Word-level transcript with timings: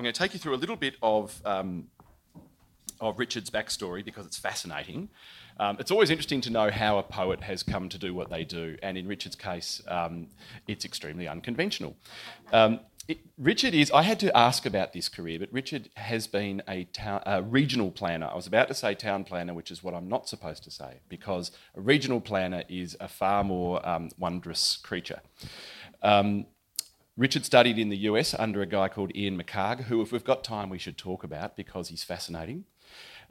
I'm 0.00 0.04
going 0.04 0.14
to 0.14 0.18
take 0.18 0.32
you 0.32 0.40
through 0.40 0.54
a 0.54 0.56
little 0.56 0.76
bit 0.76 0.94
of, 1.02 1.42
um, 1.44 1.88
of 3.02 3.18
Richard's 3.18 3.50
backstory 3.50 4.02
because 4.02 4.24
it's 4.24 4.38
fascinating. 4.38 5.10
Um, 5.58 5.76
it's 5.78 5.90
always 5.90 6.08
interesting 6.08 6.40
to 6.40 6.50
know 6.50 6.70
how 6.70 6.96
a 6.96 7.02
poet 7.02 7.42
has 7.42 7.62
come 7.62 7.90
to 7.90 7.98
do 7.98 8.14
what 8.14 8.30
they 8.30 8.42
do, 8.42 8.78
and 8.82 8.96
in 8.96 9.06
Richard's 9.06 9.36
case, 9.36 9.82
um, 9.88 10.28
it's 10.66 10.86
extremely 10.86 11.28
unconventional. 11.28 11.96
Um, 12.50 12.80
it, 13.08 13.18
Richard 13.36 13.74
is, 13.74 13.90
I 13.90 14.00
had 14.00 14.18
to 14.20 14.34
ask 14.34 14.64
about 14.64 14.94
this 14.94 15.10
career, 15.10 15.38
but 15.38 15.52
Richard 15.52 15.90
has 15.96 16.26
been 16.26 16.62
a, 16.66 16.84
town, 16.84 17.22
a, 17.26 17.42
regional 17.42 17.90
planner. 17.90 18.30
I 18.32 18.36
was 18.36 18.46
about 18.46 18.68
to 18.68 18.74
say 18.74 18.94
town 18.94 19.24
planner, 19.24 19.52
which 19.52 19.70
is 19.70 19.82
what 19.82 19.92
I'm 19.92 20.08
not 20.08 20.30
supposed 20.30 20.64
to 20.64 20.70
say, 20.70 21.00
because 21.10 21.50
a 21.76 21.82
regional 21.82 22.22
planner 22.22 22.64
is 22.70 22.96
a 23.00 23.08
far 23.08 23.44
more 23.44 23.86
um, 23.86 24.08
wondrous 24.18 24.78
creature. 24.78 25.20
Um, 26.02 26.46
Richard 27.16 27.44
studied 27.44 27.78
in 27.78 27.88
the 27.88 27.96
US 27.98 28.34
under 28.34 28.62
a 28.62 28.66
guy 28.66 28.88
called 28.88 29.14
Ian 29.14 29.40
McHarg, 29.40 29.84
who, 29.84 30.00
if 30.00 30.12
we've 30.12 30.24
got 30.24 30.44
time, 30.44 30.70
we 30.70 30.78
should 30.78 30.96
talk 30.96 31.24
about 31.24 31.56
because 31.56 31.88
he's 31.88 32.04
fascinating. 32.04 32.64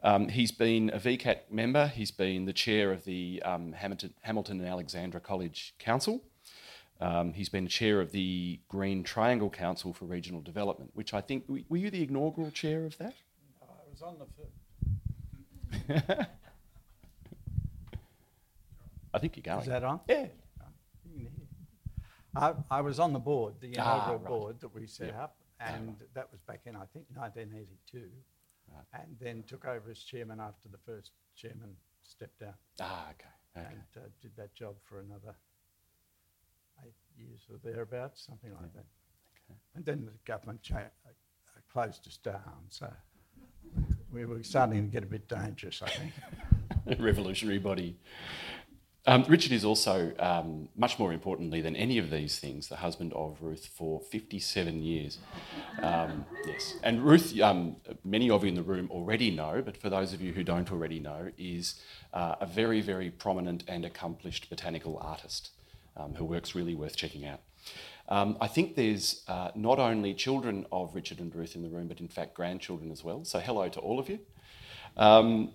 Um, 0.02 0.30
he's 0.30 0.52
been 0.52 0.90
a 0.94 1.00
VCAT 1.00 1.52
member, 1.52 1.88
he's 1.88 2.12
been 2.12 2.46
the 2.46 2.54
chair 2.54 2.92
of 2.92 3.04
the 3.04 3.42
um, 3.44 3.74
Hamilton, 3.74 4.14
Hamilton, 4.22 4.60
and 4.60 4.70
Alexandra 4.70 5.20
College 5.20 5.74
Council. 5.78 6.22
Um, 7.02 7.34
he's 7.34 7.50
been 7.50 7.68
chair 7.68 8.02
of 8.02 8.12
the 8.12 8.60
Green 8.68 9.04
Triangle 9.04 9.50
Council 9.50 9.94
for 9.94 10.06
Regional 10.06 10.42
Development, 10.42 10.92
which 10.94 11.14
I 11.14 11.22
think, 11.22 11.46
were 11.48 11.78
you 11.78 11.90
the 11.90 12.04
inaugural 12.04 12.52
chair 12.52 12.86
of 12.86 12.98
that? 12.98 13.14
I 13.62 13.66
was 13.92 14.02
on 14.02 14.18
the. 14.20 14.26
Foot. 15.96 16.28
I 19.14 19.20
think 19.20 19.36
you're 19.38 19.44
going. 19.44 19.62
Is 19.62 19.68
that 19.68 19.84
on? 19.84 20.02
Yeah. 20.08 20.28
I, 22.40 22.54
I 22.72 22.82
was 22.82 23.00
on 23.00 23.14
the 23.14 23.20
board, 23.20 23.56
the 23.60 23.76
Ah, 23.78 23.96
inaugural 24.08 24.18
right. 24.20 24.28
board 24.28 24.60
that 24.62 24.74
we 24.74 24.88
set 24.88 25.08
Yep. 25.08 25.20
up, 25.20 25.36
and 25.60 25.96
that 26.14 26.32
was 26.32 26.40
back 26.42 26.62
in, 26.66 26.76
I 26.76 26.86
think, 26.94 27.06
1982. 27.14 28.10
Right. 28.72 28.84
And 29.04 29.18
then 29.20 29.44
took 29.44 29.66
over 29.66 29.90
as 29.92 30.00
chairman 30.00 30.40
after 30.40 30.70
the 30.70 30.78
first 30.78 31.12
chairman 31.36 31.76
stepped 32.02 32.40
down 32.40 32.54
Ah, 32.80 33.10
okay. 33.12 33.26
okay. 33.58 33.68
and 33.72 33.82
uh, 34.04 34.08
did 34.22 34.32
that 34.38 34.54
job 34.54 34.76
for 34.84 35.00
another 35.00 35.36
eight 36.86 36.94
years 37.18 37.42
or 37.52 37.58
thereabouts, 37.64 38.26
something 38.26 38.52
like 38.62 38.74
that. 38.74 38.86
Okay. 39.50 39.60
And 39.76 39.86
then 39.86 40.06
the 40.06 40.12
government 40.26 40.62
cha- 40.62 40.78
uh, 41.06 41.60
closed 41.72 42.08
us 42.08 42.18
down, 42.18 42.64
so 42.70 42.92
we 44.14 44.26
were 44.26 44.42
starting 44.44 44.86
to 44.86 44.92
get 44.92 45.04
a 45.04 45.08
bit 45.08 45.28
dangerous, 45.28 45.82
I 45.82 45.90
think. 45.90 46.14
revolutionary 47.00 47.60
body. 47.60 47.98
Um, 49.08 49.24
Richard 49.28 49.54
is 49.54 49.64
also, 49.64 50.14
um, 50.20 50.70
much 50.76 51.00
more 51.00 51.14
importantly 51.14 51.62
than 51.62 51.76
any 51.76 51.98
of 51.98 52.10
these 52.10 52.38
things, 52.38 52.68
the 52.68 52.76
husband 52.76 53.14
of 53.14 53.38
Ruth 53.42 53.66
for 53.66 54.02
57 54.02 54.82
years. 54.82 55.18
Um, 55.82 56.26
yes. 56.46 56.76
And 56.84 57.04
Ruth, 57.04 57.40
um, 57.40 57.78
many 58.04 58.30
of 58.30 58.44
you 58.44 58.50
in 58.50 58.56
the 58.56 58.62
room 58.62 58.90
already 58.92 59.32
know, 59.32 59.62
but 59.64 59.78
for 59.78 59.90
those 59.90 60.14
of 60.14 60.22
you 60.22 60.34
who 60.34 60.44
don't 60.44 60.72
already 60.72 61.00
know, 61.00 61.32
is 61.38 61.82
uh, 62.14 62.36
a 62.42 62.46
very, 62.46 62.82
very 62.82 63.10
prominent 63.10 63.64
and 63.68 63.86
accomplished 63.86 64.50
botanical 64.50 65.00
artist 65.02 65.52
um, 65.96 66.14
who 66.16 66.26
works 66.26 66.54
really 66.54 66.76
worth 66.76 66.96
checking 66.96 67.26
out. 67.26 67.40
Um, 68.10 68.38
I 68.42 68.48
think 68.48 68.76
there's 68.76 69.24
uh, 69.28 69.52
not 69.56 69.80
only 69.80 70.14
children 70.14 70.66
of 70.72 70.96
Richard 70.96 71.20
and 71.20 71.34
Ruth 71.34 71.56
in 71.56 71.62
the 71.62 71.70
room, 71.70 71.88
but 71.88 72.00
in 72.00 72.08
fact 72.08 72.34
grandchildren 72.34 72.92
as 72.92 73.04
well. 73.04 73.24
So 73.24 73.40
hello 73.40 73.70
to 73.70 73.80
all 73.80 74.00
of 74.00 74.10
you. 74.10 74.20
Um, 74.98 75.52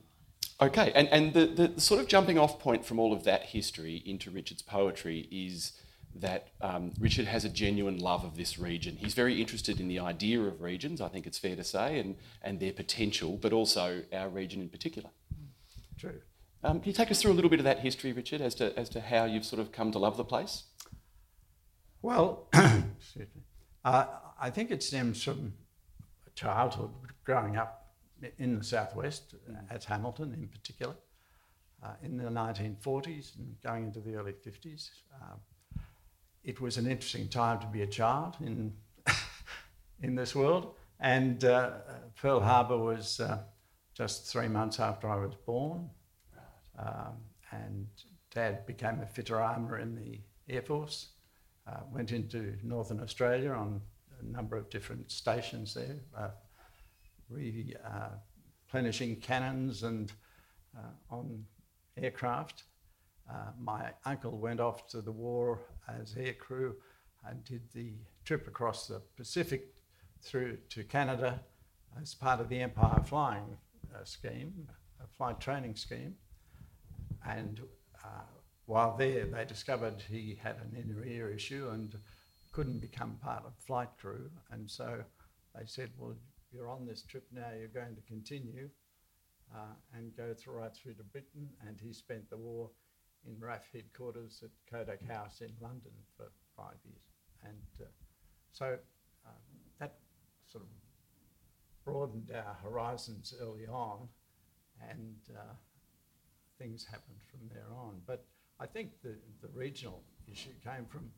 okay, 0.60 0.92
and, 0.94 1.08
and 1.08 1.32
the, 1.32 1.46
the, 1.46 1.68
the 1.68 1.80
sort 1.80 2.00
of 2.00 2.08
jumping 2.08 2.38
off 2.38 2.58
point 2.58 2.84
from 2.84 2.98
all 2.98 3.12
of 3.12 3.24
that 3.24 3.44
history 3.44 4.02
into 4.06 4.30
Richard's 4.30 4.62
poetry 4.62 5.28
is 5.30 5.72
that 6.16 6.48
um, 6.60 6.92
Richard 6.98 7.26
has 7.26 7.44
a 7.44 7.48
genuine 7.48 7.98
love 7.98 8.24
of 8.24 8.36
this 8.36 8.58
region. 8.58 8.96
He's 8.96 9.14
very 9.14 9.40
interested 9.40 9.80
in 9.80 9.88
the 9.88 9.98
idea 9.98 10.40
of 10.40 10.60
regions, 10.60 11.00
I 11.00 11.08
think 11.08 11.26
it's 11.26 11.38
fair 11.38 11.56
to 11.56 11.64
say, 11.64 11.98
and, 11.98 12.16
and 12.40 12.60
their 12.60 12.72
potential, 12.72 13.36
but 13.40 13.52
also 13.52 14.02
our 14.12 14.28
region 14.28 14.60
in 14.60 14.68
particular. 14.68 15.10
True. 15.98 16.20
Um, 16.62 16.80
can 16.80 16.88
you 16.88 16.94
take 16.94 17.10
us 17.10 17.20
through 17.20 17.32
a 17.32 17.34
little 17.34 17.50
bit 17.50 17.58
of 17.58 17.64
that 17.64 17.80
history, 17.80 18.12
Richard, 18.12 18.40
as 18.40 18.54
to, 18.56 18.78
as 18.78 18.88
to 18.90 19.00
how 19.00 19.24
you've 19.24 19.44
sort 19.44 19.60
of 19.60 19.72
come 19.72 19.90
to 19.92 19.98
love 19.98 20.16
the 20.16 20.24
place? 20.24 20.64
Well. 22.00 22.48
Uh, 23.84 24.06
I 24.40 24.48
think 24.48 24.70
it 24.70 24.82
stems 24.82 25.22
from 25.22 25.52
childhood, 26.34 26.90
growing 27.24 27.56
up 27.56 27.83
in 28.38 28.58
the 28.58 28.64
southwest, 28.64 29.34
uh, 29.48 29.74
at 29.74 29.84
Hamilton 29.84 30.32
in 30.34 30.48
particular, 30.48 30.94
uh, 31.82 31.94
in 32.02 32.16
the 32.16 32.24
1940s 32.24 33.36
and 33.38 33.56
going 33.62 33.84
into 33.84 34.00
the 34.00 34.14
early 34.14 34.32
50s. 34.32 34.90
Uh, 35.14 35.36
it 36.42 36.60
was 36.60 36.76
an 36.76 36.86
interesting 36.86 37.28
time 37.28 37.58
to 37.60 37.66
be 37.66 37.82
a 37.82 37.86
child 37.86 38.36
in 38.40 38.72
in 40.02 40.14
this 40.14 40.34
world, 40.34 40.74
and 41.00 41.44
uh, 41.44 41.70
Pearl 42.20 42.40
Harbor 42.40 42.76
was 42.76 43.20
uh, 43.20 43.42
just 43.94 44.26
three 44.26 44.48
months 44.48 44.80
after 44.80 45.08
I 45.08 45.16
was 45.16 45.34
born, 45.46 45.90
um, 46.78 47.16
and 47.50 47.86
Dad 48.30 48.66
became 48.66 49.00
a 49.00 49.06
fitter 49.06 49.40
armour 49.40 49.78
in 49.78 49.94
the 49.94 50.20
Air 50.48 50.62
Force 50.62 51.08
uh, 51.66 51.80
went 51.90 52.12
into 52.12 52.56
Northern 52.62 53.00
Australia 53.00 53.50
on 53.50 53.80
a 54.20 54.24
number 54.24 54.56
of 54.56 54.70
different 54.70 55.10
stations 55.10 55.74
there, 55.74 55.96
uh, 56.16 56.28
replenishing 57.30 59.16
cannons 59.16 59.82
and 59.82 60.12
uh, 60.76 61.14
on 61.14 61.44
aircraft. 61.96 62.64
Uh, 63.30 63.52
my 63.58 63.90
uncle 64.04 64.36
went 64.36 64.60
off 64.60 64.86
to 64.88 65.00
the 65.00 65.12
war 65.12 65.60
as 65.88 66.14
aircrew 66.14 66.74
and 67.26 67.42
did 67.44 67.62
the 67.72 67.92
trip 68.24 68.46
across 68.46 68.86
the 68.86 69.00
Pacific 69.16 69.74
through 70.20 70.58
to 70.68 70.84
Canada 70.84 71.40
as 72.00 72.14
part 72.14 72.40
of 72.40 72.48
the 72.48 72.60
Empire 72.60 73.02
Flying 73.04 73.56
uh, 73.94 74.04
Scheme, 74.04 74.68
a 75.02 75.06
flight 75.16 75.40
training 75.40 75.76
scheme. 75.76 76.14
And 77.26 77.60
while 78.66 78.96
there, 78.96 79.26
they 79.26 79.44
discovered 79.44 80.02
he 80.08 80.38
had 80.42 80.56
an 80.56 80.76
inner 80.76 81.04
ear 81.04 81.30
issue 81.30 81.68
and 81.72 81.96
couldn't 82.52 82.80
become 82.80 83.18
part 83.22 83.44
of 83.44 83.52
flight 83.58 83.90
crew. 84.00 84.30
And 84.50 84.70
so 84.70 85.04
they 85.54 85.66
said, 85.66 85.90
Well, 85.98 86.16
you're 86.54 86.68
on 86.68 86.86
this 86.86 87.02
trip 87.02 87.26
now, 87.32 87.48
you're 87.58 87.68
going 87.68 87.94
to 87.96 88.02
continue 88.02 88.68
uh, 89.54 89.74
and 89.94 90.16
go 90.16 90.32
through, 90.34 90.54
right 90.54 90.74
through 90.74 90.94
to 90.94 91.02
Britain. 91.02 91.48
And 91.66 91.76
he 91.80 91.92
spent 91.92 92.30
the 92.30 92.36
war 92.36 92.70
in 93.26 93.36
RAF 93.40 93.64
headquarters 93.72 94.42
at 94.42 94.50
Kodak 94.70 95.06
House 95.08 95.40
in 95.40 95.50
London 95.60 95.92
for 96.16 96.30
five 96.56 96.76
years. 96.84 97.02
And 97.42 97.86
uh, 97.86 97.90
so 98.52 98.76
um, 99.26 99.32
that 99.80 99.96
sort 100.46 100.64
of 100.64 100.70
broadened 101.84 102.30
our 102.34 102.56
horizons 102.62 103.34
early 103.40 103.66
on. 103.66 104.08
And 104.90 105.16
uh, 105.36 105.54
things 106.58 106.84
happened 106.84 107.18
from 107.30 107.40
there 107.52 107.74
on. 107.76 108.00
But 108.06 108.24
I 108.60 108.66
think 108.66 108.90
the, 109.02 109.16
the 109.42 109.48
regional 109.52 110.02
issue 110.30 110.50
came 110.62 110.86
from 110.86 111.10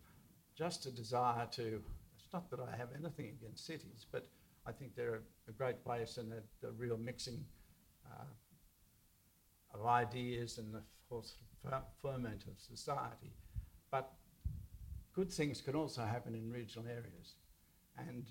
just 0.57 0.87
a 0.87 0.91
desire 0.91 1.47
to, 1.53 1.83
it's 2.17 2.33
not 2.33 2.51
that 2.51 2.61
I 2.61 2.77
have 2.77 2.89
anything 2.99 3.37
against 3.41 3.67
cities, 3.67 4.07
but 4.11 4.27
I 4.67 4.73
think 4.73 4.95
they're 4.97 5.23
a, 5.49 5.53
great 5.53 5.85
place 5.85 6.17
and 6.17 6.33
a, 6.33 6.67
a 6.67 6.73
real 6.73 6.97
mixing 6.97 7.45
uh, 8.07 8.25
of 9.75 9.87
ideas 9.87 10.59
and 10.59 10.75
the 10.75 10.83
whole 11.09 11.23
sort 11.23 11.41
of 11.41 11.71
fer- 11.71 12.09
ferment 12.11 12.45
of 12.49 12.59
society. 12.59 13.33
But 13.91 14.13
good 15.15 15.33
things 15.33 15.61
can 15.61 15.75
also 15.75 16.03
happen 16.03 16.35
in 16.35 16.51
regional 16.51 16.89
areas. 16.89 17.35
And 17.97 18.27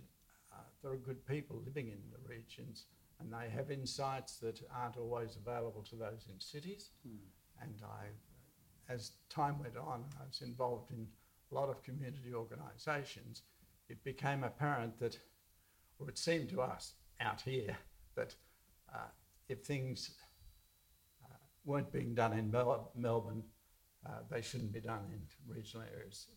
uh, 0.52 0.58
there 0.84 0.92
are 0.92 0.98
good 0.98 1.26
people 1.26 1.62
living 1.66 1.88
in 1.88 2.00
the 2.12 2.30
regions 2.30 2.86
and 3.20 3.32
they 3.32 3.50
have 3.50 3.72
insights 3.72 4.38
that 4.38 4.62
aren't 4.76 4.98
always 4.98 5.38
available 5.38 5.84
to 5.84 5.96
those 5.96 6.28
in 6.30 6.40
cities. 6.40 6.90
And 7.62 7.82
I, 7.84 8.94
as 8.94 9.12
time 9.30 9.60
went 9.60 9.78
on, 9.78 10.04
I 10.20 10.28
was 10.28 10.42
involved 10.42 10.92
in 10.92 11.08
a 11.52 11.56
lot 11.56 11.70
of 11.70 11.82
community 11.84 12.34
organisations. 12.34 13.44
It 13.88 14.04
became 14.04 14.44
apparent 14.44 15.00
that, 15.00 15.18
or 16.00 16.10
it 16.10 16.18
seemed 16.18 16.50
to 16.50 16.62
us 16.62 16.94
out 17.22 17.42
here, 17.42 17.78
that 18.16 18.36
uh, 18.94 19.10
if 19.50 19.64
things 19.64 20.12
uh, 21.24 21.38
weren't 21.64 21.92
being 21.92 22.14
done 22.14 22.34
in 22.34 22.52
Mel- 22.52 22.92
Melbourne, 22.96 23.44
uh, 24.06 24.20
they 24.30 24.42
shouldn't 24.42 24.74
be 24.74 24.82
done 24.82 25.06
in 25.12 25.22
regional 25.48 25.86
areas 25.96 26.28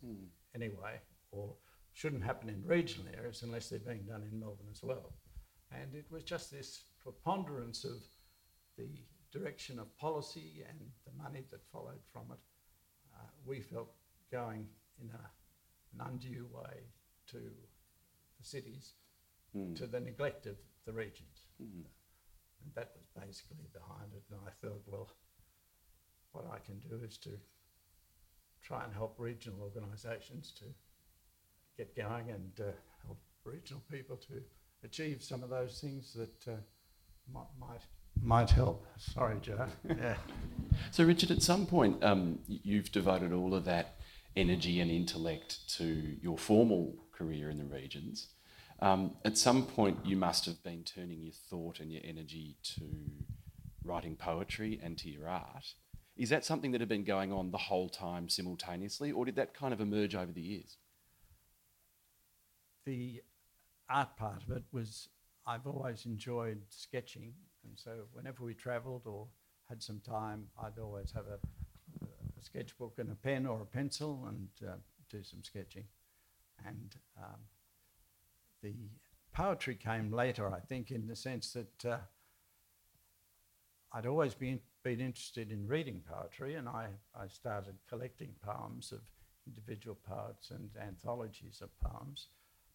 anyway, 0.54 1.00
or 1.30 1.54
shouldn't 1.92 2.24
happen 2.24 2.48
in 2.48 2.62
regional 2.64 3.06
areas 3.16 3.42
unless 3.42 3.68
they're 3.68 3.78
being 3.80 4.04
done 4.08 4.22
in 4.30 4.38
Melbourne 4.38 4.68
as 4.70 4.82
well. 4.82 5.12
And 5.72 5.94
it 5.94 6.06
was 6.10 6.22
just 6.22 6.50
this 6.50 6.84
preponderance 7.02 7.84
of 7.84 7.98
the 8.76 8.88
direction 9.32 9.78
of 9.78 9.94
policy 9.98 10.64
and 10.68 10.78
the 11.04 11.22
money 11.22 11.44
that 11.50 11.60
followed 11.72 12.00
from 12.12 12.22
it. 12.32 12.38
Uh, 13.14 13.26
we 13.44 13.60
felt 13.60 13.90
going 14.32 14.66
in 15.02 15.10
a, 15.10 16.00
an 16.00 16.10
undue 16.10 16.46
way 16.52 16.84
to 17.26 17.38
the 17.38 18.44
cities, 18.44 18.94
to 19.74 19.86
the 19.86 20.00
neglect 20.00 20.46
of 20.46 20.56
the 20.86 20.92
regions. 20.92 21.44
And 21.58 21.84
that 22.74 22.92
was 22.94 23.26
basically 23.26 23.66
behind 23.72 24.12
it. 24.14 24.22
And 24.30 24.40
I 24.46 24.50
thought, 24.60 24.82
well, 24.86 25.10
what 26.32 26.44
I 26.52 26.58
can 26.58 26.78
do 26.78 27.04
is 27.04 27.16
to 27.18 27.30
try 28.62 28.84
and 28.84 28.92
help 28.92 29.14
regional 29.18 29.60
organisations 29.62 30.52
to 30.58 30.64
get 31.76 31.96
going 31.96 32.30
and 32.30 32.52
uh, 32.60 32.72
help 33.06 33.18
regional 33.44 33.82
people 33.90 34.16
to 34.16 34.42
achieve 34.84 35.22
some 35.22 35.42
of 35.42 35.50
those 35.50 35.80
things 35.80 36.12
that 36.14 36.52
uh, 36.52 36.56
might, 37.32 37.46
might 37.58 37.80
might 38.22 38.50
help. 38.50 38.84
Sorry, 38.96 39.38
Joe. 39.40 39.66
yeah. 39.88 40.16
So, 40.92 41.04
Richard, 41.04 41.32
at 41.32 41.42
some 41.42 41.66
point, 41.66 42.02
um, 42.04 42.38
you've 42.46 42.92
devoted 42.92 43.32
all 43.32 43.52
of 43.52 43.64
that 43.64 43.96
energy 44.36 44.80
and 44.80 44.90
intellect 44.90 45.68
to 45.76 46.16
your 46.22 46.38
formal 46.38 46.94
career 47.10 47.50
in 47.50 47.58
the 47.58 47.64
regions. 47.64 48.28
Um, 48.80 49.16
at 49.24 49.36
some 49.36 49.66
point, 49.66 49.98
you 50.04 50.16
must 50.16 50.46
have 50.46 50.62
been 50.62 50.84
turning 50.84 51.22
your 51.22 51.34
thought 51.50 51.80
and 51.80 51.92
your 51.92 52.02
energy 52.04 52.56
to 52.76 52.84
writing 53.82 54.14
poetry 54.16 54.78
and 54.82 54.96
to 54.98 55.10
your 55.10 55.28
art. 55.28 55.74
Is 56.16 56.30
that 56.30 56.44
something 56.44 56.72
that 56.72 56.80
had 56.80 56.88
been 56.88 57.04
going 57.04 57.32
on 57.32 57.50
the 57.50 57.58
whole 57.58 57.88
time 57.88 58.28
simultaneously, 58.28 59.10
or 59.10 59.24
did 59.24 59.36
that 59.36 59.54
kind 59.54 59.72
of 59.72 59.80
emerge 59.80 60.14
over 60.14 60.32
the 60.32 60.40
years? 60.40 60.76
The 62.84 63.22
art 63.88 64.16
part 64.16 64.42
of 64.42 64.56
it 64.56 64.64
was 64.72 65.08
I've 65.46 65.66
always 65.66 66.06
enjoyed 66.06 66.60
sketching, 66.68 67.34
and 67.64 67.72
so 67.76 68.04
whenever 68.12 68.44
we 68.44 68.54
travelled 68.54 69.06
or 69.06 69.26
had 69.68 69.82
some 69.82 70.00
time, 70.00 70.46
I'd 70.62 70.78
always 70.78 71.12
have 71.12 71.26
a, 71.26 71.38
a 72.04 72.42
sketchbook 72.42 72.98
and 72.98 73.10
a 73.10 73.14
pen 73.14 73.46
or 73.46 73.62
a 73.62 73.66
pencil 73.66 74.26
and 74.28 74.48
uh, 74.68 74.76
do 75.10 75.22
some 75.22 75.42
sketching. 75.42 75.84
And 76.66 76.96
um, 77.16 77.40
the 78.62 78.74
poetry 79.32 79.74
came 79.74 80.12
later, 80.12 80.52
I 80.52 80.60
think, 80.60 80.90
in 80.90 81.06
the 81.06 81.16
sense 81.16 81.52
that 81.52 81.84
uh, 81.84 81.98
I'd 83.92 84.06
always 84.06 84.34
been, 84.34 84.60
been 84.82 85.00
interested 85.00 85.50
in 85.50 85.66
reading 85.66 86.02
poetry, 86.06 86.54
and 86.54 86.68
I, 86.68 86.88
I 87.18 87.28
started 87.28 87.74
collecting 87.88 88.30
poems 88.42 88.92
of 88.92 89.00
individual 89.46 89.96
poets 90.06 90.50
and 90.50 90.70
anthologies 90.80 91.62
of 91.62 91.70
poems. 91.80 92.28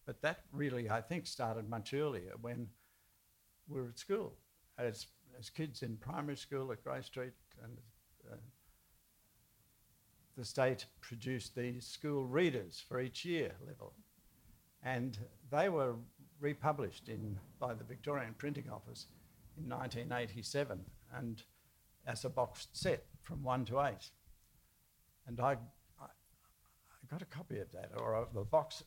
But 0.06 0.20
that 0.22 0.40
really, 0.52 0.90
I 0.90 1.00
think, 1.00 1.26
started 1.26 1.68
much 1.68 1.94
earlier 1.94 2.32
when 2.40 2.68
we 3.68 3.80
were 3.80 3.88
at 3.88 3.98
school. 3.98 4.34
As, 4.76 5.06
as 5.38 5.50
kids 5.50 5.82
in 5.82 5.96
primary 5.96 6.36
school 6.36 6.72
at 6.72 6.82
Grey 6.82 7.02
Street, 7.02 7.32
and 7.62 7.78
uh, 8.30 8.36
the 10.36 10.44
state 10.44 10.86
produced 11.00 11.54
these 11.54 11.86
school 11.86 12.26
readers 12.26 12.82
for 12.86 13.00
each 13.00 13.24
year 13.24 13.52
level. 13.66 13.94
And 14.82 15.16
they 15.54 15.68
were 15.68 15.94
republished 16.40 17.08
in, 17.08 17.38
by 17.58 17.74
the 17.74 17.84
Victorian 17.84 18.34
Printing 18.36 18.68
Office 18.70 19.06
in 19.56 19.68
1987 19.68 20.80
and 21.16 21.42
as 22.06 22.24
a 22.24 22.28
boxed 22.28 22.76
set 22.76 23.04
from 23.22 23.42
one 23.42 23.64
to 23.66 23.80
eight. 23.80 24.10
And 25.26 25.40
I, 25.40 25.52
I, 26.00 26.04
I 26.04 27.10
got 27.10 27.22
a 27.22 27.26
copy 27.26 27.58
of 27.60 27.70
that, 27.72 27.92
or 27.96 28.14
a, 28.14 28.38
a 28.38 28.44
box, 28.44 28.82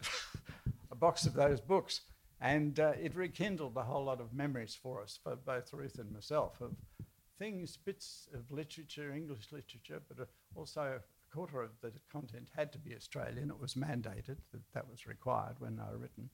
a 0.92 0.96
box 0.96 1.26
of 1.26 1.34
those 1.34 1.60
books. 1.60 2.02
And 2.40 2.80
uh, 2.80 2.94
it 3.02 3.16
rekindled 3.16 3.76
a 3.78 3.84
whole 3.84 4.06
lot 4.06 4.22
of 4.22 4.34
memories 4.34 4.78
for 4.80 5.02
us, 5.02 5.18
for 5.24 5.36
both 5.36 5.74
Ruth 5.74 5.98
and 5.98 6.12
myself, 6.12 6.62
of 6.62 6.76
things, 7.40 7.78
bits 7.78 8.28
of 8.34 8.52
literature, 8.52 9.12
English 9.12 9.52
literature, 9.52 10.02
but 10.08 10.28
also 10.56 11.00
a 11.00 11.34
quarter 11.34 11.64
of 11.64 11.72
the 11.82 11.92
content 12.12 12.48
had 12.56 12.72
to 12.74 12.78
be 12.78 12.96
Australian. 12.96 13.50
It 13.50 13.60
was 13.60 13.74
mandated 13.74 14.38
that 14.52 14.62
that 14.74 14.90
was 14.90 15.08
required 15.08 15.56
when 15.60 15.76
they 15.76 15.84
were 15.92 15.98
written. 15.98 16.30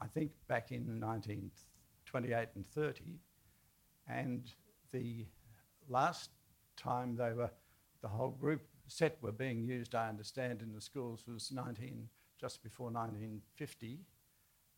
I 0.00 0.06
think 0.06 0.32
back 0.48 0.72
in 0.72 1.00
1928 1.00 2.48
and 2.54 2.66
30. 2.66 3.04
And 4.08 4.50
the 4.92 5.26
last 5.88 6.30
time 6.76 7.16
they 7.16 7.32
were, 7.32 7.50
the 8.02 8.08
whole 8.08 8.30
group 8.30 8.62
set 8.86 9.18
were 9.22 9.32
being 9.32 9.62
used, 9.62 9.94
I 9.94 10.08
understand, 10.08 10.62
in 10.62 10.72
the 10.72 10.80
schools 10.80 11.24
was 11.26 11.50
19, 11.52 12.08
just 12.40 12.62
before 12.62 12.90
1950. 12.90 14.00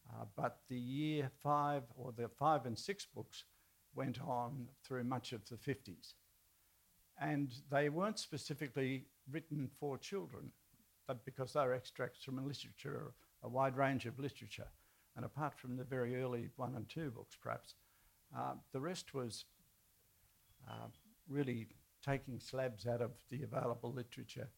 Uh, 0.09 0.25
but 0.37 0.59
the 0.69 0.79
year 0.79 1.31
five 1.43 1.83
or 1.97 2.13
the 2.13 2.29
five 2.29 2.67
and 2.67 2.79
six 2.79 3.07
books 3.07 3.45
went 3.95 4.21
on 4.21 4.69
through 4.85 5.05
much 5.05 5.33
of 5.33 5.41
the 5.49 5.57
50s. 5.57 6.15
And 7.21 7.53
they 7.71 7.89
weren't 7.89 8.19
specifically 8.19 9.07
written 9.31 9.69
for 9.81 9.99
children, 9.99 10.51
but 11.09 11.25
because 11.25 11.55
they 11.55 11.61
were 11.61 11.75
extracts 11.75 12.23
from 12.23 12.39
a 12.39 12.43
literature, 12.43 13.13
a 13.43 13.49
wide 13.49 13.77
range 13.77 14.07
of 14.07 14.19
literature. 14.19 14.69
And 15.17 15.25
apart 15.25 15.55
from 15.59 15.77
the 15.77 15.85
very 15.85 16.23
early 16.23 16.51
one 16.57 16.75
and 16.77 16.89
two 16.89 17.11
books, 17.11 17.37
perhaps, 17.41 17.75
uh, 18.37 18.53
the 18.73 18.81
rest 18.81 19.15
was 19.15 19.47
uh, 20.69 20.89
really 21.29 21.69
taking 22.05 22.39
slabs 22.39 22.87
out 22.87 23.01
of 23.01 23.13
the 23.31 23.43
available 23.43 23.93
literature. 23.93 24.51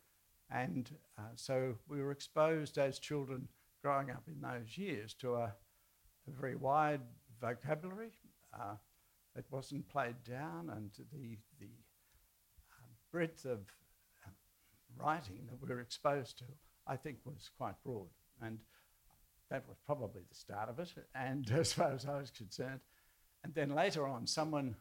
And 0.50 0.90
uh, 1.18 1.34
so 1.36 1.76
we 1.88 2.02
were 2.02 2.10
exposed 2.10 2.78
as 2.78 2.98
children 2.98 3.48
growing 3.82 4.10
up 4.10 4.24
in 4.26 4.40
those 4.40 4.76
years 4.76 5.14
to 5.14 5.34
a, 5.34 5.44
a 6.26 6.30
very 6.40 6.56
wide 6.56 7.02
vocabulary. 7.40 8.12
Uh, 8.52 8.74
it 9.36 9.44
wasn't 9.50 9.88
played 9.88 10.16
down, 10.28 10.70
and 10.74 10.90
the, 11.12 11.38
the 11.60 11.68
uh, 12.72 12.88
breadth 13.12 13.44
of 13.44 13.60
uh, 14.26 14.30
writing 14.96 15.46
that 15.48 15.60
we 15.62 15.72
were 15.72 15.80
exposed 15.80 16.38
to, 16.38 16.44
I 16.86 16.96
think, 16.96 17.18
was 17.24 17.50
quite 17.56 17.74
broad. 17.84 18.08
And 18.42 18.58
that 19.50 19.66
was 19.68 19.78
probably 19.86 20.22
the 20.28 20.34
start 20.34 20.68
of 20.68 20.78
it, 20.78 20.90
and 21.14 21.50
as 21.54 21.72
far 21.72 21.92
as 21.92 22.06
I 22.06 22.18
was 22.18 22.30
concerned. 22.30 22.80
And 23.44 23.54
then 23.54 23.74
later 23.74 24.06
on, 24.06 24.26
someone, 24.26 24.74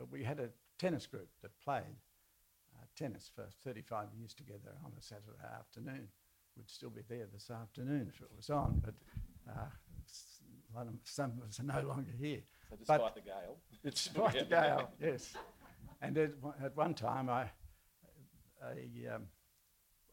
uh, 0.00 0.04
we 0.10 0.24
had 0.24 0.40
a 0.40 0.48
tennis 0.78 1.06
group 1.06 1.28
that 1.42 1.50
played 1.62 1.96
uh, 2.74 2.84
tennis 2.96 3.30
for 3.34 3.46
35 3.64 4.08
years 4.18 4.34
together 4.34 4.74
on 4.84 4.92
a 4.98 5.02
Saturday 5.02 5.38
afternoon 5.58 6.08
We'd 6.58 6.68
still 6.68 6.90
be 6.90 7.02
there 7.08 7.28
this 7.32 7.50
afternoon 7.50 8.10
if 8.12 8.20
it 8.20 8.28
was 8.36 8.50
on, 8.50 8.82
but 8.84 8.94
uh, 9.48 10.84
some 11.04 11.32
of 11.40 11.48
us 11.48 11.60
are 11.60 11.62
no 11.82 11.88
longer 11.88 12.10
here. 12.18 12.40
So 12.68 12.76
despite 12.76 13.00
but 13.00 13.14
the 13.14 13.20
gale. 13.20 13.58
it's 13.84 14.04
Despite 14.12 14.38
the 14.40 14.44
gale, 14.44 14.90
yes. 15.00 15.34
And 16.02 16.18
at, 16.18 16.32
at 16.64 16.76
one 16.76 16.94
time, 16.94 17.30
I, 17.30 17.44
I 18.60 19.14
um, 19.14 19.26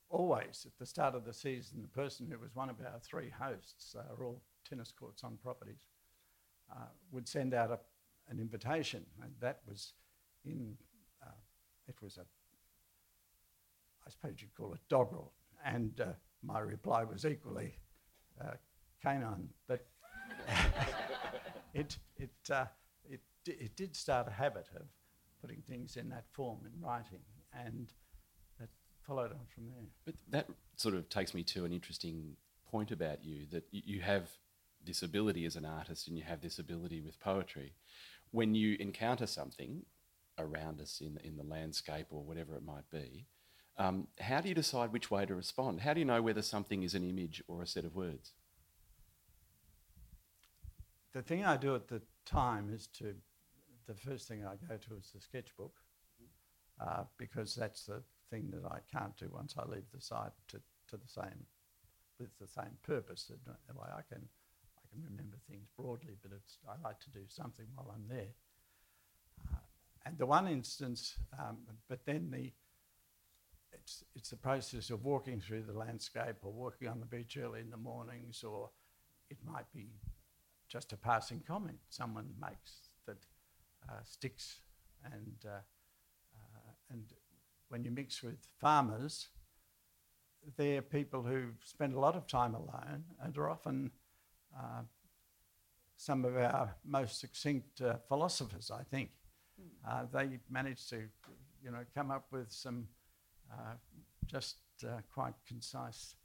always 0.09 0.65
at 0.65 0.77
the 0.79 0.85
start 0.85 1.15
of 1.15 1.25
the 1.25 1.33
season, 1.33 1.81
the 1.81 1.87
person 1.87 2.27
who 2.29 2.39
was 2.39 2.55
one 2.55 2.69
of 2.69 2.75
our 2.81 2.99
three 2.99 3.29
hosts, 3.29 3.95
uh, 3.97 4.13
are 4.13 4.25
all 4.25 4.41
tennis 4.67 4.91
courts 4.91 5.23
on 5.23 5.37
properties, 5.37 5.85
uh, 6.71 6.87
would 7.11 7.27
send 7.27 7.53
out 7.53 7.71
a, 7.71 7.79
an 8.29 8.39
invitation, 8.39 9.05
and 9.21 9.31
that 9.39 9.59
was 9.67 9.93
in. 10.45 10.75
Uh, 11.21 11.31
it 11.87 11.95
was 12.01 12.17
a, 12.17 12.21
I 14.05 14.09
suppose 14.09 14.41
you'd 14.41 14.55
call 14.55 14.73
it 14.73 14.79
doggerel, 14.89 15.31
and 15.63 15.99
uh, 15.99 16.13
my 16.43 16.59
reply 16.59 17.03
was 17.03 17.25
equally 17.25 17.77
uh, 18.41 18.53
canine, 19.01 19.49
but 19.67 19.85
it, 21.73 21.97
it, 22.17 22.31
uh, 22.51 22.65
it, 23.09 23.21
it 23.45 23.75
did 23.75 23.95
start 23.95 24.27
a 24.27 24.31
habit 24.31 24.67
of 24.75 24.87
putting 25.41 25.61
things 25.61 25.97
in 25.97 26.09
that 26.09 26.25
form 26.31 26.59
in 26.65 26.81
writing, 26.81 27.21
and 27.53 27.93
followed 29.05 29.31
on 29.31 29.45
from 29.53 29.65
there. 29.67 29.85
But 30.05 30.15
that 30.29 30.47
sort 30.75 30.95
of 30.95 31.09
takes 31.09 31.33
me 31.33 31.43
to 31.43 31.65
an 31.65 31.71
interesting 31.71 32.35
point 32.69 32.91
about 32.91 33.23
you 33.23 33.45
that 33.51 33.63
you 33.71 34.01
have 34.01 34.29
this 34.85 35.01
ability 35.01 35.45
as 35.45 35.55
an 35.55 35.65
artist 35.65 36.07
and 36.07 36.17
you 36.17 36.23
have 36.23 36.41
this 36.41 36.59
ability 36.59 37.01
with 37.01 37.19
poetry. 37.19 37.73
When 38.31 38.55
you 38.55 38.77
encounter 38.79 39.27
something 39.27 39.83
around 40.37 40.81
us 40.81 41.01
in, 41.01 41.19
in 41.23 41.37
the 41.37 41.43
landscape 41.43 42.07
or 42.09 42.23
whatever 42.23 42.55
it 42.55 42.65
might 42.65 42.89
be, 42.91 43.25
um, 43.77 44.07
how 44.19 44.41
do 44.41 44.49
you 44.49 44.55
decide 44.55 44.93
which 44.93 45.11
way 45.11 45.25
to 45.25 45.35
respond? 45.35 45.81
How 45.81 45.93
do 45.93 45.99
you 45.99 46.05
know 46.05 46.21
whether 46.21 46.41
something 46.41 46.83
is 46.83 46.93
an 46.93 47.07
image 47.07 47.43
or 47.47 47.61
a 47.61 47.67
set 47.67 47.85
of 47.85 47.95
words? 47.95 48.31
The 51.13 51.21
thing 51.21 51.45
I 51.45 51.57
do 51.57 51.75
at 51.75 51.87
the 51.87 52.01
time 52.25 52.69
is 52.73 52.87
to, 52.99 53.15
the 53.87 53.95
first 53.95 54.27
thing 54.27 54.45
I 54.45 54.55
go 54.67 54.75
to 54.75 54.97
is 54.97 55.11
the 55.13 55.21
sketchbook, 55.21 55.73
uh, 56.85 57.03
because 57.17 57.55
that's 57.55 57.85
the 57.85 58.03
thing 58.29 58.51
that 58.51 58.65
I 58.69 58.79
can't 58.91 59.15
do 59.17 59.29
once 59.31 59.55
I 59.57 59.65
leave 59.69 59.89
the 59.93 60.01
site 60.01 60.31
to, 60.49 60.57
to 60.89 60.97
the 60.97 61.07
same, 61.07 61.45
with 62.19 62.37
the 62.39 62.47
same 62.47 62.77
purpose. 62.83 63.31
That 63.45 63.75
way 63.75 63.87
I 63.87 64.01
can, 64.01 64.21
I 64.77 64.83
can 64.89 65.03
remember 65.03 65.37
things 65.49 65.67
broadly, 65.77 66.15
but 66.21 66.31
it's, 66.35 66.57
I 66.67 66.73
like 66.87 66.99
to 67.01 67.09
do 67.09 67.21
something 67.27 67.65
while 67.75 67.93
I'm 67.93 68.07
there. 68.07 68.33
Uh, 69.51 69.57
and 70.05 70.17
the 70.17 70.25
one 70.25 70.47
instance, 70.47 71.15
um, 71.39 71.57
but 71.87 72.05
then 72.05 72.29
the, 72.31 72.51
it's, 73.71 74.03
it's 74.15 74.29
the 74.29 74.37
process 74.37 74.89
of 74.89 75.03
walking 75.03 75.39
through 75.39 75.63
the 75.63 75.77
landscape 75.77 76.37
or 76.41 76.51
walking 76.51 76.87
on 76.87 76.99
the 76.99 77.05
beach 77.05 77.37
early 77.37 77.59
in 77.59 77.69
the 77.69 77.77
mornings, 77.77 78.43
or 78.43 78.69
it 79.29 79.37
might 79.45 79.71
be 79.73 79.89
just 80.67 80.93
a 80.93 80.97
passing 80.97 81.41
comment 81.45 81.77
someone 81.89 82.29
makes 82.41 82.89
that 83.05 83.17
uh, 83.89 84.01
sticks. 84.03 84.59
And, 85.03 85.35
uh, 85.45 85.61
uh, 86.33 86.71
and 86.89 87.05
when 87.69 87.83
you 87.83 87.91
mix 87.91 88.21
with 88.21 88.37
farmers, 88.59 89.29
they're 90.57 90.81
people 90.81 91.23
who 91.23 91.49
spend 91.63 91.93
a 91.93 91.99
lot 91.99 92.15
of 92.15 92.27
time 92.27 92.53
alone 92.53 93.03
and 93.21 93.37
are 93.37 93.49
often 93.49 93.91
uh, 94.55 94.81
some 95.97 96.25
of 96.25 96.35
our 96.35 96.75
most 96.85 97.19
succinct 97.19 97.81
uh, 97.81 97.95
philosophers, 98.07 98.71
I 98.71 98.83
think. 98.83 99.09
Mm. 99.87 100.11
they 100.11 100.39
manage 100.49 100.87
to, 100.89 101.07
you 101.63 101.71
know, 101.71 101.85
come 101.93 102.11
up 102.11 102.25
with 102.31 102.51
some 102.51 102.87
uh, 103.51 103.75
just 104.27 104.57
uh, 104.83 104.99
quite 105.13 105.33
concise 105.47 106.15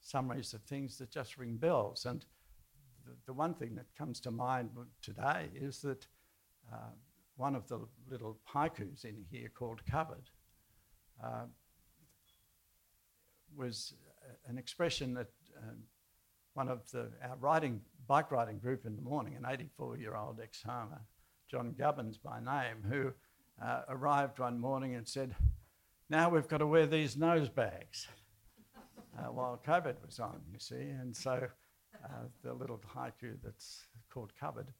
summaries 0.00 0.52
of 0.52 0.62
things 0.62 0.98
that 0.98 1.10
just 1.10 1.38
ring 1.38 1.56
bells. 1.56 2.04
And 2.04 2.24
the, 3.06 3.12
the 3.26 3.32
one 3.32 3.54
thing 3.54 3.74
that 3.76 3.86
comes 3.96 4.20
to 4.20 4.30
mind 4.30 4.70
today 5.00 5.48
is 5.54 5.80
that 5.80 6.06
uh, 6.72 6.92
one 7.36 7.56
of 7.56 7.66
the 7.68 7.80
little 8.08 8.38
haikus 8.54 9.04
in 9.04 9.24
here 9.30 9.50
called 9.54 9.80
Covered 9.90 10.30
uh, 11.22 11.44
was 13.56 13.94
an 14.46 14.58
expression 14.58 15.14
that 15.14 15.30
um, 15.62 15.78
one 16.54 16.68
of 16.68 16.90
the, 16.90 17.10
our 17.22 17.36
riding, 17.40 17.80
bike 18.06 18.30
riding 18.30 18.58
group 18.58 18.86
in 18.86 18.96
the 18.96 19.02
morning, 19.02 19.34
an 19.36 19.44
84 19.48 19.98
year 19.98 20.16
old 20.16 20.40
ex 20.42 20.62
homer, 20.62 21.00
John 21.50 21.74
Gubbins 21.78 22.18
by 22.18 22.40
name, 22.40 22.82
who 22.88 23.12
uh, 23.62 23.82
arrived 23.88 24.38
one 24.38 24.58
morning 24.58 24.94
and 24.94 25.06
said, 25.06 25.34
Now 26.10 26.28
we've 26.28 26.48
got 26.48 26.58
to 26.58 26.66
wear 26.66 26.86
these 26.86 27.16
nose 27.16 27.48
bags. 27.48 28.08
Uh, 29.16 29.30
while 29.30 29.60
COVID 29.64 29.94
was 30.04 30.18
on, 30.18 30.40
you 30.52 30.58
see, 30.58 30.74
and 30.74 31.14
so 31.14 31.46
uh, 32.04 32.08
the 32.42 32.52
little 32.52 32.80
haiku 32.96 33.36
that's 33.44 33.86
called 34.12 34.32
"Covered" 34.38 34.72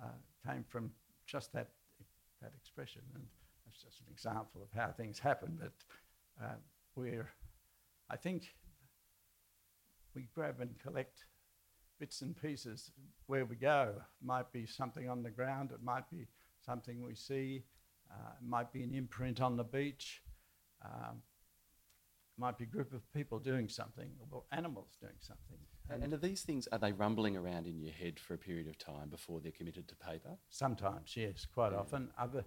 uh, 0.00 0.10
came 0.48 0.64
from 0.68 0.92
just 1.26 1.52
that 1.54 1.70
that 2.40 2.52
expression, 2.56 3.02
and 3.16 3.24
that's 3.74 3.82
just 3.82 4.00
an 4.00 4.06
example 4.12 4.62
of 4.62 4.68
how 4.78 4.92
things 4.92 5.18
happen. 5.18 5.58
But 5.60 5.72
uh, 6.42 6.54
we're, 6.94 7.28
I 8.08 8.16
think, 8.16 8.54
we 10.14 10.28
grab 10.34 10.60
and 10.60 10.78
collect 10.78 11.24
bits 11.98 12.22
and 12.22 12.40
pieces 12.40 12.92
where 13.26 13.44
we 13.44 13.56
go. 13.56 13.94
Might 14.22 14.52
be 14.52 14.66
something 14.66 15.08
on 15.08 15.22
the 15.22 15.30
ground, 15.30 15.72
it 15.72 15.82
might 15.82 16.08
be 16.10 16.26
something 16.64 17.02
we 17.02 17.14
see, 17.14 17.64
uh, 18.10 18.32
it 18.40 18.48
might 18.48 18.72
be 18.72 18.82
an 18.82 18.94
imprint 18.94 19.40
on 19.40 19.56
the 19.56 19.64
beach, 19.64 20.22
um, 20.84 21.22
might 22.38 22.58
be 22.58 22.64
a 22.64 22.68
group 22.68 22.92
of 22.92 23.00
people 23.12 23.38
doing 23.38 23.68
something 23.68 24.10
or 24.30 24.42
animals 24.52 24.96
doing 25.00 25.14
something. 25.20 25.58
And, 25.90 26.02
and 26.02 26.12
are 26.14 26.18
these 26.18 26.42
things, 26.42 26.66
are 26.72 26.78
they 26.78 26.92
rumbling 26.92 27.36
around 27.36 27.66
in 27.66 27.80
your 27.80 27.92
head 27.92 28.18
for 28.18 28.34
a 28.34 28.38
period 28.38 28.68
of 28.68 28.78
time 28.78 29.08
before 29.10 29.40
they're 29.40 29.52
committed 29.52 29.86
to 29.88 29.96
paper? 29.96 30.36
Sometimes, 30.48 31.16
yes, 31.16 31.46
quite 31.52 31.72
Yeah. 31.72 31.78
often. 31.80 32.10
Other, 32.18 32.44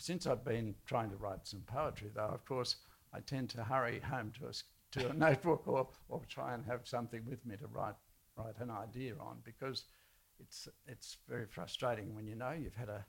since 0.00 0.26
I've 0.26 0.44
been 0.44 0.74
trying 0.86 1.10
to 1.10 1.16
write 1.16 1.46
some 1.46 1.60
poetry, 1.66 2.10
though, 2.14 2.30
of 2.32 2.44
course, 2.46 2.76
I 3.12 3.20
tend 3.20 3.50
to 3.50 3.62
hurry 3.62 4.00
home 4.00 4.32
to 4.38 4.46
a, 4.46 4.98
to 4.98 5.10
a 5.10 5.12
notebook 5.26 5.64
or, 5.66 5.88
or 6.08 6.22
try 6.26 6.54
and 6.54 6.64
have 6.64 6.88
something 6.88 7.22
with 7.28 7.44
me 7.44 7.56
to 7.56 7.66
write, 7.66 7.96
write 8.34 8.58
an 8.60 8.70
idea 8.70 9.12
on 9.20 9.36
because 9.44 9.84
it's, 10.40 10.68
it's 10.86 11.18
very 11.28 11.44
frustrating 11.44 12.14
when 12.14 12.26
you 12.26 12.34
know 12.34 12.52
you've 12.52 12.74
had 12.74 12.88
a, 12.88 13.04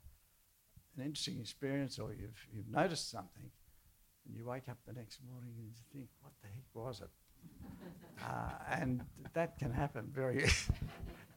an 0.98 1.04
interesting 1.04 1.40
experience 1.40 1.98
or 1.98 2.12
you've, 2.12 2.46
you've 2.54 2.68
noticed 2.70 3.10
something 3.10 3.50
and 4.26 4.36
you 4.36 4.44
wake 4.44 4.68
up 4.68 4.76
the 4.86 4.92
next 4.92 5.20
morning 5.26 5.54
and 5.56 5.66
you 5.68 5.72
think, 5.94 6.08
what 6.20 6.32
the 6.42 6.48
heck 6.48 6.66
was 6.74 7.00
it? 7.00 7.10
uh, 8.22 8.80
and 8.80 9.00
that 9.32 9.58
can 9.58 9.72
happen 9.72 10.10
very, 10.14 10.44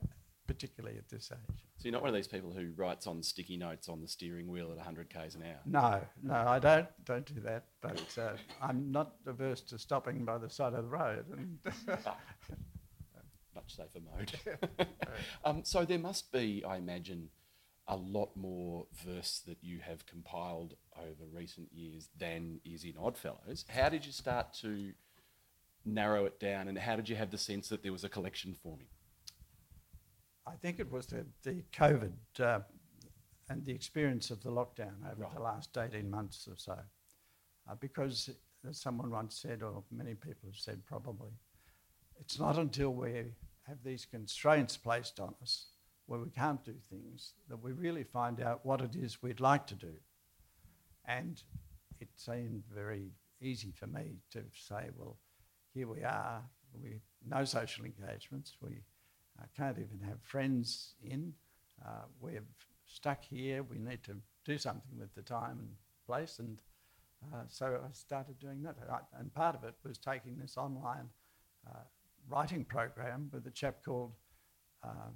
particularly 0.48 0.98
at 0.98 1.10
this 1.10 1.32
age. 1.32 1.66
So 1.78 1.86
you're 1.86 1.94
not 1.94 2.02
one 2.02 2.10
of 2.10 2.16
these 2.16 2.28
people 2.28 2.52
who 2.52 2.72
writes 2.76 3.08
on 3.08 3.22
sticky 3.24 3.58
notes 3.58 3.90
on 3.90 4.02
the 4.02 4.08
steering 4.08 4.48
wheel 4.48 4.72
at 4.72 4.78
100 4.78 5.10
k's 5.10 5.36
an 5.36 5.44
hour. 5.44 5.60
No, 5.66 6.02
no, 6.24 6.36
I 6.48 6.60
don't 6.60 6.88
don't 7.06 7.26
do 7.26 7.42
that. 7.42 7.66
But 7.82 8.18
uh, 8.18 8.34
I'm 8.62 8.92
not 8.92 9.16
averse 9.26 9.62
to 9.62 9.78
stopping 9.78 10.26
by 10.26 10.38
the 10.38 10.50
side 10.50 10.74
of 10.74 10.84
the 10.84 10.90
road. 10.90 11.26
And 11.32 11.60
Much 13.56 13.76
safer 13.76 14.00
mode. 14.18 14.88
um, 15.46 15.64
so 15.64 15.86
there 15.86 16.00
must 16.00 16.32
be, 16.34 16.64
I 16.68 16.76
imagine, 16.76 17.30
a 17.88 17.96
lot 17.96 18.36
more 18.36 18.88
verse 19.06 19.42
that 19.48 19.58
you 19.62 19.80
have 19.80 20.06
compiled 20.06 20.76
over 20.98 21.24
recent 21.32 21.72
years 21.72 22.10
than 22.18 22.60
is 22.66 22.84
in 22.84 22.96
Oddfellows. 22.98 23.66
How 23.70 23.90
did 23.90 24.06
you 24.06 24.12
start 24.12 24.54
to 24.62 24.92
narrow 25.86 26.26
it 26.26 26.40
down, 26.40 26.68
and 26.68 26.78
how 26.78 26.96
did 26.96 27.08
you 27.08 27.16
have 27.16 27.32
the 27.32 27.38
sense 27.38 27.70
that 27.70 27.84
there 27.84 27.92
was 27.92 28.04
a 28.04 28.10
collection 28.10 28.56
forming? 28.62 28.88
I 30.48 30.56
think 30.56 30.80
it 30.80 30.92
was 30.92 31.08
the 31.08 31.26
the 31.44 31.64
COVID 31.74 32.14
uh, 32.40 32.60
and 33.50 33.66
the 33.66 33.74
experience 33.74 34.32
of 34.32 34.42
the 34.44 34.50
lockdown 34.50 34.96
over 35.12 35.24
Right. 35.24 35.34
the 35.34 35.42
last 35.42 35.78
18 35.78 36.10
months 36.10 36.48
or 36.48 36.56
so, 36.58 36.78
uh, 37.70 37.76
because 37.76 38.30
as 38.68 38.80
someone 38.82 39.12
once 39.12 39.36
said, 39.36 39.62
or 39.62 39.84
many 39.92 40.16
people 40.16 40.50
have 40.50 40.58
said 40.58 40.86
probably, 40.86 41.32
it's 42.20 42.40
not 42.40 42.58
until 42.58 42.92
we 42.94 43.36
have 43.68 43.78
these 43.84 44.06
constraints 44.06 44.78
placed 44.78 45.20
on 45.20 45.36
us 45.42 45.68
where 46.08 46.20
we 46.20 46.30
can't 46.30 46.64
do 46.64 46.74
things 46.90 47.34
that 47.50 47.58
we 47.58 47.72
really 47.72 48.04
find 48.04 48.42
out 48.42 48.66
what 48.66 48.82
it 48.82 48.96
is 48.96 49.22
we'd 49.24 49.40
like 49.40 49.66
to 49.68 49.76
do. 49.76 49.94
And 51.06 51.42
it 52.00 52.10
seemed 52.16 52.64
very 52.74 53.12
easy 53.42 53.72
for 53.72 53.88
me 53.88 54.18
to 54.32 54.44
say, 54.54 54.90
well, 54.96 55.18
here 55.74 55.88
we 55.88 56.04
are, 56.04 56.44
we 56.82 57.02
no 57.28 57.44
social 57.46 57.86
engagements, 57.86 58.56
we 58.62 58.82
uh, 59.40 59.46
can't 59.56 59.78
even 59.78 60.00
have 60.08 60.22
friends 60.22 60.96
in, 61.04 61.34
uh, 61.86 62.04
we're 62.20 62.44
stuck 62.86 63.24
here, 63.24 63.64
we 63.64 63.78
need 63.78 64.04
to 64.04 64.16
do 64.46 64.58
something 64.58 64.98
with 65.00 65.14
the 65.16 65.22
time 65.22 65.58
and 65.60 65.70
place, 66.06 66.40
and 66.40 66.62
uh, 67.34 67.44
so 67.48 67.80
I 67.84 67.92
started 67.94 68.40
doing 68.40 68.62
that. 68.64 68.76
I- 68.90 69.20
And 69.20 69.34
part 69.34 69.56
of 69.56 69.64
it 69.64 69.76
was 69.84 69.98
taking 69.98 70.38
this 70.38 70.58
online 70.58 71.10
uh, 71.68 71.80
writing 72.30 72.64
program 72.66 73.30
with 73.34 73.48
a 73.48 73.52
chap 73.52 73.84
called 73.84 74.14
uh, 74.84 75.10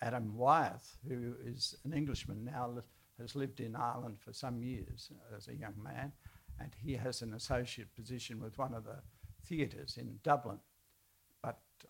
Adam 0.00 0.36
Wyeth, 0.36 0.96
who 1.08 1.34
is 1.44 1.76
an 1.84 1.92
Englishman 1.92 2.44
now, 2.44 2.82
has 3.20 3.34
lived 3.34 3.60
in 3.60 3.74
Ireland 3.76 4.18
for 4.20 4.32
some 4.32 4.62
years 4.62 5.10
as 5.36 5.48
a 5.48 5.54
young 5.54 5.74
man, 5.82 6.12
and 6.60 6.70
he 6.84 6.94
has 6.94 7.22
an 7.22 7.34
associate 7.34 7.94
position 7.94 8.40
with 8.40 8.58
one 8.58 8.74
of 8.74 8.84
the 8.84 9.00
theatres 9.44 9.96
in 9.96 10.18
Dublin. 10.22 10.58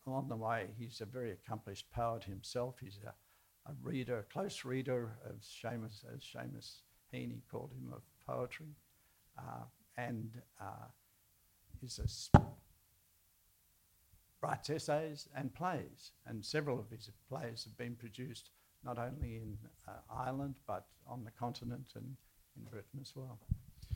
Along 0.06 0.28
the 0.28 0.36
way, 0.36 0.68
he's 0.78 1.00
a 1.00 1.06
very 1.06 1.32
accomplished 1.32 1.90
poet 1.90 2.24
himself. 2.24 2.76
He's 2.80 2.98
a, 3.04 3.10
a 3.70 3.74
reader, 3.82 4.18
a 4.18 4.22
close 4.22 4.64
reader 4.64 5.16
of 5.24 5.36
Seamus, 5.40 6.04
as 6.14 6.22
Seamus 6.22 6.80
Heaney 7.12 7.40
called 7.50 7.72
him, 7.72 7.92
of 7.92 8.02
poetry, 8.26 8.74
uh, 9.38 9.64
and 9.96 10.30
uh, 10.60 10.86
is 11.82 11.98
a 11.98 12.04
s- 12.04 12.30
writes 14.40 14.70
essays 14.70 15.28
and 15.34 15.52
plays, 15.54 16.12
and 16.26 16.44
several 16.44 16.78
of 16.78 16.90
his 16.90 17.10
plays 17.28 17.64
have 17.64 17.76
been 17.76 17.96
produced 17.96 18.50
not 18.84 18.98
only 18.98 19.36
in 19.36 19.58
uh, 19.88 19.92
Ireland 20.14 20.54
but 20.66 20.86
on 21.06 21.24
the 21.24 21.30
continent 21.32 21.88
and 21.96 22.16
in 22.56 22.64
Britain 22.70 23.00
as 23.00 23.12
well. 23.16 23.38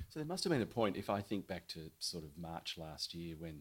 So 0.08 0.18
there 0.20 0.26
must 0.26 0.44
have 0.44 0.50
been 0.50 0.62
a 0.62 0.66
point, 0.66 0.96
if 0.96 1.08
I 1.08 1.20
think 1.20 1.46
back 1.46 1.68
to 1.68 1.90
sort 1.98 2.24
of 2.24 2.30
March 2.36 2.76
last 2.76 3.14
year 3.14 3.36
when 3.38 3.60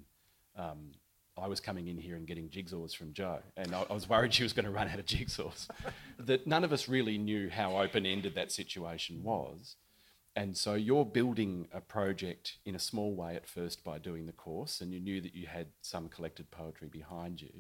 um, 0.58 0.92
I 1.38 1.48
was 1.48 1.60
coming 1.60 1.88
in 1.88 1.98
here 1.98 2.16
and 2.16 2.28
getting 2.28 2.50
jigsaws 2.50 2.96
from 2.96 3.14
Joe, 3.14 3.40
and 3.56 3.74
I, 3.74 3.86
I 3.90 3.94
was 3.94 4.08
worried 4.08 4.34
she 4.34 4.44
was 4.44 4.54
going 4.54 4.66
to 4.66 4.72
run 4.72 4.90
out 4.90 5.00
of 5.00 5.06
jigsaws, 5.06 5.68
that 6.20 6.46
none 6.46 6.64
of 6.64 6.74
us 6.74 6.88
really 6.88 7.18
knew 7.18 7.50
how 7.50 7.78
open 7.78 8.06
ended 8.06 8.36
that 8.36 8.52
situation 8.52 9.24
was. 9.24 9.76
And 10.36 10.56
so 10.56 10.76
you're 10.76 11.06
building 11.06 11.68
a 11.74 11.82
project 11.82 12.58
in 12.66 12.76
a 12.76 12.80
small 12.80 13.14
way 13.16 13.36
at 13.36 13.48
first 13.48 13.84
by 13.84 13.98
doing 13.98 14.26
the 14.26 14.32
course, 14.32 14.82
and 14.82 14.94
you 14.94 15.00
knew 15.00 15.22
that 15.22 15.36
you 15.36 15.48
had 15.48 15.68
some 15.82 16.08
collected 16.10 16.52
poetry 16.52 16.88
behind 16.90 17.42
you. 17.42 17.52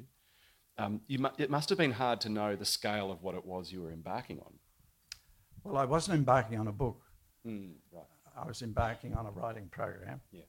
Um, 0.78 1.02
you 1.08 1.20
mu- 1.20 1.30
it 1.38 1.50
must 1.50 1.70
have 1.70 1.78
been 1.78 1.92
hard 1.92 2.22
to 2.22 2.30
know 2.30 2.56
the 2.56 2.66
scale 2.66 3.12
of 3.12 3.24
what 3.24 3.36
it 3.36 3.46
was 3.46 3.72
you 3.72 3.82
were 3.82 3.92
embarking 3.92 4.40
on. 4.40 4.54
Well, 5.64 5.78
I 5.78 5.86
wasn't 5.86 6.18
embarking 6.18 6.60
on 6.60 6.68
a 6.68 6.72
book. 6.72 7.02
Mm, 7.46 7.74
right. 7.92 8.06
I 8.42 8.48
was 8.48 8.62
embarking 8.62 9.14
on 9.14 9.26
a 9.26 9.32
writing 9.32 9.68
program. 9.70 10.22
Yeah. 10.32 10.44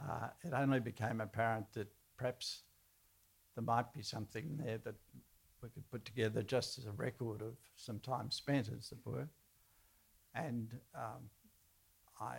Uh, 0.00 0.28
it 0.42 0.52
only 0.52 0.80
became 0.80 1.20
apparent 1.20 1.66
that 1.74 1.88
perhaps 2.22 2.62
there 3.56 3.64
might 3.64 3.92
be 3.92 4.02
something 4.02 4.56
there 4.64 4.78
that 4.84 4.94
we 5.60 5.68
could 5.70 5.90
put 5.90 6.04
together 6.04 6.42
just 6.42 6.78
as 6.78 6.86
a 6.86 6.92
record 6.92 7.42
of 7.42 7.54
some 7.76 7.98
time 7.98 8.30
spent, 8.30 8.68
as 8.68 8.92
it 8.92 8.98
were. 9.04 9.28
And 10.34 10.68
um, 10.94 11.28
I, 12.20 12.36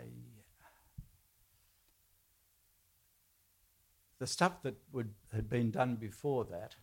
the 4.19 4.27
stuff 4.27 4.61
that 4.63 4.75
would 4.93 5.09
had 5.33 5.49
been 5.49 5.69
done 5.69 5.95
before 5.95 6.45
that, 6.45 6.75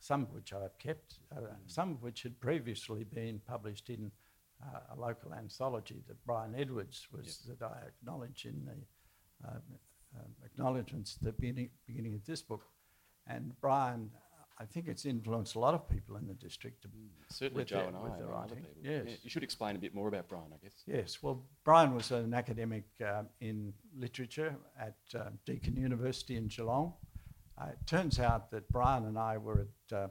some 0.00 0.22
of 0.22 0.32
which 0.32 0.54
I've 0.54 0.78
kept, 0.78 1.18
uh, 1.36 1.40
some 1.66 1.90
of 1.92 2.02
which 2.02 2.22
had 2.22 2.40
previously 2.40 3.04
been 3.04 3.42
published 3.46 3.90
in 3.90 4.10
uh, 4.64 4.96
a 4.96 4.98
local 4.98 5.34
anthology 5.34 6.02
that 6.08 6.24
Brian 6.24 6.54
Edwards 6.56 7.06
was 7.12 7.46
that 7.46 7.62
I 7.62 7.88
acknowledge 7.88 8.46
in 8.46 8.64
the 8.64 9.48
uh, 9.48 9.58
um, 10.18 10.30
acknowledgements 10.44 11.16
at 11.18 11.24
the 11.24 11.32
beginning, 11.32 11.70
beginning 11.86 12.14
of 12.14 12.24
this 12.24 12.42
book. 12.42 12.62
And 13.26 13.52
Brian, 13.60 14.10
I 14.58 14.64
think 14.64 14.88
it's 14.88 15.04
influenced 15.06 15.54
a 15.54 15.58
lot 15.58 15.74
of 15.74 15.88
people 15.88 16.16
in 16.16 16.26
the 16.26 16.34
district. 16.34 16.82
To, 16.82 16.88
Certainly 17.28 17.64
Joe 17.64 17.78
their- 17.78 17.86
and 17.88 17.96
I 17.96 18.00
and 18.00 18.32
other 18.34 18.54
people. 18.54 18.70
Yes. 18.82 19.04
Yeah, 19.06 19.14
you 19.22 19.30
should 19.30 19.42
explain 19.42 19.76
a 19.76 19.78
bit 19.78 19.94
more 19.94 20.08
about 20.08 20.28
Brian, 20.28 20.52
I 20.52 20.58
guess. 20.62 20.82
Yes, 20.86 21.22
well, 21.22 21.44
Brian 21.64 21.94
was 21.94 22.10
an 22.10 22.34
academic 22.34 22.84
um, 23.04 23.26
in 23.40 23.72
literature 23.96 24.54
at 24.78 24.96
um, 25.14 25.38
Deakin 25.46 25.76
University 25.76 26.36
in 26.36 26.48
Geelong. 26.48 26.92
Uh, 27.58 27.66
it 27.70 27.78
turns 27.86 28.18
out 28.18 28.50
that 28.50 28.68
Brian 28.70 29.04
and 29.04 29.18
I 29.18 29.38
were 29.38 29.66
at 29.90 29.96
uh, 29.96 30.08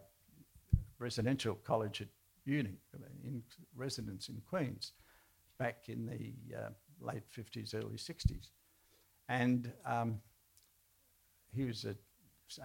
residential 1.00 1.56
college 1.56 2.02
at 2.02 2.08
uni, 2.46 2.78
in 3.24 3.44
residence 3.76 4.30
in 4.30 4.42
Queens, 4.48 4.94
back 5.58 5.88
in 5.88 6.06
the 6.06 6.58
uh, 6.58 6.70
late 7.00 7.24
50s, 7.36 7.74
early 7.76 7.96
60s. 7.96 8.50
And 9.32 9.72
um, 9.86 10.20
he 11.56 11.64
was 11.64 11.86
a 11.86 11.96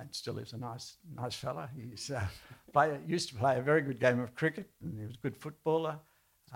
and 0.00 0.12
still 0.12 0.38
is 0.38 0.52
a 0.52 0.56
nice, 0.56 0.96
nice 1.14 1.36
fella. 1.36 1.70
He's 1.76 2.10
uh, 2.10 2.26
play, 2.72 2.98
used 3.06 3.28
to 3.28 3.36
play 3.36 3.56
a 3.56 3.62
very 3.62 3.82
good 3.82 4.00
game 4.00 4.18
of 4.18 4.34
cricket, 4.34 4.68
and 4.82 4.98
he 4.98 5.06
was 5.06 5.14
a 5.14 5.18
good 5.18 5.36
footballer. 5.36 6.00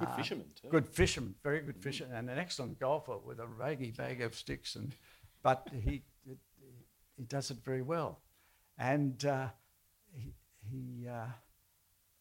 Good 0.00 0.08
Uh, 0.08 0.16
fisherman 0.16 0.46
too. 0.60 0.68
Good 0.68 0.88
fisherman, 0.88 1.34
very 1.44 1.60
good 1.60 1.76
fisherman, 1.76 2.16
and 2.16 2.30
an 2.30 2.38
excellent 2.38 2.80
golfer 2.80 3.18
with 3.18 3.38
a 3.38 3.46
raggy 3.46 3.92
bag 3.92 4.20
of 4.20 4.34
sticks. 4.34 4.76
And 4.76 4.96
but 5.42 5.68
he 5.72 6.02
it, 6.26 6.38
he 7.16 7.24
does 7.24 7.50
it 7.52 7.58
very 7.64 7.82
well, 7.82 8.20
and 8.78 9.24
uh, 9.24 9.48
he, 10.12 10.34
he 10.70 11.08
uh, 11.08 11.30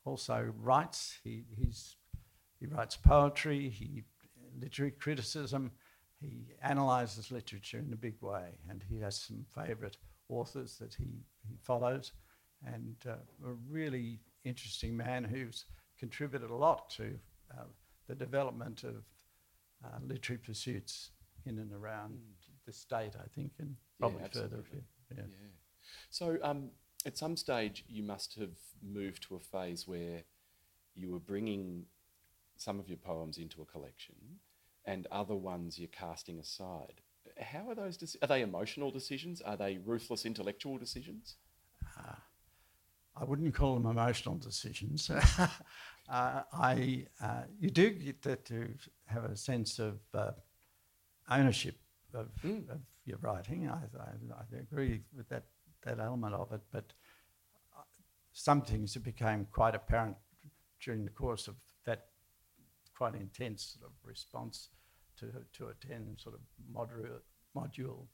also 0.03 0.53
writes. 0.61 1.17
He 1.23 1.45
he's 1.57 1.97
he 2.59 2.67
writes 2.67 2.97
poetry. 2.97 3.69
He 3.69 4.03
literary 4.61 4.91
criticism. 4.91 5.71
He 6.21 6.53
analyses 6.63 7.31
literature 7.31 7.79
in 7.79 7.93
a 7.93 7.97
big 7.97 8.21
way, 8.21 8.57
and 8.69 8.83
he 8.89 8.99
has 8.99 9.15
some 9.15 9.45
favourite 9.55 9.97
authors 10.27 10.77
that 10.77 10.93
he, 10.93 11.23
he 11.47 11.55
follows, 11.61 12.11
and 12.65 12.95
uh, 13.07 13.13
a 13.45 13.53
really 13.69 14.19
interesting 14.43 14.95
man 14.95 15.23
who's 15.23 15.65
contributed 15.97 16.49
a 16.49 16.55
lot 16.55 16.89
to 16.91 17.17
uh, 17.57 17.63
the 18.07 18.15
development 18.15 18.83
of 18.83 19.03
uh, 19.85 19.97
literary 20.05 20.39
pursuits 20.39 21.11
in 21.45 21.57
and 21.57 21.71
around 21.73 22.19
the 22.65 22.73
state, 22.73 23.13
I 23.15 23.27
think, 23.33 23.53
and 23.59 23.75
probably 23.99 24.23
further 24.31 24.59
afield. 24.59 24.83
Yeah. 25.15 25.23
Yeah. 25.23 25.47
So, 26.09 26.37
um, 26.43 26.69
at 27.05 27.17
some 27.17 27.37
stage, 27.37 27.85
you 27.87 28.03
must 28.03 28.35
have 28.35 28.55
moved 28.83 29.23
to 29.23 29.35
a 29.35 29.39
phase 29.39 29.87
where 29.87 30.23
you 30.95 31.11
were 31.11 31.19
bringing 31.19 31.85
some 32.57 32.79
of 32.79 32.89
your 32.89 32.97
poems 32.97 33.37
into 33.37 33.61
a 33.61 33.65
collection, 33.65 34.15
and 34.89 35.05
other 35.11 35.35
ones 35.35 35.77
you're 35.77 35.87
casting 35.87 36.39
aside. 36.39 37.01
How 37.39 37.69
are 37.69 37.75
those? 37.75 37.95
Dec- 37.95 38.15
are 38.23 38.27
they 38.27 38.41
emotional 38.41 38.89
decisions? 38.89 39.39
Are 39.39 39.55
they 39.55 39.77
ruthless 39.77 40.25
intellectual 40.25 40.79
decisions? 40.79 41.35
I 43.15 43.23
wouldn't 43.23 43.53
call 43.53 43.75
them 43.75 43.85
emotional 43.85 44.35
decisions. 44.35 45.09
uh, 45.09 45.47
I, 46.09 47.05
uh, 47.21 47.43
you 47.59 47.69
do 47.69 47.91
get 47.91 48.21
that 48.23 48.45
to 48.45 48.73
have 49.05 49.25
a 49.25 49.35
sense 49.35 49.77
of 49.77 49.99
uh, 50.13 50.31
ownership 51.29 51.75
of, 52.13 52.29
Mm. 52.43 52.69
of 52.69 52.79
your 53.05 53.19
writing. 53.21 53.69
I, 53.69 53.75
I, 53.75 54.11
I 54.41 54.59
agree 54.59 55.03
with 55.15 55.29
that, 55.29 55.43
that 55.83 55.99
element 55.99 56.33
of 56.33 56.51
it, 56.51 56.61
but 56.71 56.85
uh, 57.77 57.83
some 58.33 58.61
things 58.61 58.93
that 58.93 59.03
became 59.03 59.45
quite 59.51 59.75
apparent 59.75 60.15
during 60.83 61.03
the 61.03 61.11
course 61.11 61.47
of 61.47 61.55
that 61.85 62.07
quite 62.95 63.15
intense 63.15 63.77
sort 63.79 63.91
of 63.91 63.93
response 64.03 64.69
to, 65.19 65.25
to 65.53 65.67
a 65.67 65.73
10 65.87 66.15
sort 66.17 66.35
of 66.35 66.41
module, 66.73 67.19
module 67.55 68.05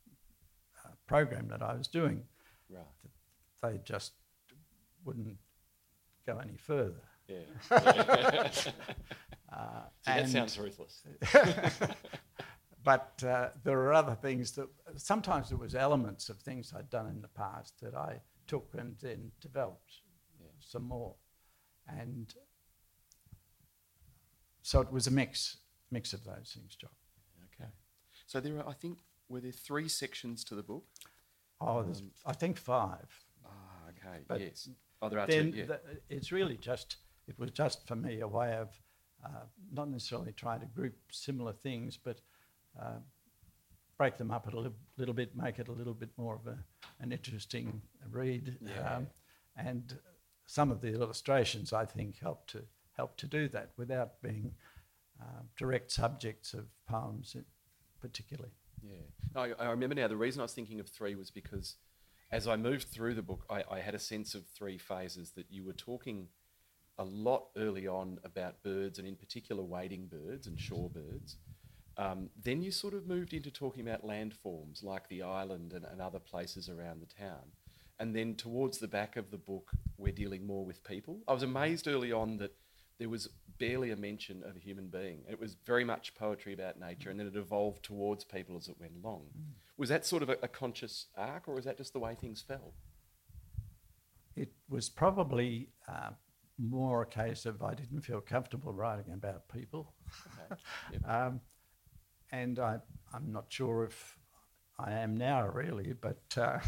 uh, 0.86 0.90
program 1.08 1.48
that 1.50 1.62
I 1.62 1.74
was 1.76 1.88
doing 1.88 2.24
Right. 2.70 2.84
they 3.62 3.80
just 3.84 4.14
wouldn't 5.04 5.38
go 6.26 6.40
any 6.40 6.58
further. 6.58 7.02
Yeah. 7.28 7.46
Uh, 9.56 9.84
See, 10.02 10.12
that 10.12 10.28
sounds 10.30 10.60
ruthless. 10.60 11.02
but 12.84 13.24
uh, 13.26 13.50
there 13.64 13.80
are 13.80 13.94
other 13.94 14.16
things 14.16 14.52
that 14.52 14.68
sometimes 14.98 15.48
there 15.48 15.58
was 15.58 15.76
elements 15.76 16.28
of 16.28 16.38
things 16.40 16.74
I'd 16.76 16.90
done 16.90 17.08
in 17.08 17.22
the 17.22 17.30
past 17.30 17.80
that 17.82 17.96
I 17.96 18.20
took 18.48 18.68
and 18.78 18.96
then 19.02 19.32
developed 19.40 20.02
Yeah. 20.42 20.48
some 20.60 20.84
more, 20.84 21.16
and 21.88 22.34
so 24.62 24.82
it 24.82 24.92
was 24.92 25.08
a 25.08 25.12
mix 25.12 25.58
mix 25.96 26.14
of 26.14 26.24
those 26.24 26.52
things, 26.56 26.76
John. 26.76 26.96
Okay. 27.48 27.70
So 28.28 28.40
there 28.40 28.58
are, 28.60 28.68
I 28.68 28.74
think, 28.74 29.00
were 29.30 29.42
there 29.42 29.52
three 29.52 29.88
sections 29.88 30.44
to 30.46 30.56
the 30.56 30.64
book? 30.64 30.84
Oh, 31.62 31.84
there's, 31.84 32.04
I 32.26 32.34
think 32.34 32.58
five. 32.58 33.10
Ah, 33.46 33.50
okay. 33.92 34.18
But 34.28 34.42
yes. 34.42 34.70
Oh, 35.02 35.10
there 35.10 35.20
are 35.20 35.28
then 35.28 35.52
two. 35.52 35.58
Yeah. 35.60 35.66
the, 35.66 35.80
it's 36.10 36.32
really 36.32 36.58
just 36.58 36.98
it 37.28 37.40
was 37.40 37.52
just 37.52 37.88
for 37.88 37.96
me 37.96 38.20
a 38.20 38.28
way 38.28 38.54
of 38.54 38.70
uh, 39.26 39.46
not 39.72 39.90
necessarily 39.90 40.34
trying 40.34 40.60
to 40.60 40.66
group 40.68 40.96
similar 41.12 41.54
things, 41.54 41.98
but 41.98 42.18
uh, 42.82 43.00
break 43.98 44.18
them 44.18 44.32
up 44.32 44.52
a 44.52 44.56
little, 44.56 44.76
little 44.98 45.14
bit, 45.14 45.36
make 45.36 45.60
it 45.60 45.70
a 45.70 45.72
little 45.72 45.94
bit 45.94 46.10
more 46.18 46.36
of 46.36 46.46
a, 46.48 46.58
an 47.00 47.12
interesting 47.12 47.82
read. 48.12 48.58
Yeah. 48.62 49.00
and 49.58 49.98
some 50.46 50.70
of 50.72 50.82
the 50.82 50.90
illustrations 50.90 51.74
I 51.74 51.86
think 51.86 52.20
help 52.20 52.46
to 52.48 52.62
help 52.98 53.18
to 53.18 53.28
do 53.28 53.48
that 53.50 53.72
without 53.78 54.22
being 54.22 54.52
uh, 55.22 55.44
direct 55.58 55.92
subjects 55.92 56.54
of 56.54 56.66
poems, 56.88 57.36
particularly. 58.02 58.52
Yeah. 58.82 58.98
No, 59.34 59.42
I, 59.42 59.66
I 59.66 59.70
remember 59.72 59.96
now. 59.96 60.08
The 60.08 60.18
reason 60.18 60.42
I 60.42 60.44
was 60.44 60.54
thinking 60.54 60.80
of 60.80 60.88
three 60.88 61.16
was 61.16 61.32
because 61.32 61.76
as 62.32 62.48
I 62.48 62.56
moved 62.56 62.88
through 62.88 63.16
the 63.16 63.22
book, 63.22 63.46
I, 63.50 63.64
I 63.70 63.80
had 63.80 63.96
a 63.96 64.00
sense 64.00 64.36
of 64.36 64.46
three 64.48 64.78
phases 64.78 65.32
that 65.32 65.46
you 65.50 65.64
were 65.64 65.74
talking 65.74 66.28
a 66.98 67.04
lot 67.04 67.48
early 67.58 67.88
on 67.88 68.20
about 68.24 68.64
birds 68.64 69.00
and, 69.00 69.08
in 69.08 69.16
particular, 69.16 69.64
wading 69.64 70.08
birds 70.08 70.48
and 70.48 70.58
shorebirds. 70.58 71.36
Um, 71.98 72.30
then 72.42 72.62
you 72.62 72.72
sort 72.72 72.94
of 72.94 73.08
moved 73.08 73.34
into 73.34 73.52
talking 73.52 73.88
about 73.88 74.06
landforms 74.06 74.84
like 74.84 75.08
the 75.08 75.22
island 75.22 75.74
and, 75.74 75.86
and 75.86 76.02
other 76.02 76.20
places 76.20 76.70
around 76.70 77.02
the 77.02 77.24
town. 77.24 77.52
And 78.00 78.14
then 78.14 78.36
towards 78.36 78.78
the 78.80 78.88
back 78.88 79.16
of 79.16 79.32
the 79.32 79.38
book, 79.38 79.72
we're 79.98 80.12
dealing 80.12 80.46
more 80.46 80.66
with 80.66 80.84
people. 80.84 81.22
I 81.28 81.34
was 81.34 81.44
amazed 81.44 81.88
early 81.88 82.12
on 82.12 82.38
that 82.38 82.54
there 82.98 83.10
was 83.10 83.30
barely 83.58 83.92
a 83.92 83.96
mention 83.96 84.44
of 84.44 84.56
a 84.56 84.60
human 84.60 84.88
being. 84.88 85.24
It 85.30 85.40
was 85.40 85.56
very 85.66 85.84
much 85.84 86.16
poetry 86.16 86.54
about 86.54 86.80
nature, 86.80 87.10
and 87.10 87.20
then 87.20 87.28
it 87.28 87.36
evolved 87.36 87.84
towards 87.84 88.24
people 88.24 88.58
as 88.58 88.68
it 88.68 88.76
went 88.80 88.94
along. 89.04 89.24
Was 89.78 89.90
that 89.90 90.06
sort 90.06 90.24
of 90.24 90.30
a, 90.30 90.38
a 90.44 90.48
conscious 90.48 91.08
arc, 91.18 91.48
or 91.48 91.56
was 91.56 91.66
that 91.66 91.78
just 91.78 91.94
the 91.94 92.00
way 92.00 92.16
things 92.16 92.42
fell? 92.42 92.74
It 94.36 94.52
was 94.70 94.90
probably 94.90 95.70
uh, 95.88 96.12
more 96.58 97.04
a 97.04 97.06
case 97.06 97.46
of 97.46 97.62
I 97.62 97.74
didn't 97.74 98.02
feel 98.02 98.22
comfortable 98.22 98.74
writing 98.74 99.14
about 99.14 99.48
people. 99.50 99.94
Okay. 100.52 100.62
Yep. 100.94 101.10
Um, 101.10 101.42
and 102.32 102.60
I, 102.60 102.78
I'm 103.14 103.32
not 103.32 103.46
sure 103.50 103.86
if 103.86 104.18
I 104.78 104.92
am 104.92 105.16
now 105.16 105.48
really, 105.48 105.94
but 105.94 106.22
uh, 106.38 106.60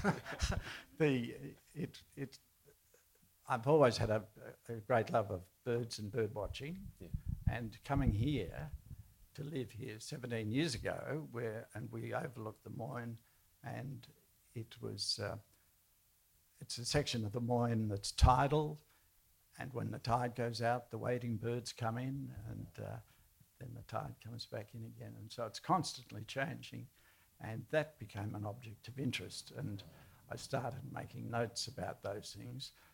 the 0.98 1.34
it 1.74 2.02
it 2.16 2.38
I've 3.48 3.68
always 3.68 3.98
had 3.98 4.10
a, 4.10 4.24
a 4.70 4.74
great 4.74 5.12
love 5.12 5.32
of 5.32 5.42
birds 5.64 6.00
and 6.00 6.12
bird 6.12 6.34
watching, 6.36 6.78
Yeah. 7.00 7.08
and 7.50 7.78
coming 7.86 8.12
here 8.12 8.70
to 9.36 9.44
live 9.44 9.72
here 9.72 9.96
17 10.00 10.52
years 10.52 10.76
ago, 10.76 11.28
where 11.32 11.68
and 11.74 11.90
we 11.92 12.14
overlooked 12.14 12.64
the 12.64 12.72
Moyne, 12.72 13.18
and 13.64 14.06
it 14.54 14.76
was 14.82 15.20
uh, 15.24 15.38
it's 16.60 16.78
a 16.78 16.86
section 16.86 17.24
of 17.26 17.32
the 17.32 17.40
Moyne 17.40 17.88
that's 17.88 18.12
tidal, 18.12 18.80
and 19.60 19.72
when 19.74 19.92
the 19.92 20.00
tide 20.00 20.36
goes 20.36 20.62
out, 20.62 20.92
the 20.92 20.98
wading 20.98 21.38
birds 21.38 21.72
come 21.72 21.98
in, 21.98 22.30
and 22.50 22.68
uh, 22.80 22.98
then 23.60 23.70
the 23.76 23.84
tide 23.84 24.16
comes 24.24 24.46
back 24.46 24.70
in 24.74 24.84
again, 24.84 25.14
and 25.20 25.32
so 25.32 25.46
it's 25.46 25.60
constantly 25.60 26.24
changing, 26.28 26.86
and 27.42 27.64
that 27.72 27.98
became 28.00 28.36
an 28.36 28.46
object 28.46 28.88
of 28.90 29.00
interest, 29.00 29.54
and 29.58 29.84
I 30.30 30.36
started 30.36 30.82
making 30.94 31.30
notes 31.32 31.68
about 31.68 32.04
those 32.04 32.36
things. 32.38 32.72
Pe- 32.74 32.87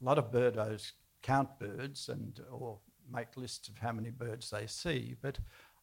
a 0.00 0.04
lot 0.04 0.18
of 0.18 0.30
birdos 0.30 0.92
count 1.22 1.58
birds 1.58 2.08
and 2.08 2.40
or 2.50 2.78
make 3.12 3.36
lists 3.36 3.68
of 3.68 3.78
how 3.78 3.92
many 3.92 4.10
birds 4.10 4.50
they 4.50 4.66
see, 4.66 5.16
but 5.20 5.38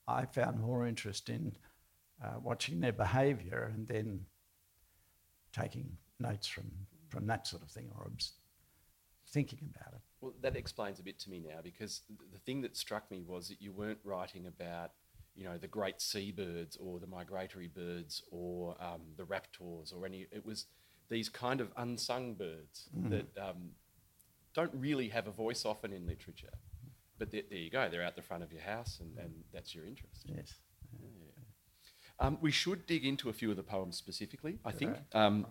I 0.08 0.25
found 0.25 0.60
more 0.60 0.88
interest 0.88 1.30
in 1.30 1.56
uh, 2.23 2.39
watching 2.41 2.80
their 2.80 2.93
behaviour 2.93 3.71
and 3.73 3.88
then 3.88 4.21
taking 5.51 5.97
notes 6.19 6.47
from, 6.47 6.71
from 7.10 7.25
that 7.28 7.47
sort 7.47 7.63
of 7.63 7.69
thing 7.69 7.89
or 7.97 8.12
thinking 9.28 9.73
about 9.75 9.93
it. 9.93 10.01
Well, 10.21 10.34
that 10.41 10.56
explains 10.56 10.99
a 10.99 11.04
bit 11.04 11.19
to 11.19 11.30
me 11.30 11.39
now 11.39 11.60
because 11.63 12.01
the 12.32 12.39
thing 12.39 12.62
that 12.62 12.78
struck 12.78 13.10
me 13.12 13.21
was 13.21 13.49
that 13.49 13.62
you 13.62 13.71
weren't 13.71 13.99
writing 14.04 14.47
about, 14.47 14.91
you 15.36 15.43
know, 15.43 15.58
the 15.58 15.67
great 15.67 15.99
seabirds 15.99 16.78
or 16.78 16.99
the 16.99 17.08
migratory 17.08 17.67
birds 17.67 18.23
or 18.32 18.75
um, 18.82 19.01
the 19.17 19.23
raptors 19.23 19.93
or 19.93 20.06
any. 20.06 20.28
It 20.32 20.45
was 20.45 20.67
these 21.10 21.30
kind 21.30 21.62
of 21.62 21.71
unsung 21.78 22.34
birds 22.36 22.89
that 23.10 23.28
um, 23.38 23.71
don't 24.55 24.71
really 24.73 25.09
have 25.09 25.27
a 25.27 25.31
voice 25.31 25.65
often 25.65 25.93
in 25.93 26.07
literature. 26.07 26.53
But 27.19 27.31
there, 27.31 27.43
there 27.49 27.59
you 27.59 27.69
go, 27.69 27.87
they're 27.89 28.03
out 28.03 28.15
the 28.15 28.21
front 28.21 28.43
of 28.43 28.51
your 28.51 28.61
house 28.61 28.99
and, 28.99 29.17
and 29.17 29.33
that's 29.53 29.75
your 29.75 29.85
interest. 29.85 30.25
Yes. 30.25 30.55
Um, 32.19 32.37
we 32.41 32.51
should 32.51 32.85
dig 32.85 33.05
into 33.05 33.29
a 33.29 33.33
few 33.33 33.51
of 33.51 33.57
the 33.57 33.63
poems 33.63 33.97
specifically, 33.97 34.59
I 34.63 34.71
think. 34.71 34.95
Um, 35.13 35.45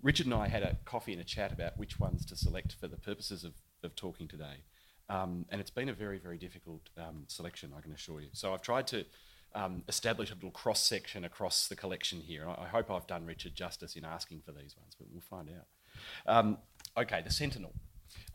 Richard 0.00 0.26
and 0.26 0.34
I 0.34 0.46
had 0.48 0.62
a 0.62 0.76
coffee 0.84 1.12
and 1.12 1.20
a 1.20 1.24
chat 1.24 1.52
about 1.52 1.76
which 1.76 1.98
ones 1.98 2.24
to 2.26 2.36
select 2.36 2.76
for 2.80 2.86
the 2.86 2.96
purposes 2.96 3.42
of, 3.42 3.54
of 3.82 3.96
talking 3.96 4.28
today. 4.28 4.62
Um, 5.10 5.46
and 5.50 5.60
it's 5.60 5.70
been 5.70 5.88
a 5.88 5.92
very, 5.92 6.18
very 6.18 6.38
difficult 6.38 6.82
um, 6.96 7.24
selection, 7.26 7.72
I 7.76 7.80
can 7.80 7.92
assure 7.92 8.20
you. 8.20 8.28
So 8.32 8.54
I've 8.54 8.62
tried 8.62 8.86
to 8.88 9.06
um, 9.54 9.82
establish 9.88 10.30
a 10.30 10.34
little 10.34 10.50
cross 10.50 10.82
section 10.82 11.24
across 11.24 11.66
the 11.66 11.74
collection 11.74 12.20
here. 12.20 12.42
And 12.42 12.50
I, 12.50 12.64
I 12.64 12.68
hope 12.68 12.90
I've 12.90 13.06
done 13.06 13.24
Richard 13.24 13.54
justice 13.54 13.96
in 13.96 14.04
asking 14.04 14.42
for 14.44 14.52
these 14.52 14.76
ones, 14.76 14.94
but 14.96 15.08
we'll 15.10 15.20
find 15.22 15.48
out. 15.48 16.32
Um, 16.32 16.58
okay, 16.96 17.22
The 17.22 17.32
Sentinel. 17.32 17.72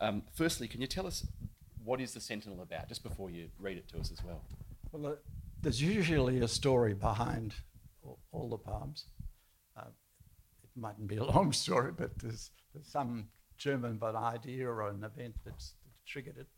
Um, 0.00 0.22
firstly, 0.34 0.68
can 0.68 0.80
you 0.80 0.86
tell 0.86 1.06
us 1.06 1.26
what 1.84 2.00
is 2.00 2.14
The 2.14 2.20
Sentinel 2.20 2.62
about, 2.62 2.88
just 2.88 3.02
before 3.02 3.30
you 3.30 3.48
read 3.58 3.76
it 3.76 3.88
to 3.88 3.98
us 3.98 4.10
as 4.10 4.24
well? 4.24 4.42
Well, 4.92 5.16
there's 5.60 5.82
usually 5.82 6.40
a 6.40 6.48
story 6.48 6.94
behind 6.94 7.54
all, 8.32 8.48
the 8.48 8.58
poems. 8.58 9.06
Uh, 9.76 9.88
it 10.62 10.70
mightn't 10.76 11.08
be 11.08 11.16
a 11.16 11.24
long 11.34 11.52
story, 11.52 11.92
but 11.96 12.18
there's, 12.18 12.50
there's 12.72 12.86
some 12.86 13.28
German 13.56 13.96
but 13.96 14.14
idea 14.14 14.68
or 14.68 14.88
an 14.88 15.04
event 15.04 15.34
that's, 15.44 15.74
that 15.84 15.92
triggered 16.06 16.36
it. 16.38 16.48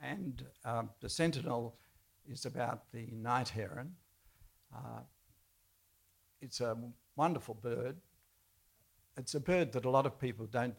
And 0.00 0.44
um, 0.64 0.90
the 1.00 1.08
Sentinel 1.08 1.76
is 2.28 2.44
about 2.44 2.90
the 2.92 3.08
night 3.12 3.48
heron. 3.48 3.92
Uh, 4.74 5.00
it's 6.40 6.60
a 6.60 6.76
wonderful 7.16 7.54
bird. 7.54 7.96
It's 9.16 9.34
a 9.34 9.40
bird 9.40 9.72
that 9.72 9.84
a 9.84 9.90
lot 9.90 10.06
of 10.06 10.18
people 10.18 10.46
don't 10.46 10.74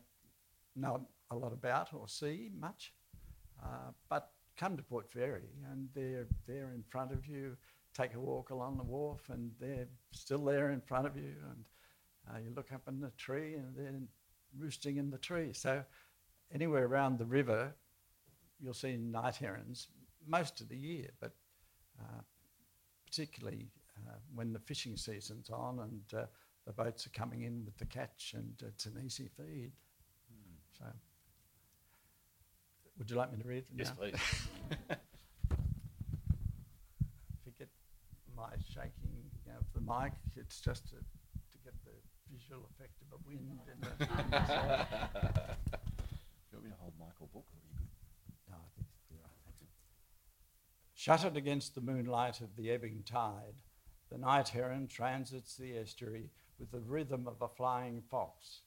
know 0.76 1.08
a 1.34 1.38
lot 1.38 1.54
about 1.54 1.94
or 1.94 2.08
see 2.08 2.50
much, 2.60 2.94
uh, 3.62 3.92
but 4.10 4.32
come 4.58 4.78
to 4.78 4.84
Port 4.84 5.10
Fairy 5.10 5.50
and 5.72 5.90
they're 5.94 6.28
there 6.48 6.72
in 6.74 6.84
front 6.90 7.12
of 7.12 7.26
you. 7.28 7.58
Take 7.94 8.16
a 8.16 8.20
walk 8.20 8.50
along 8.50 8.78
the 8.78 8.84
wharf 8.84 9.30
and 9.30 9.52
they're 9.60 9.88
still 10.12 10.44
there 10.44 10.72
in 10.72 10.82
front 10.82 11.06
of 11.06 11.16
you. 11.16 11.36
And 11.52 11.66
uh, 12.30 12.40
you 12.40 12.54
look 12.56 12.72
up 12.72 12.88
in 12.88 13.00
the 13.00 13.12
tree 13.18 13.56
and 13.56 13.76
they're 13.76 14.00
roosting 14.58 14.98
in 14.98 15.10
the 15.10 15.18
tree. 15.18 15.54
So 15.54 15.84
anywhere 16.54 16.86
around 16.86 17.20
the 17.20 17.26
river, 17.26 17.74
you'll 18.60 18.74
see 18.74 18.98
night 18.98 19.36
herons 19.36 19.88
most 20.28 20.62
of 20.62 20.70
the 20.70 20.78
year, 20.78 21.10
but 21.20 21.34
uh, 22.00 22.22
particularly 23.06 23.68
uh, 24.08 24.16
when 24.34 24.54
the 24.54 24.60
fishing 24.60 24.98
season's 24.98 25.50
on 25.50 25.80
and 25.80 26.20
uh, 26.20 26.26
the 26.66 26.74
boats 26.74 27.06
are 27.06 27.12
coming 27.12 27.44
in 27.44 27.64
with 27.66 27.78
the 27.78 27.86
catch 27.86 28.34
and 28.36 28.54
it's 28.66 28.86
an 28.86 29.02
easy 29.04 29.30
feed. 29.38 29.72
Mm. 30.32 30.78
So, 30.78 30.86
would 32.98 33.10
you 33.10 33.16
like 33.16 33.32
me 33.32 33.42
to 33.42 33.48
read? 33.48 33.64
Yes, 33.76 33.90
now? 33.90 33.96
please. 33.96 34.16
Forget 37.44 37.70
my 38.36 38.50
shaking 38.74 39.32
of 39.58 39.66
the 39.74 39.82
mic. 39.82 40.14
It's 40.36 40.60
just 40.60 40.88
to, 40.90 40.96
to 40.96 41.58
get 41.64 41.74
the 41.84 41.92
visual 42.32 42.70
effect 42.72 43.02
of 43.02 43.08
a 43.14 43.22
wind. 43.28 43.60
In 43.72 43.80
the, 43.82 43.88
you 46.52 46.58
want 46.58 46.66
me 46.66 46.72
to 46.72 46.78
hold 46.80 46.94
Michael 47.00 47.30
book, 47.34 47.46
or 47.52 47.58
are 47.58 47.66
you 47.68 47.76
good? 47.78 47.88
No, 48.50 48.58
I 48.58 48.70
think 48.76 48.88
you're 49.10 49.20
right. 49.20 49.40
Thanks. 49.46 49.74
Shuttered 50.94 51.38
against 51.38 51.76
the 51.76 51.82
moonlight 51.82 52.42
of 52.42 52.56
the 52.56 52.70
ebbing 52.72 53.04
tide, 53.06 53.62
the 54.12 54.18
night 54.18 54.50
heron 54.50 54.88
transits 54.88 55.56
the 55.56 55.78
estuary 55.78 56.30
with 56.60 56.72
the 56.72 56.80
rhythm 56.80 57.28
of 57.28 57.42
a 57.42 57.48
flying 57.48 58.04
fox, 58.12 58.62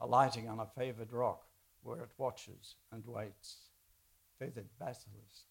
alighting 0.00 0.48
on 0.48 0.60
a 0.60 0.66
favoured 0.66 1.12
rock 1.12 1.47
where 1.82 2.00
it 2.00 2.10
watches 2.18 2.76
and 2.92 3.04
waits, 3.06 3.70
feathered 4.38 4.68
basilisk. 4.78 5.44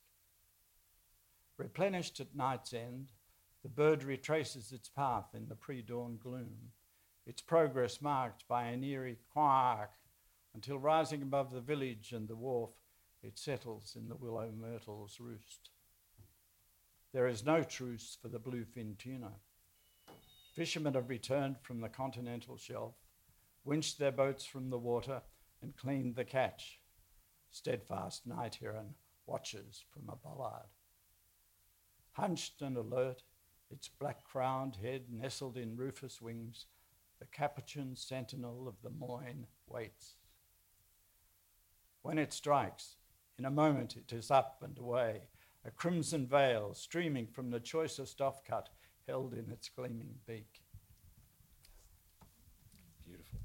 Replenished 1.58 2.20
at 2.20 2.36
night's 2.36 2.74
end, 2.74 3.12
the 3.64 3.70
bird 3.70 4.04
retraces 4.04 4.72
its 4.72 4.90
path 4.90 5.34
in 5.34 5.48
the 5.48 5.56
pre 5.56 5.82
dawn 5.82 6.18
gloom, 6.22 6.72
its 7.26 7.42
progress 7.42 8.02
marked 8.02 8.48
by 8.48 8.66
an 8.66 8.84
eerie 8.84 9.18
quack 9.34 9.92
until 10.54 10.80
rising 10.80 11.22
above 11.22 11.52
the 11.52 11.62
village 11.62 12.14
and 12.14 12.28
the 12.28 12.36
wharf, 12.36 12.72
it 13.22 13.38
settles 13.38 13.96
in 13.96 14.08
the 14.08 14.16
willow 14.16 14.52
myrtle's 14.52 15.20
roost. 15.20 15.70
There 17.14 17.28
is 17.28 17.46
no 17.46 17.64
truce 17.64 18.18
for 18.22 18.28
the 18.28 18.40
bluefin 18.40 18.98
tuna. 18.98 19.32
Fishermen 20.56 20.94
have 20.96 21.10
returned 21.10 21.58
from 21.62 21.82
the 21.82 21.90
continental 21.90 22.58
shelf, 22.58 22.96
winched 23.64 24.00
their 24.00 24.12
boats 24.12 24.46
from 24.46 24.70
the 24.70 24.78
water, 24.78 25.22
and 25.62 25.76
cleaned 25.76 26.16
the 26.16 26.26
catch. 26.26 26.80
Steadfast 27.52 28.28
night 28.28 28.58
heron 28.62 28.96
watches 29.26 29.84
from 29.92 30.10
a 30.10 30.16
bollard. 30.16 30.70
Hunched 32.14 32.62
and 32.62 32.78
alert, 32.78 33.24
its 33.70 33.88
black 33.88 34.24
crowned 34.24 34.78
head 34.78 35.06
nestled 35.12 35.58
in 35.58 35.76
rufous 35.76 36.22
wings, 36.22 36.66
the 37.20 37.26
capuchin 37.26 37.96
sentinel 37.96 38.68
of 38.68 38.82
the 38.84 38.90
Moyne 38.90 39.48
waits. 39.68 40.16
When 42.02 42.18
it 42.18 42.34
strikes, 42.34 42.96
in 43.38 43.46
a 43.46 43.52
moment 43.52 43.98
it 43.98 44.14
is 44.14 44.32
up 44.32 44.64
and 44.64 44.78
away, 44.78 45.24
a 45.66 45.72
crimson 45.72 46.26
veil 46.26 46.74
streaming 46.74 47.28
from 47.28 47.50
the 47.50 47.60
choicest 47.60 48.20
offcut 48.20 48.68
held 49.08 49.34
in 49.34 49.52
its 49.52 49.70
gleaming 49.70 50.16
beak. 50.26 50.62
Beautiful. 53.06 53.40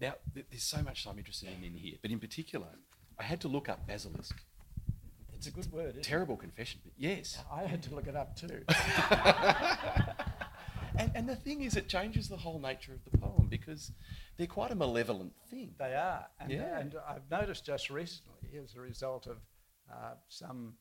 Now, 0.00 0.14
th- 0.34 0.46
there's 0.50 0.62
so 0.62 0.82
much 0.82 1.06
I'm 1.06 1.18
interested 1.18 1.50
in 1.56 1.64
in 1.64 1.74
here, 1.74 1.96
but 2.00 2.10
in 2.10 2.18
particular, 2.18 2.68
I 3.18 3.22
had 3.22 3.40
to 3.42 3.48
look 3.48 3.68
up 3.68 3.86
basilisk. 3.86 4.36
It's 5.34 5.46
a 5.46 5.50
good 5.50 5.70
word. 5.72 6.02
Terrible 6.02 6.34
it? 6.34 6.40
confession, 6.40 6.80
but 6.84 6.92
yes. 6.98 7.38
I 7.50 7.62
had 7.62 7.82
to 7.84 7.94
look 7.94 8.06
it 8.06 8.16
up 8.16 8.36
too. 8.36 8.62
and, 10.98 11.10
and 11.14 11.28
the 11.28 11.36
thing 11.36 11.62
is, 11.62 11.76
it 11.76 11.88
changes 11.88 12.28
the 12.28 12.36
whole 12.36 12.58
nature 12.58 12.92
of 12.92 13.04
the 13.10 13.18
poem 13.18 13.46
because 13.48 13.92
they're 14.36 14.46
quite 14.46 14.70
a 14.70 14.74
malevolent 14.74 15.32
thing. 15.50 15.74
They 15.78 15.94
are. 15.94 16.26
And, 16.40 16.50
yeah. 16.50 16.78
and 16.78 16.94
I've 17.08 17.30
noticed 17.30 17.64
just 17.64 17.90
recently, 17.90 18.58
as 18.62 18.74
a 18.74 18.80
result 18.80 19.26
of 19.26 19.38
uh, 19.90 20.14
some 20.28 20.74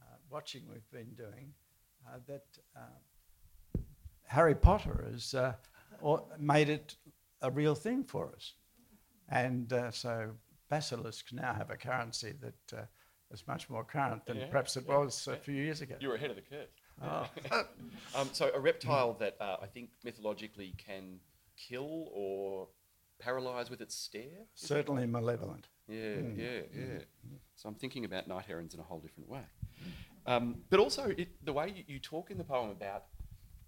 uh, 0.00 0.16
watching 0.30 0.62
we've 0.68 0.90
been 0.90 1.14
doing, 1.14 1.52
uh, 2.06 2.18
that 2.26 2.44
uh, 2.74 3.78
Harry 4.26 4.54
Potter 4.54 5.04
has 5.12 5.34
uh, 5.34 5.54
made 6.38 6.68
it 6.68 6.96
a 7.42 7.50
real 7.50 7.74
thing 7.74 8.02
for 8.02 8.32
us. 8.34 8.54
And 9.28 9.72
uh, 9.72 9.90
so 9.90 10.30
basilisks 10.70 11.32
now 11.32 11.54
have 11.54 11.70
a 11.70 11.76
currency 11.76 12.34
that 12.40 12.78
uh, 12.78 12.84
is 13.30 13.46
much 13.46 13.68
more 13.68 13.84
current 13.84 14.24
than 14.26 14.38
yeah, 14.38 14.46
perhaps 14.46 14.76
it 14.76 14.84
yeah, 14.88 14.98
was 14.98 15.28
a 15.28 15.36
few 15.36 15.54
years 15.54 15.80
ago. 15.80 15.96
You 16.00 16.08
were 16.08 16.14
ahead 16.14 16.30
of 16.30 16.36
the 16.36 16.42
curve. 16.42 16.68
Oh. 17.02 17.64
um, 18.20 18.28
so 18.32 18.50
a 18.54 18.60
reptile 18.60 19.14
that 19.14 19.36
uh, 19.40 19.56
I 19.62 19.66
think 19.66 19.90
mythologically 20.04 20.74
can 20.78 21.18
kill 21.56 22.08
or 22.12 22.68
paralyze 23.18 23.70
with 23.70 23.80
its 23.80 23.94
stare? 23.94 24.46
Certainly 24.54 25.06
malevolent. 25.06 25.68
Yeah, 25.88 25.98
mm. 25.98 26.38
yeah, 26.38 26.60
yeah. 26.74 26.82
Mm. 26.82 27.38
So 27.54 27.68
I'm 27.68 27.74
thinking 27.74 28.04
about 28.04 28.28
night 28.28 28.46
herons 28.46 28.74
in 28.74 28.80
a 28.80 28.82
whole 28.82 29.00
different 29.00 29.28
way. 29.28 29.42
Um, 30.26 30.56
but 30.70 30.80
also, 30.80 31.14
it, 31.16 31.28
the 31.44 31.52
way 31.52 31.72
you, 31.74 31.84
you 31.86 31.98
talk 32.00 32.30
in 32.30 32.38
the 32.38 32.44
poem 32.44 32.70
about 32.70 33.04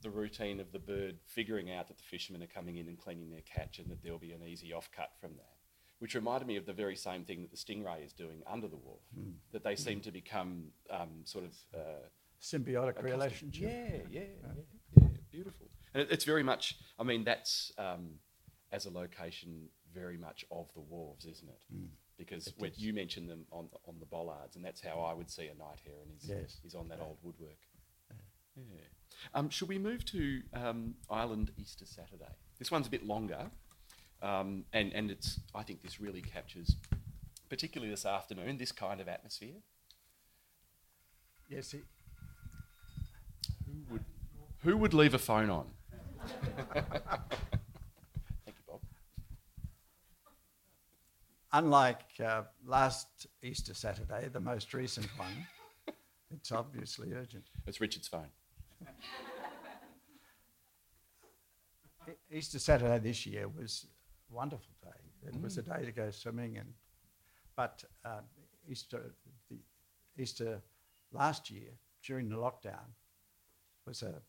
the 0.02 0.11
routine 0.11 0.61
of 0.61 0.72
the 0.72 0.78
bird 0.78 1.16
figuring 1.26 1.70
out 1.70 1.88
that 1.88 1.96
the 1.96 2.02
fishermen 2.02 2.42
are 2.42 2.46
coming 2.46 2.76
in 2.76 2.88
and 2.88 2.98
cleaning 2.98 3.30
their 3.30 3.42
catch 3.42 3.78
and 3.78 3.90
that 3.90 4.02
there'll 4.02 4.18
be 4.18 4.32
an 4.32 4.42
easy 4.46 4.70
offcut 4.70 5.08
from 5.20 5.32
that, 5.37 5.56
which 5.98 6.14
reminded 6.14 6.46
me 6.46 6.56
of 6.56 6.66
the 6.66 6.72
very 6.72 6.96
same 6.96 7.24
thing 7.24 7.42
that 7.42 7.50
the 7.50 7.56
stingray 7.56 8.04
is 8.04 8.12
doing 8.12 8.42
under 8.46 8.68
the 8.68 8.76
wharf, 8.76 9.00
mm. 9.18 9.32
that 9.52 9.64
they 9.64 9.76
seem 9.76 10.00
to 10.00 10.11
become 10.11 10.64
um, 10.90 11.22
sort 11.24 11.44
of. 11.44 11.54
Uh, 11.74 12.06
Symbiotic 12.40 13.02
relationship. 13.02 13.62
Yeah, 13.62 14.20
yeah, 14.20 14.20
yeah, 14.20 14.62
yeah, 15.00 15.08
beautiful. 15.30 15.66
And 15.94 16.02
it, 16.02 16.12
it's 16.12 16.24
very 16.24 16.44
much, 16.44 16.76
I 16.98 17.02
mean, 17.02 17.24
that's 17.24 17.72
um, 17.78 18.11
as 18.70 18.87
a 18.87 18.90
location 18.90 19.68
very 19.92 20.16
much 20.16 20.44
of 20.50 20.72
the 20.74 20.80
wharves, 20.80 21.24
isn't 21.24 21.48
it? 21.48 21.61
Mm. 21.74 21.88
Because 22.16 22.52
when 22.58 22.72
you 22.76 22.92
mentioned 22.92 23.28
them 23.28 23.44
on, 23.52 23.68
on 23.87 23.94
the 24.00 24.06
bollards, 24.06 24.56
and 24.56 24.64
that's 24.64 24.80
how 24.80 25.00
I 25.00 25.14
would 25.14 25.30
see 25.30 25.46
a 25.46 25.54
night 25.54 25.80
heron 25.84 26.08
is, 26.16 26.28
yes. 26.28 26.56
is 26.64 26.74
on 26.74 26.88
that 26.88 26.98
yeah. 26.98 27.04
old 27.04 27.18
woodwork. 27.22 27.58
Yeah. 28.56 28.64
yeah. 28.74 28.80
Um, 29.35 29.50
should 29.50 29.68
we 29.68 29.78
move 29.78 30.04
to 30.07 30.42
um, 30.54 30.94
Island 31.11 31.52
Easter 31.59 31.85
Saturday? 31.87 32.33
This 32.59 32.70
one's 32.70 32.87
a 32.87 32.90
bit 32.90 33.07
longer, 33.07 33.50
um, 34.22 34.64
and, 34.72 34.92
and 34.92 35.11
it's, 35.11 35.40
I 35.54 35.62
think 35.62 35.83
this 35.83 36.00
really 36.00 36.22
captures, 36.22 36.76
particularly 37.48 37.90
this 37.90 38.07
afternoon, 38.07 38.59
this 38.59 38.72
kind 38.72 39.00
of 39.00 39.09
atmosphere. 39.09 39.62
Yes. 41.48 41.70
He... 41.70 41.78
Who 43.66 43.92
would, 43.92 44.04
who 44.64 44.76
would 44.76 44.94
leave 44.94 45.14
a 45.14 45.18
phone 45.18 45.50
on? 45.50 45.66
Thank 46.74 46.85
you, 48.46 48.52
Bob. 48.66 48.81
Unlike 51.52 52.02
uh, 52.24 52.42
last 52.66 53.26
Easter 53.42 53.72
Saturday, 53.72 54.28
the 54.33 54.40
most 54.40 54.74
recent 54.74 55.07
one, 55.16 55.46
it's 56.35 56.52
obviously 56.52 57.12
urgent. 57.14 57.44
It's 57.66 57.81
Richard's 57.81 58.09
phone. 58.09 58.28
Easter 62.31 62.59
Saturday 62.59 62.99
this 62.99 63.27
year 63.27 63.49
was 63.49 63.87
a 64.31 64.35
wonderful 64.35 64.75
day. 64.83 65.29
It 65.29 65.35
mm. 65.35 65.43
was 65.43 65.59
a 65.59 65.62
day 65.62 65.85
to 65.85 65.93
go 65.93 66.11
swimming, 66.11 66.59
and 66.59 66.73
but 67.57 67.85
uh, 68.05 68.21
Easter, 68.69 69.14
the 69.51 69.59
Easter 70.17 70.62
last 71.12 71.51
year 71.51 71.71
during 72.05 72.29
the 72.29 72.37
lockdown 72.37 72.95
was 73.87 74.03
a 74.03 74.23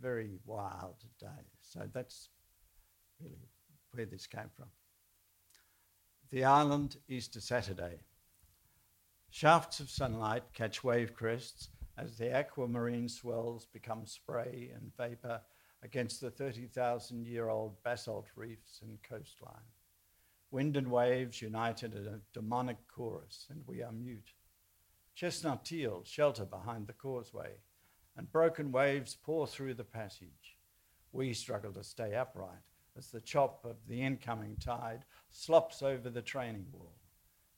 very 0.00 0.38
wild 0.46 1.04
day. 1.18 1.46
So 1.60 1.80
that's 1.92 2.30
really 3.20 3.48
where 3.92 4.06
this 4.06 4.26
came 4.26 4.50
from. 4.56 4.68
The 6.30 6.44
island 6.44 6.96
Easter 7.08 7.40
Saturday. 7.40 8.00
Shafts 9.32 9.78
of 9.80 9.90
sunlight 9.90 10.42
catch 10.52 10.82
wave 10.82 11.14
crests 11.14 11.68
as 12.02 12.16
the 12.16 12.30
aquamarine 12.30 13.08
swells 13.08 13.66
become 13.66 14.06
spray 14.06 14.70
and 14.74 14.90
vapour 14.96 15.40
against 15.82 16.20
the 16.20 16.30
30,000 16.30 17.26
year 17.26 17.48
old 17.48 17.82
basalt 17.82 18.26
reefs 18.36 18.80
and 18.82 18.98
coastline. 19.02 19.68
Wind 20.50 20.76
and 20.76 20.90
waves 20.90 21.42
united 21.42 21.94
in 21.94 22.06
a 22.06 22.20
demonic 22.32 22.78
chorus, 22.88 23.46
and 23.50 23.62
we 23.66 23.82
are 23.82 23.92
mute. 23.92 24.32
Chestnut 25.14 25.64
teal 25.64 26.02
shelter 26.04 26.44
behind 26.44 26.86
the 26.86 26.92
causeway, 26.92 27.52
and 28.16 28.32
broken 28.32 28.72
waves 28.72 29.16
pour 29.22 29.46
through 29.46 29.74
the 29.74 29.84
passage. 29.84 30.56
We 31.12 31.32
struggle 31.32 31.72
to 31.74 31.84
stay 31.84 32.14
upright 32.14 32.64
as 32.96 33.08
the 33.08 33.20
chop 33.20 33.64
of 33.64 33.76
the 33.86 34.02
incoming 34.02 34.56
tide 34.60 35.04
slops 35.30 35.82
over 35.82 36.10
the 36.10 36.22
training 36.22 36.66
wall. 36.72 36.96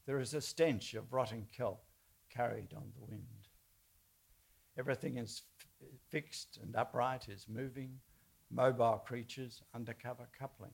There 0.06 0.20
is 0.20 0.34
a 0.34 0.40
stench 0.40 0.94
of 0.94 1.12
rotting 1.12 1.46
kelp 1.56 1.84
carried 2.28 2.74
on 2.74 2.92
the 2.94 3.04
wind. 3.04 3.41
Everything 4.78 5.18
is 5.18 5.42
f- 5.60 5.88
fixed 6.08 6.58
and 6.62 6.74
upright, 6.76 7.28
is 7.28 7.46
moving, 7.48 7.98
mobile 8.50 9.02
creatures, 9.06 9.62
undercover 9.74 10.28
coupling. 10.38 10.72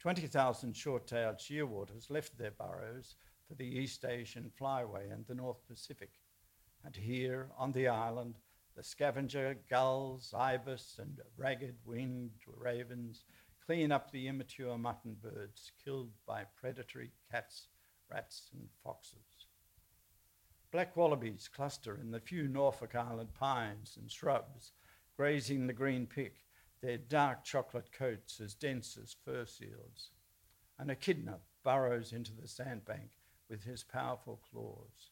20,000 0.00 0.76
short 0.76 1.06
tailed 1.06 1.38
shearwaters 1.38 2.10
left 2.10 2.38
their 2.38 2.52
burrows 2.52 3.16
for 3.46 3.54
the 3.54 3.66
East 3.66 4.04
Asian 4.04 4.50
flyway 4.58 5.12
and 5.12 5.26
the 5.26 5.34
North 5.34 5.58
Pacific. 5.66 6.10
And 6.84 6.94
here 6.94 7.48
on 7.58 7.72
the 7.72 7.88
island, 7.88 8.36
the 8.76 8.84
scavenger 8.84 9.56
gulls, 9.68 10.32
ibis, 10.36 11.00
and 11.00 11.18
ragged 11.36 11.76
winged 11.84 12.40
ravens 12.46 13.24
clean 13.66 13.92
up 13.92 14.10
the 14.10 14.28
immature 14.28 14.78
mutton 14.78 15.16
birds 15.20 15.72
killed 15.84 16.10
by 16.26 16.44
predatory 16.56 17.10
cats, 17.30 17.66
rats, 18.08 18.50
and 18.54 18.68
foxes. 18.82 19.27
Black 20.70 20.96
wallabies 20.96 21.48
cluster 21.48 21.98
in 21.98 22.10
the 22.10 22.20
few 22.20 22.46
Norfolk 22.46 22.94
Island 22.94 23.32
pines 23.32 23.96
and 23.98 24.10
shrubs, 24.10 24.72
grazing 25.16 25.66
the 25.66 25.72
green 25.72 26.06
pick, 26.06 26.44
their 26.82 26.98
dark 26.98 27.42
chocolate 27.42 27.90
coats 27.90 28.38
as 28.38 28.54
dense 28.54 28.98
as 29.02 29.16
fur 29.24 29.46
seals. 29.46 30.10
An 30.78 30.90
echidna 30.90 31.38
burrows 31.64 32.12
into 32.12 32.32
the 32.34 32.46
sandbank 32.46 33.12
with 33.48 33.64
his 33.64 33.82
powerful 33.82 34.40
claws. 34.50 35.10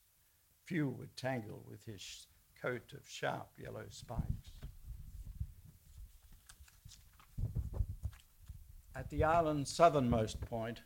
Few 0.64 0.90
would 0.90 1.16
tangle 1.16 1.64
with 1.66 1.84
his 1.86 2.26
coat 2.60 2.92
of 2.92 3.08
sharp 3.08 3.48
yellow 3.56 3.86
spikes. 3.88 4.52
At 8.94 9.08
the 9.08 9.24
island's 9.24 9.74
southernmost 9.74 10.40
point, 10.42 10.82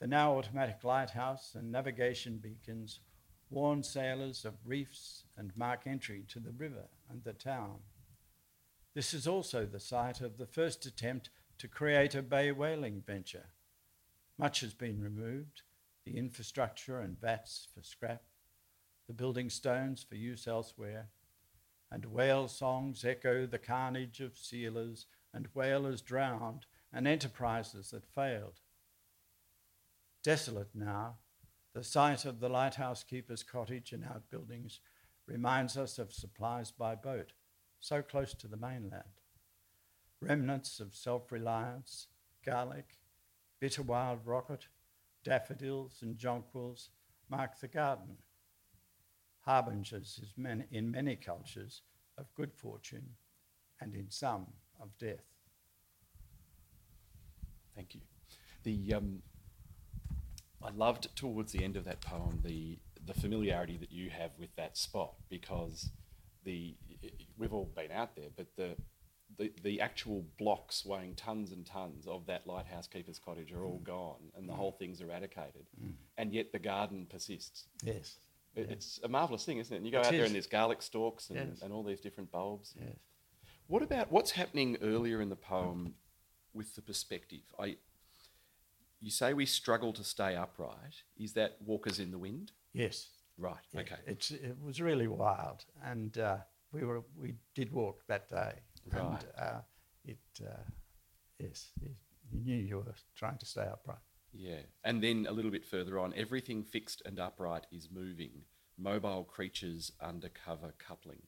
the 0.00 0.06
now 0.06 0.36
automatic 0.36 0.82
lighthouse 0.82 1.54
and 1.54 1.70
navigation 1.70 2.38
beacons 2.38 3.00
warn 3.50 3.82
sailors 3.82 4.44
of 4.44 4.54
reefs 4.64 5.24
and 5.36 5.52
mark 5.56 5.82
entry 5.86 6.24
to 6.28 6.40
the 6.40 6.52
river 6.52 6.88
and 7.10 7.22
the 7.22 7.34
town. 7.34 7.76
This 8.94 9.12
is 9.12 9.26
also 9.26 9.66
the 9.66 9.80
site 9.80 10.20
of 10.20 10.38
the 10.38 10.46
first 10.46 10.86
attempt 10.86 11.28
to 11.58 11.68
create 11.68 12.14
a 12.14 12.22
bay 12.22 12.50
whaling 12.50 13.02
venture. 13.06 13.46
Much 14.38 14.60
has 14.60 14.72
been 14.72 15.02
removed 15.02 15.62
the 16.06 16.16
infrastructure 16.16 17.00
and 17.00 17.20
vats 17.20 17.68
for 17.74 17.82
scrap, 17.82 18.22
the 19.06 19.12
building 19.12 19.50
stones 19.50 20.02
for 20.02 20.14
use 20.14 20.48
elsewhere, 20.48 21.08
and 21.90 22.06
whale 22.06 22.48
songs 22.48 23.04
echo 23.04 23.44
the 23.44 23.58
carnage 23.58 24.20
of 24.20 24.38
sealers 24.38 25.04
and 25.34 25.48
whalers 25.52 26.00
drowned 26.00 26.64
and 26.90 27.06
enterprises 27.06 27.90
that 27.90 28.06
failed. 28.06 28.60
Desolate 30.22 30.74
now, 30.74 31.16
the 31.72 31.82
site 31.82 32.24
of 32.24 32.40
the 32.40 32.48
lighthouse 32.48 33.02
keeper's 33.02 33.42
cottage 33.42 33.92
and 33.92 34.04
outbuildings 34.04 34.80
reminds 35.26 35.76
us 35.76 35.98
of 35.98 36.12
supplies 36.12 36.70
by 36.70 36.94
boat, 36.94 37.32
so 37.78 38.02
close 38.02 38.34
to 38.34 38.48
the 38.48 38.56
mainland. 38.56 39.04
Remnants 40.20 40.80
of 40.80 40.94
self 40.94 41.32
reliance, 41.32 42.08
garlic, 42.44 42.98
bitter 43.60 43.82
wild 43.82 44.26
rocket, 44.26 44.66
daffodils, 45.24 46.00
and 46.02 46.18
jonquils 46.18 46.88
mark 47.30 47.58
the 47.60 47.68
garden, 47.68 48.16
harbingers 49.40 50.20
in 50.70 50.90
many 50.90 51.16
cultures 51.16 51.82
of 52.18 52.34
good 52.34 52.52
fortune 52.52 53.08
and 53.80 53.94
in 53.94 54.10
some 54.10 54.46
of 54.80 54.88
death. 54.98 55.24
Thank 57.74 57.94
you. 57.94 58.02
The 58.64 58.94
um, 58.94 59.22
I 60.62 60.70
loved 60.70 61.14
towards 61.16 61.52
the 61.52 61.64
end 61.64 61.76
of 61.76 61.84
that 61.84 62.00
poem 62.00 62.40
the 62.44 62.78
the 63.06 63.14
familiarity 63.14 63.76
that 63.78 63.90
you 63.90 64.10
have 64.10 64.30
with 64.38 64.54
that 64.56 64.76
spot 64.76 65.14
because 65.28 65.90
the 66.44 66.76
we've 67.38 67.52
all 67.52 67.70
been 67.74 67.90
out 67.90 68.14
there, 68.16 68.28
but 68.36 68.46
the 68.56 68.76
the, 69.38 69.52
the 69.62 69.80
actual 69.80 70.24
blocks 70.38 70.84
weighing 70.84 71.14
tons 71.14 71.52
and 71.52 71.64
tons 71.64 72.06
of 72.06 72.26
that 72.26 72.46
lighthouse 72.46 72.86
keeper's 72.86 73.18
cottage 73.18 73.52
are 73.52 73.64
all 73.64 73.78
mm. 73.80 73.86
gone 73.86 74.32
and 74.36 74.48
the 74.48 74.52
mm. 74.52 74.56
whole 74.56 74.72
thing's 74.72 75.00
eradicated, 75.00 75.66
mm. 75.82 75.92
and 76.18 76.32
yet 76.32 76.52
the 76.52 76.58
garden 76.58 77.06
persists. 77.08 77.66
Yes. 77.82 78.18
It, 78.54 78.66
yes. 78.68 78.70
It's 78.70 79.00
a 79.04 79.08
marvellous 79.08 79.44
thing, 79.44 79.58
isn't 79.58 79.72
it? 79.72 79.78
And 79.78 79.86
you 79.86 79.92
go 79.92 80.00
it 80.00 80.06
out 80.06 80.12
is. 80.12 80.18
there 80.18 80.26
and 80.26 80.34
there's 80.34 80.48
garlic 80.48 80.82
stalks 80.82 81.30
and, 81.30 81.38
yes. 81.38 81.62
and 81.62 81.72
all 81.72 81.84
these 81.84 82.00
different 82.00 82.32
bulbs. 82.32 82.74
Yes. 82.78 82.96
What 83.68 83.82
about 83.82 84.10
what's 84.10 84.32
happening 84.32 84.76
earlier 84.82 85.22
in 85.22 85.28
the 85.28 85.36
poem 85.36 85.94
with 86.52 86.74
the 86.74 86.82
perspective? 86.82 87.42
I, 87.58 87.76
you 89.00 89.10
say 89.10 89.32
we 89.32 89.46
struggle 89.46 89.92
to 89.94 90.04
stay 90.04 90.36
upright. 90.36 91.02
Is 91.16 91.32
that 91.34 91.56
walkers 91.64 91.98
in 91.98 92.10
the 92.10 92.18
wind? 92.18 92.52
Yes. 92.72 93.08
Right. 93.38 93.56
Yeah. 93.72 93.80
Okay. 93.80 93.96
It's, 94.06 94.30
it 94.30 94.56
was 94.62 94.80
really 94.80 95.08
wild, 95.08 95.64
and 95.82 96.16
uh, 96.18 96.38
we 96.72 96.84
were 96.84 97.02
we 97.16 97.34
did 97.54 97.72
walk 97.72 98.02
that 98.06 98.28
day. 98.28 98.52
Right. 98.92 99.02
And, 99.02 99.26
uh, 99.38 99.60
it 100.04 100.18
uh, 100.42 100.62
yes, 101.38 101.68
you 101.80 101.90
knew 102.32 102.56
you 102.56 102.76
were 102.78 102.94
trying 103.16 103.38
to 103.38 103.46
stay 103.46 103.62
upright. 103.62 103.98
Yeah, 104.32 104.60
and 104.84 105.02
then 105.02 105.26
a 105.28 105.32
little 105.32 105.50
bit 105.50 105.64
further 105.64 105.98
on, 105.98 106.14
everything 106.16 106.62
fixed 106.62 107.02
and 107.04 107.18
upright 107.18 107.66
is 107.72 107.88
moving. 107.90 108.42
Mobile 108.78 109.24
creatures 109.24 109.92
undercover 110.00 110.72
coupling. 110.78 111.22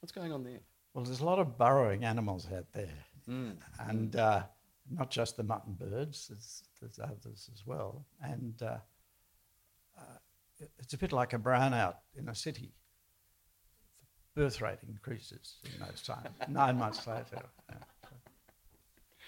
What's 0.00 0.12
going 0.12 0.32
on 0.32 0.42
there? 0.42 0.60
Well, 0.92 1.04
there's 1.04 1.20
a 1.20 1.24
lot 1.24 1.38
of 1.38 1.56
burrowing 1.56 2.04
animals 2.04 2.48
out 2.54 2.66
there, 2.72 3.04
mm. 3.28 3.56
and 3.78 4.16
uh, 4.16 4.42
not 4.90 5.10
just 5.10 5.36
the 5.36 5.42
mutton 5.42 5.74
birds. 5.74 6.28
There's, 6.28 6.64
there's 6.80 6.98
others 6.98 7.50
as 7.52 7.66
well, 7.66 8.04
and 8.22 8.54
uh, 8.62 8.78
uh, 9.98 10.18
it's 10.78 10.94
a 10.94 10.98
bit 10.98 11.12
like 11.12 11.32
a 11.32 11.38
brownout 11.38 11.96
in 12.16 12.28
a 12.28 12.34
city 12.34 12.72
birth 14.34 14.60
rate 14.60 14.78
increases 14.88 15.56
in 15.64 15.86
those 15.86 16.02
times. 16.02 16.28
Nine 16.48 16.78
months 16.78 17.06
later. 17.06 17.42
Yeah, 17.68 17.76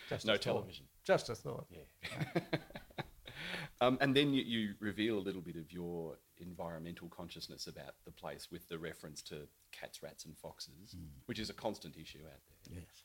Just 0.09 0.27
no 0.27 0.37
television. 0.37 0.87
Just 1.05 1.29
a 1.29 1.35
thought. 1.35 1.67
Yeah. 1.71 2.40
um, 3.81 3.99
and 4.01 4.14
then 4.14 4.33
you, 4.33 4.43
you, 4.43 4.75
reveal 4.81 5.19
a 5.19 5.21
little 5.21 5.43
bit 5.43 5.57
of 5.57 5.71
your 5.71 6.17
environmental 6.38 7.09
consciousness 7.09 7.67
about 7.67 7.95
the 8.05 8.11
place 8.11 8.49
with 8.51 8.67
the 8.69 8.79
reference 8.79 9.21
to 9.23 9.47
cats, 9.73 10.03
rats, 10.03 10.25
and 10.25 10.37
foxes, 10.38 10.97
mm. 10.97 11.07
which 11.27 11.38
is 11.38 11.51
a 11.51 11.55
constant 11.55 11.97
issue 11.97 12.21
out 12.25 12.40
there. 12.71 12.79
Yes. 12.79 13.03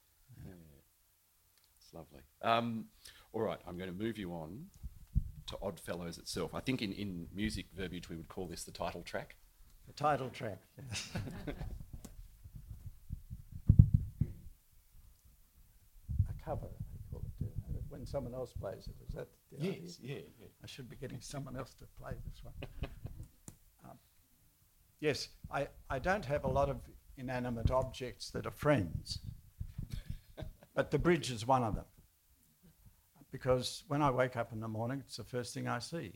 Yeah. 1.94 2.02
It's 2.02 2.12
lovely. 2.12 2.22
Um, 2.42 2.86
all 3.34 3.42
right, 3.42 3.60
I'm 3.68 3.78
going 3.78 3.92
to 3.92 3.96
move 3.98 4.18
you 4.18 4.32
on 4.32 4.66
to 5.48 5.58
Oddfellows 5.62 6.18
itself. 6.18 6.54
I 6.54 6.60
think 6.60 6.82
in, 6.82 6.94
in 6.94 7.28
music 7.34 7.68
verbiage 7.76 8.10
we 8.10 8.16
would 8.16 8.28
call 8.28 8.48
this 8.48 8.64
the 8.64 8.72
title 8.72 9.02
track. 9.02 9.36
The 9.88 9.94
title 9.94 10.30
track. 10.30 10.60
Yes. 10.78 11.10
cover, 16.46 16.68
they 16.92 17.00
call 17.12 17.22
it, 17.42 17.48
uh, 17.48 17.80
when 17.90 18.06
someone 18.06 18.34
else 18.34 18.54
plays 18.54 18.88
it. 18.88 18.96
Is 19.08 19.14
that 19.16 19.28
the 19.52 19.64
yes, 19.64 20.00
idea? 20.00 20.16
yeah, 20.16 20.22
yeah. 20.40 20.48
I 20.64 20.68
should 20.68 20.90
be 20.90 20.96
getting 20.96 21.22
someone 21.22 21.56
else 21.56 21.74
to 21.76 21.86
play 22.00 22.14
this 22.28 22.42
one. 22.44 22.54
um, 23.86 23.98
yes, 25.00 25.30
I, 25.52 25.68
I 25.90 26.00
don't 26.00 26.26
have 26.26 26.44
a 26.44 26.48
lot 26.48 26.70
of 26.70 26.78
inanimate 27.18 27.70
objects 27.72 28.32
that 28.32 28.46
are 28.46 28.52
friends, 28.52 29.20
but 30.80 30.92
the 30.92 30.98
bridge 30.98 31.30
is 31.30 31.46
one 31.46 31.62
of 31.62 31.76
them. 31.76 31.84
Because 33.34 33.84
when 33.90 34.02
I 34.02 34.12
wake 34.12 34.38
up 34.38 34.54
in 34.54 34.62
the 34.62 34.68
morning, 34.70 35.04
it's 35.06 35.18
the 35.18 35.26
first 35.26 35.54
thing 35.54 35.68
I 35.68 35.80
see. 35.80 36.14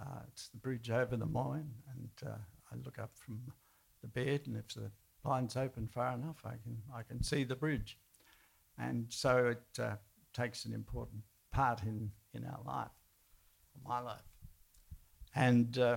Uh, 0.00 0.20
it's 0.28 0.48
the 0.50 0.58
bridge 0.58 0.90
over 0.90 1.16
the 1.16 1.26
Moyne, 1.26 1.72
and 1.92 2.08
uh, 2.24 2.36
I 2.70 2.76
look 2.84 3.00
up 3.00 3.10
from 3.16 3.40
the 4.00 4.06
bed, 4.06 4.42
and 4.46 4.56
if 4.56 4.68
the 4.76 4.92
blinds 5.24 5.56
open 5.56 5.88
far 5.88 6.12
enough, 6.14 6.36
I 6.44 6.50
can 6.62 6.76
I 6.94 7.02
can 7.02 7.20
see 7.20 7.42
the 7.42 7.56
bridge. 7.56 7.98
And 8.78 9.06
so 9.08 9.48
it 9.48 9.82
uh, 9.82 9.96
takes 10.32 10.64
an 10.64 10.72
important 10.72 11.22
part 11.50 11.82
in, 11.82 12.12
in 12.34 12.44
our 12.44 12.60
life, 12.64 12.94
my 13.84 13.98
life. 13.98 14.30
And 15.34 15.76
uh, 15.78 15.96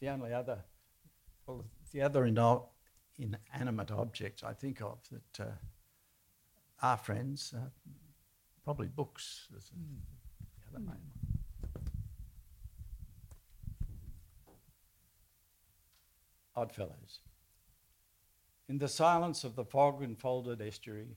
the 0.00 0.08
only 0.08 0.32
other, 0.32 0.60
well, 1.46 1.66
the 1.92 2.00
other 2.00 2.24
inanimate 3.20 3.90
objects 3.90 4.42
I 4.42 4.52
think 4.52 4.80
of 4.80 4.98
that 5.10 5.46
uh, 5.46 5.52
are 6.82 6.96
friends, 6.96 7.54
uh, 7.56 7.68
probably 8.64 8.88
books 8.88 9.48
mm. 9.52 10.00
the 10.58 10.76
other 10.76 10.80
main 10.80 10.88
one. 10.88 11.30
Oddfellows. 16.56 17.20
In 18.68 18.78
the 18.78 18.88
silence 18.88 19.44
of 19.44 19.56
the 19.56 19.64
fog 19.64 20.02
enfolded 20.02 20.60
estuary, 20.60 21.16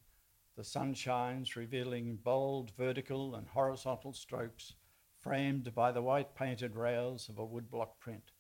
the 0.56 0.64
sun 0.64 0.94
shines, 0.94 1.56
revealing 1.56 2.18
bold 2.24 2.72
vertical 2.78 3.36
and 3.36 3.48
horizontal 3.48 4.14
strokes 4.14 4.74
framed 5.20 5.74
by 5.74 5.92
the 5.92 6.02
white 6.02 6.36
painted 6.36 6.76
rails 6.76 7.30
of 7.30 7.40
a 7.40 7.46
woodblock 7.46 8.00
print. 8.00 8.32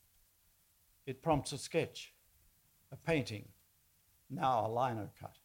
It 1.05 1.23
prompts 1.23 1.51
a 1.51 1.57
sketch, 1.57 2.13
a 2.91 2.97
painting, 2.97 3.49
now 4.29 4.65
a 4.65 4.69
lino 4.69 5.09
cut. 5.19 5.37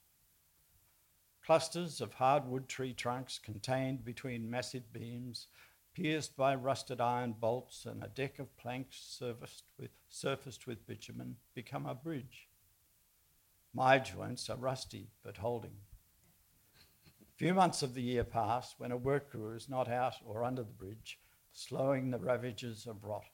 clusters 1.45 2.01
of 2.01 2.15
hardwood 2.15 2.69
tree 2.69 2.93
trunks 2.93 3.39
contained 3.39 4.05
between 4.05 4.51
massive 4.51 4.93
beams, 4.93 5.49
pierced 5.95 6.37
by 6.37 6.55
rusted 6.55 7.01
iron 7.01 7.33
bolts, 7.33 7.87
and 7.87 8.05
a 8.05 8.09
deck 8.09 8.39
of 8.39 8.57
planks 8.57 8.97
surfaced 9.01 9.65
with, 9.79 9.91
surfaced 10.09 10.67
with 10.67 10.87
bitumen, 10.87 11.37
become 11.55 11.87
a 11.87 11.95
bridge. 11.95 12.49
My 13.73 13.99
joints 13.99 14.51
are 14.51 14.57
rusty 14.57 15.11
but 15.23 15.39
holding. 15.39 15.77
Few 17.37 17.55
months 17.55 17.83
of 17.83 17.95
the 17.95 18.03
year 18.03 18.25
pass 18.25 18.75
when 18.79 18.91
a 18.91 18.97
work 18.97 19.31
crew 19.31 19.55
is 19.55 19.69
not 19.69 19.89
out 19.89 20.15
or 20.25 20.45
under 20.45 20.63
the 20.63 20.73
bridge, 20.73 21.19
slowing 21.53 22.11
the 22.11 22.19
ravages 22.19 22.87
of 22.87 23.05
rot. 23.05 23.25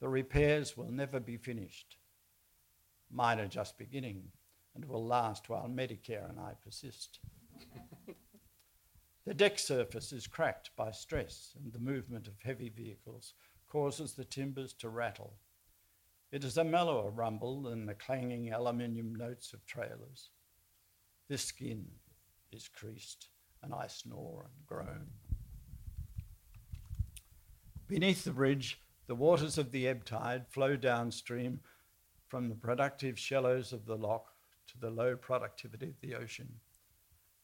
The 0.00 0.08
repairs 0.08 0.76
will 0.76 0.90
never 0.90 1.20
be 1.20 1.36
finished. 1.36 1.96
Mine 3.10 3.40
are 3.40 3.48
just 3.48 3.78
beginning 3.78 4.22
and 4.74 4.84
will 4.84 5.04
last 5.04 5.48
while 5.48 5.68
Medicare 5.68 6.28
and 6.28 6.38
I 6.38 6.52
persist. 6.62 7.18
the 9.26 9.34
deck 9.34 9.58
surface 9.58 10.12
is 10.12 10.26
cracked 10.26 10.70
by 10.76 10.92
stress, 10.92 11.56
and 11.62 11.72
the 11.72 11.78
movement 11.80 12.28
of 12.28 12.34
heavy 12.42 12.68
vehicles 12.68 13.34
causes 13.68 14.14
the 14.14 14.24
timbers 14.24 14.72
to 14.74 14.88
rattle. 14.88 15.34
It 16.30 16.44
is 16.44 16.56
a 16.56 16.64
mellower 16.64 17.10
rumble 17.10 17.62
than 17.62 17.86
the 17.86 17.94
clanging 17.94 18.52
aluminium 18.52 19.14
notes 19.14 19.52
of 19.52 19.66
trailers. 19.66 20.30
This 21.28 21.42
skin 21.42 21.86
is 22.52 22.68
creased, 22.68 23.28
and 23.62 23.74
I 23.74 23.88
snore 23.88 24.44
and 24.44 24.66
groan. 24.66 25.06
Beneath 27.88 28.22
the 28.22 28.30
bridge, 28.30 28.80
the 29.08 29.16
waters 29.16 29.58
of 29.58 29.72
the 29.72 29.88
ebb 29.88 30.04
tide 30.04 30.46
flow 30.48 30.76
downstream 30.76 31.60
from 32.30 32.48
the 32.48 32.54
productive 32.54 33.18
shallows 33.18 33.72
of 33.72 33.84
the 33.84 33.96
loch 33.96 34.32
to 34.68 34.78
the 34.78 34.88
low 34.88 35.16
productivity 35.16 35.88
of 35.88 36.00
the 36.00 36.14
ocean. 36.14 36.48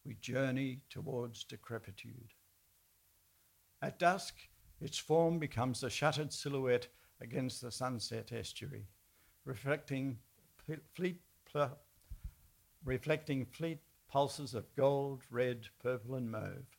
We 0.04 0.14
journey 0.14 0.80
towards 0.88 1.42
decrepitude. 1.42 2.32
At 3.82 3.98
dusk, 3.98 4.36
its 4.80 4.96
form 4.96 5.40
becomes 5.40 5.82
a 5.82 5.90
shuttered 5.90 6.32
silhouette 6.32 6.86
against 7.20 7.60
the 7.60 7.72
sunset 7.72 8.30
estuary, 8.30 8.86
reflecting 9.44 10.18
fleet, 10.94 11.20
pl- 11.50 11.76
reflecting 12.84 13.44
fleet 13.44 13.80
pulses 14.08 14.54
of 14.54 14.72
gold, 14.76 15.22
red, 15.30 15.66
purple, 15.82 16.14
and 16.14 16.30
mauve. 16.30 16.78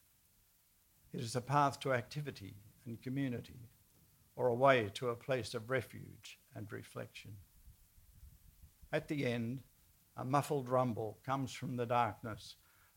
It 1.12 1.20
is 1.20 1.36
a 1.36 1.42
path 1.42 1.82
to 1.82 1.94
activity 1.94 2.56
and 2.86 3.02
community, 3.02 3.68
or 4.38 4.48
a 4.48 4.56
way 4.56 4.90
to 4.94 5.10
a 5.10 5.16
place 5.16 5.54
of 5.54 5.70
refuge 5.70 6.40
and 6.56 6.72
reflection. 6.72 7.34
At 8.92 9.08
the 9.08 9.26
end, 9.26 9.62
a 10.16 10.24
muffled 10.24 10.70
rumble 10.70 11.20
comes 11.26 11.52
from 11.52 11.76
the 11.76 11.86
darkness 11.86 12.56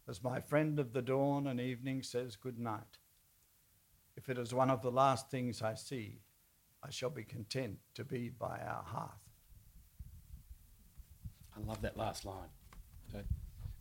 as 0.08 0.22
my 0.22 0.40
friend 0.40 0.78
of 0.78 0.92
the 0.92 1.02
dawn 1.02 1.46
and 1.46 1.60
evening 1.60 2.02
says 2.02 2.36
good 2.36 2.58
night. 2.58 2.98
If 4.16 4.28
it 4.28 4.38
is 4.38 4.52
one 4.54 4.70
of 4.70 4.82
the 4.82 4.90
last 4.90 5.30
things 5.30 5.62
I 5.62 5.74
see, 5.74 6.20
I 6.82 6.90
shall 6.90 7.10
be 7.10 7.24
content 7.24 7.78
to 7.94 8.04
be 8.04 8.30
by 8.30 8.58
our 8.66 8.82
hearth. 8.84 9.10
I 11.56 11.60
love 11.66 11.82
that 11.82 11.96
last 11.96 12.24
line. 12.24 12.48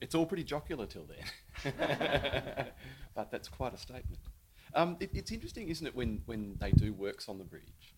It's 0.02 0.15
all 0.15 0.26
pretty 0.26 0.43
jocular 0.43 0.86
till 0.86 1.06
then, 1.06 1.74
but 3.15 3.32
that's 3.32 3.50
quite 3.50 3.74
a 3.74 3.78
statement. 3.78 4.19
Um, 4.74 4.98
it, 5.00 5.10
it's 5.13 5.32
interesting, 5.32 5.67
isn't 5.69 5.86
it, 5.86 5.95
when, 5.95 6.22
when 6.26 6.56
they 6.60 6.72
do 6.72 6.93
works 6.93 7.28
on 7.28 7.38
the 7.38 7.43
bridge. 7.43 7.95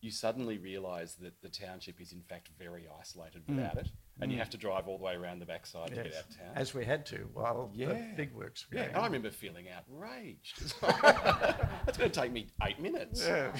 You 0.00 0.10
suddenly 0.10 0.58
realise 0.58 1.14
that 1.14 1.40
the 1.42 1.48
township 1.48 2.00
is 2.00 2.12
in 2.12 2.22
fact 2.22 2.48
very 2.58 2.86
isolated 2.98 3.42
mm. 3.46 3.56
without 3.56 3.76
mm. 3.76 3.80
it, 3.80 3.88
and 4.20 4.30
mm. 4.30 4.34
you 4.34 4.38
have 4.38 4.50
to 4.50 4.56
drive 4.56 4.88
all 4.88 4.98
the 4.98 5.04
way 5.04 5.14
around 5.14 5.40
the 5.40 5.46
backside 5.46 5.90
yes. 5.90 5.98
to 5.98 6.02
get 6.04 6.14
out 6.14 6.24
of 6.28 6.36
town. 6.38 6.52
As 6.54 6.74
we 6.74 6.84
had 6.84 7.04
to 7.06 7.28
while 7.32 7.70
yeah. 7.74 7.88
the 7.88 8.12
big 8.16 8.32
works 8.34 8.66
were 8.70 8.78
Yeah, 8.78 8.98
I 8.98 9.04
remember 9.04 9.30
feeling 9.30 9.66
outraged. 9.68 10.80
That's 10.80 11.98
going 11.98 12.10
to 12.10 12.20
take 12.20 12.32
me 12.32 12.48
eight 12.62 12.80
minutes. 12.80 13.26
Yeah. 13.30 13.52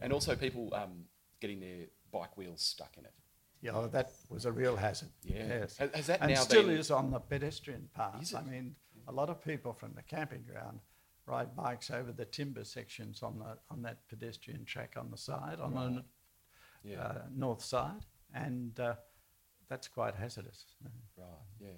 and 0.00 0.12
also 0.12 0.34
people 0.34 0.72
um, 0.74 1.04
getting 1.40 1.60
their 1.60 1.86
bike 2.10 2.36
wheels 2.36 2.60
stuck 2.62 2.96
in 2.98 3.04
it. 3.04 3.12
Yeah, 3.60 3.86
that 3.92 4.10
was 4.28 4.44
a 4.44 4.52
real 4.52 4.76
hazard. 4.76 5.10
Yeah. 5.22 5.46
Yes. 5.46 5.76
Has, 5.76 5.90
has 5.94 6.06
that 6.08 6.20
and 6.20 6.32
now 6.32 6.40
still 6.40 6.64
been... 6.64 6.76
is 6.76 6.90
on 6.90 7.10
the 7.10 7.20
pedestrian 7.20 7.88
path. 7.94 8.34
I 8.36 8.42
mean, 8.42 8.74
a 9.06 9.12
lot 9.12 9.30
of 9.30 9.42
people 9.44 9.72
from 9.72 9.92
the 9.94 10.02
camping 10.02 10.44
ground 10.50 10.80
ride 11.26 11.54
bikes 11.54 11.90
over 11.90 12.12
the 12.12 12.24
timber 12.24 12.64
sections 12.64 13.22
on 13.22 13.38
the 13.38 13.56
on 13.70 13.82
that 13.82 13.98
pedestrian 14.08 14.64
track 14.64 14.94
on 14.96 15.10
the 15.10 15.16
side, 15.16 15.58
on 15.60 15.74
right. 15.74 16.02
the 16.82 16.90
yeah. 16.90 17.00
uh, 17.00 17.22
north 17.34 17.62
side, 17.62 18.04
and 18.34 18.78
uh, 18.80 18.94
that's 19.68 19.88
quite 19.88 20.14
hazardous. 20.14 20.64
Right. 21.16 21.26
Yeah. 21.60 21.68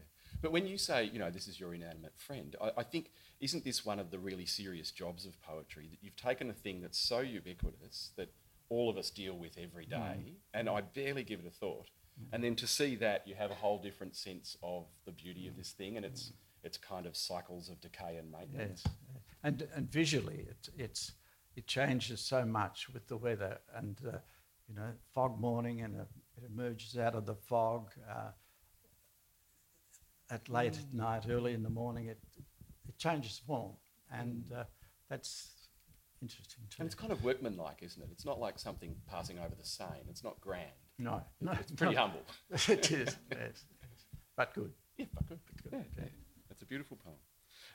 But 0.42 0.52
when 0.52 0.66
you 0.66 0.76
say, 0.78 1.04
you 1.12 1.18
know, 1.18 1.30
this 1.30 1.48
is 1.48 1.58
your 1.58 1.74
inanimate 1.74 2.14
friend, 2.18 2.56
I, 2.60 2.70
I, 2.78 2.82
think 2.82 3.10
isn't 3.40 3.64
this 3.64 3.84
one 3.84 3.98
of 3.98 4.10
the 4.10 4.18
really 4.18 4.46
serious 4.46 4.90
jobs 4.90 5.26
of 5.26 5.40
poetry 5.40 5.88
that 5.90 5.98
you've 6.02 6.16
taken 6.16 6.50
a 6.50 6.52
thing 6.52 6.80
that's 6.80 6.98
so 6.98 7.20
ubiquitous 7.20 8.10
that 8.16 8.30
all 8.68 8.90
of 8.90 8.96
us 8.98 9.10
deal 9.10 9.38
with 9.38 9.56
every 9.58 9.86
day, 9.86 9.96
mm. 9.96 10.32
and 10.52 10.68
I 10.68 10.80
barely 10.80 11.22
give 11.22 11.40
it 11.40 11.46
a 11.46 11.50
thought. 11.50 11.90
Mm. 12.20 12.26
And 12.32 12.44
then 12.44 12.56
to 12.56 12.66
see 12.66 12.96
that, 12.96 13.26
you 13.26 13.34
have 13.36 13.50
a 13.50 13.54
whole 13.54 13.78
different 13.78 14.16
sense 14.16 14.56
of 14.62 14.86
the 15.04 15.12
beauty 15.12 15.46
of 15.46 15.56
this 15.56 15.70
thing, 15.70 15.96
and 15.96 16.04
it's 16.04 16.32
it's 16.62 16.78
kind 16.78 17.06
of 17.06 17.16
cycles 17.16 17.68
of 17.68 17.80
decay 17.80 18.16
and 18.16 18.32
maintenance. 18.32 18.82
Yes. 18.84 18.94
And 19.44 19.68
and 19.76 19.90
visually, 19.90 20.46
it, 20.48 20.68
it's 20.76 21.12
it 21.54 21.66
changes 21.66 22.20
so 22.20 22.44
much 22.44 22.88
with 22.92 23.06
the 23.06 23.16
weather, 23.16 23.58
and 23.76 23.96
uh, 24.06 24.18
you 24.68 24.74
know, 24.74 24.90
fog 25.12 25.38
morning, 25.38 25.82
and 25.82 25.96
uh, 25.96 26.04
it 26.36 26.44
emerges 26.50 26.96
out 26.96 27.14
of 27.14 27.26
the 27.26 27.34
fog. 27.34 27.90
Uh, 28.10 28.30
at 30.30 30.48
late 30.48 30.72
mm. 30.72 30.78
at 30.78 30.94
night, 30.94 31.24
early 31.28 31.52
in 31.52 31.62
the 31.62 31.70
morning, 31.70 32.06
it 32.06 32.18
it 32.88 32.96
changes 32.98 33.40
form, 33.46 33.72
and 34.10 34.44
uh, 34.56 34.64
that's 35.10 35.50
interesting 36.22 36.64
too. 36.70 36.76
And 36.80 36.86
it's 36.86 36.94
kind 36.94 37.12
of 37.12 37.22
workmanlike, 37.22 37.82
isn't 37.82 38.02
it? 38.02 38.08
It's 38.10 38.24
not 38.24 38.40
like 38.40 38.58
something 38.58 38.96
passing 39.06 39.38
over 39.38 39.54
the 39.54 39.66
Seine. 39.66 40.00
It's 40.08 40.24
not 40.24 40.40
grand. 40.40 40.70
No, 40.98 41.22
no, 41.40 41.52
it's 41.52 41.72
pretty 41.72 41.96
humble. 41.96 42.22
it 42.50 42.90
is, 42.90 43.16
yes, 43.30 43.64
but 44.36 44.54
good. 44.54 44.72
Yeah, 44.96 45.06
but 45.14 45.28
good. 45.28 45.40
But 45.46 45.70
good. 45.70 45.72
Yeah, 45.78 46.02
yeah. 46.04 46.08
That's 46.48 46.62
a 46.62 46.66
beautiful 46.66 46.96
poem. 47.04 47.16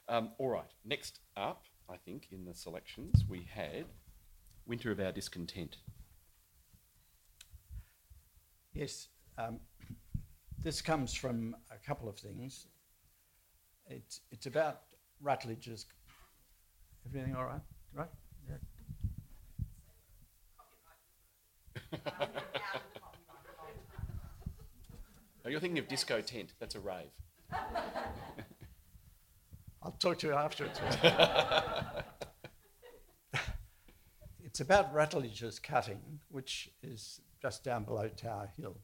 Um, 0.09 0.31
all 0.39 0.49
right, 0.49 0.73
next 0.83 1.19
up, 1.37 1.65
I 1.87 1.95
think 1.97 2.29
in 2.31 2.43
the 2.43 2.55
selections 2.55 3.23
we 3.29 3.47
had 3.53 3.85
"Winter 4.65 4.91
of 4.91 4.99
Our 4.99 5.11
Discontent." 5.11 5.77
Yes, 8.73 9.09
um, 9.37 9.59
this 10.57 10.81
comes 10.81 11.13
from 11.13 11.55
a 11.69 11.77
couple 11.87 12.09
of 12.09 12.17
things. 12.17 12.65
It's 13.85 14.21
it's 14.31 14.47
about 14.47 14.81
Rutledge's. 15.21 15.85
Everything 17.05 17.35
all 17.35 17.45
right? 17.45 17.61
Right? 17.93 18.09
oh, 25.45 25.49
you're 25.49 25.59
thinking 25.59 25.77
of 25.77 25.87
disco 25.87 26.19
tent. 26.19 26.53
That's 26.59 26.73
a 26.73 26.79
rave. 26.79 27.11
I'll 29.81 29.91
talk 29.91 30.17
to 30.19 30.27
you 30.27 30.33
afterwards. 30.33 30.79
it's 34.43 34.59
about 34.59 34.93
Rutledge's 34.93 35.57
cutting, 35.59 36.19
which 36.29 36.69
is 36.83 37.21
just 37.41 37.63
down 37.63 37.85
below 37.85 38.09
Tower 38.09 38.51
Hill. 38.57 38.77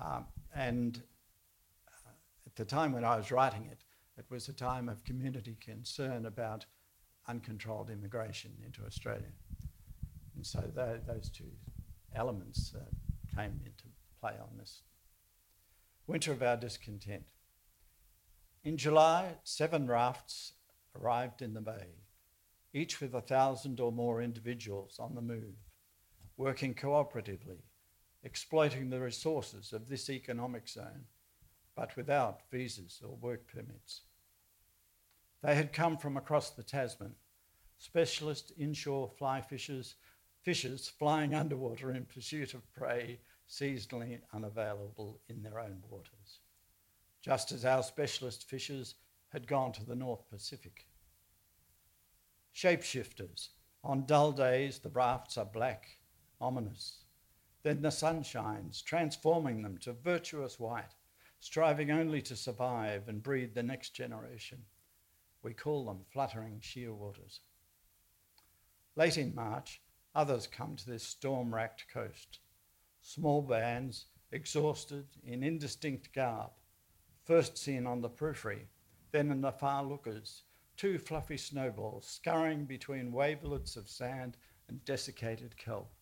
Um, 0.00 0.24
and 0.54 1.02
uh, 1.88 2.12
at 2.46 2.56
the 2.56 2.64
time 2.64 2.92
when 2.92 3.04
I 3.04 3.16
was 3.16 3.30
writing 3.30 3.68
it, 3.70 3.84
it 4.16 4.24
was 4.30 4.48
a 4.48 4.54
time 4.54 4.88
of 4.88 5.04
community 5.04 5.58
concern 5.60 6.24
about 6.26 6.64
uncontrolled 7.28 7.90
immigration 7.90 8.52
into 8.64 8.84
Australia. 8.86 9.32
And 10.34 10.46
so 10.46 10.62
those 11.06 11.28
two 11.28 11.50
elements 12.14 12.74
uh, 12.74 12.80
came 13.36 13.60
into 13.64 13.84
play 14.20 14.34
on 14.40 14.56
this. 14.58 14.82
Winter 16.06 16.32
of 16.32 16.42
our 16.42 16.56
discontent. 16.56 17.24
In 18.64 18.76
July, 18.76 19.38
seven 19.42 19.88
rafts 19.88 20.52
arrived 20.94 21.42
in 21.42 21.52
the 21.52 21.60
bay, 21.60 21.96
each 22.72 23.00
with 23.00 23.12
a 23.12 23.20
thousand 23.20 23.80
or 23.80 23.90
more 23.90 24.22
individuals 24.22 24.98
on 25.00 25.16
the 25.16 25.20
move, 25.20 25.56
working 26.36 26.72
cooperatively, 26.72 27.58
exploiting 28.22 28.88
the 28.88 29.00
resources 29.00 29.72
of 29.72 29.88
this 29.88 30.08
economic 30.08 30.68
zone, 30.68 31.06
but 31.74 31.96
without 31.96 32.42
visas 32.52 33.02
or 33.04 33.16
work 33.16 33.48
permits. 33.48 34.02
They 35.42 35.56
had 35.56 35.72
come 35.72 35.96
from 35.96 36.16
across 36.16 36.50
the 36.50 36.62
Tasman, 36.62 37.16
specialist 37.78 38.52
inshore 38.56 39.10
fly 39.18 39.40
fishers 39.40 39.96
fishers 40.42 40.88
flying 40.88 41.34
underwater 41.42 41.90
in 41.90 42.04
pursuit 42.04 42.54
of 42.54 42.72
prey 42.74 43.18
seasonally 43.48 44.20
unavailable 44.32 45.20
in 45.28 45.42
their 45.42 45.58
own 45.58 45.82
waters, 45.90 46.21
just 47.22 47.52
as 47.52 47.64
our 47.64 47.82
specialist 47.82 48.48
fishers 48.48 48.96
had 49.28 49.46
gone 49.46 49.72
to 49.72 49.84
the 49.84 49.94
North 49.94 50.28
Pacific. 50.28 50.86
Shapeshifters, 52.54 53.48
on 53.82 54.04
dull 54.04 54.32
days 54.32 54.80
the 54.80 54.90
rafts 54.90 55.38
are 55.38 55.46
black, 55.46 55.86
ominous. 56.40 57.04
Then 57.62 57.80
the 57.80 57.90
sun 57.90 58.24
shines, 58.24 58.82
transforming 58.82 59.62
them 59.62 59.78
to 59.78 59.92
virtuous 59.92 60.58
white, 60.58 60.94
striving 61.38 61.90
only 61.90 62.20
to 62.22 62.36
survive 62.36 63.08
and 63.08 63.22
breed 63.22 63.54
the 63.54 63.62
next 63.62 63.90
generation. 63.90 64.58
We 65.42 65.54
call 65.54 65.86
them 65.86 66.04
fluttering 66.12 66.60
shearwaters. 66.60 67.38
Late 68.96 69.16
in 69.16 69.34
March, 69.34 69.80
others 70.14 70.46
come 70.46 70.76
to 70.76 70.90
this 70.90 71.04
storm 71.04 71.54
racked 71.54 71.86
coast. 71.92 72.40
Small 73.00 73.42
bands, 73.42 74.06
exhausted, 74.30 75.06
in 75.24 75.42
indistinct 75.42 76.12
garb, 76.12 76.50
first 77.24 77.56
seen 77.56 77.86
on 77.86 78.00
the 78.00 78.08
periphery, 78.08 78.66
then 79.12 79.30
in 79.30 79.40
the 79.40 79.52
far 79.52 79.84
lookers, 79.84 80.42
two 80.76 80.98
fluffy 80.98 81.36
snowballs 81.36 82.06
scurrying 82.06 82.64
between 82.64 83.12
wavelets 83.12 83.76
of 83.76 83.88
sand 83.88 84.36
and 84.68 84.84
desiccated 84.84 85.56
kelp. 85.56 85.92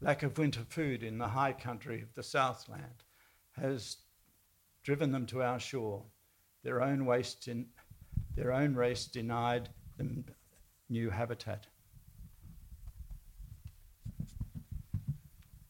Lack 0.00 0.22
of 0.22 0.38
winter 0.38 0.64
food 0.68 1.02
in 1.02 1.18
the 1.18 1.28
high 1.28 1.52
country 1.52 2.02
of 2.02 2.14
the 2.14 2.22
Southland 2.22 3.04
has 3.52 3.98
driven 4.82 5.12
them 5.12 5.26
to 5.26 5.42
our 5.42 5.60
shore, 5.60 6.04
their 6.62 6.82
own, 6.82 7.04
waste 7.04 7.48
in, 7.48 7.66
their 8.34 8.52
own 8.52 8.74
race 8.74 9.04
denied 9.04 9.68
them 9.96 10.24
new 10.88 11.10
habitat. 11.10 11.66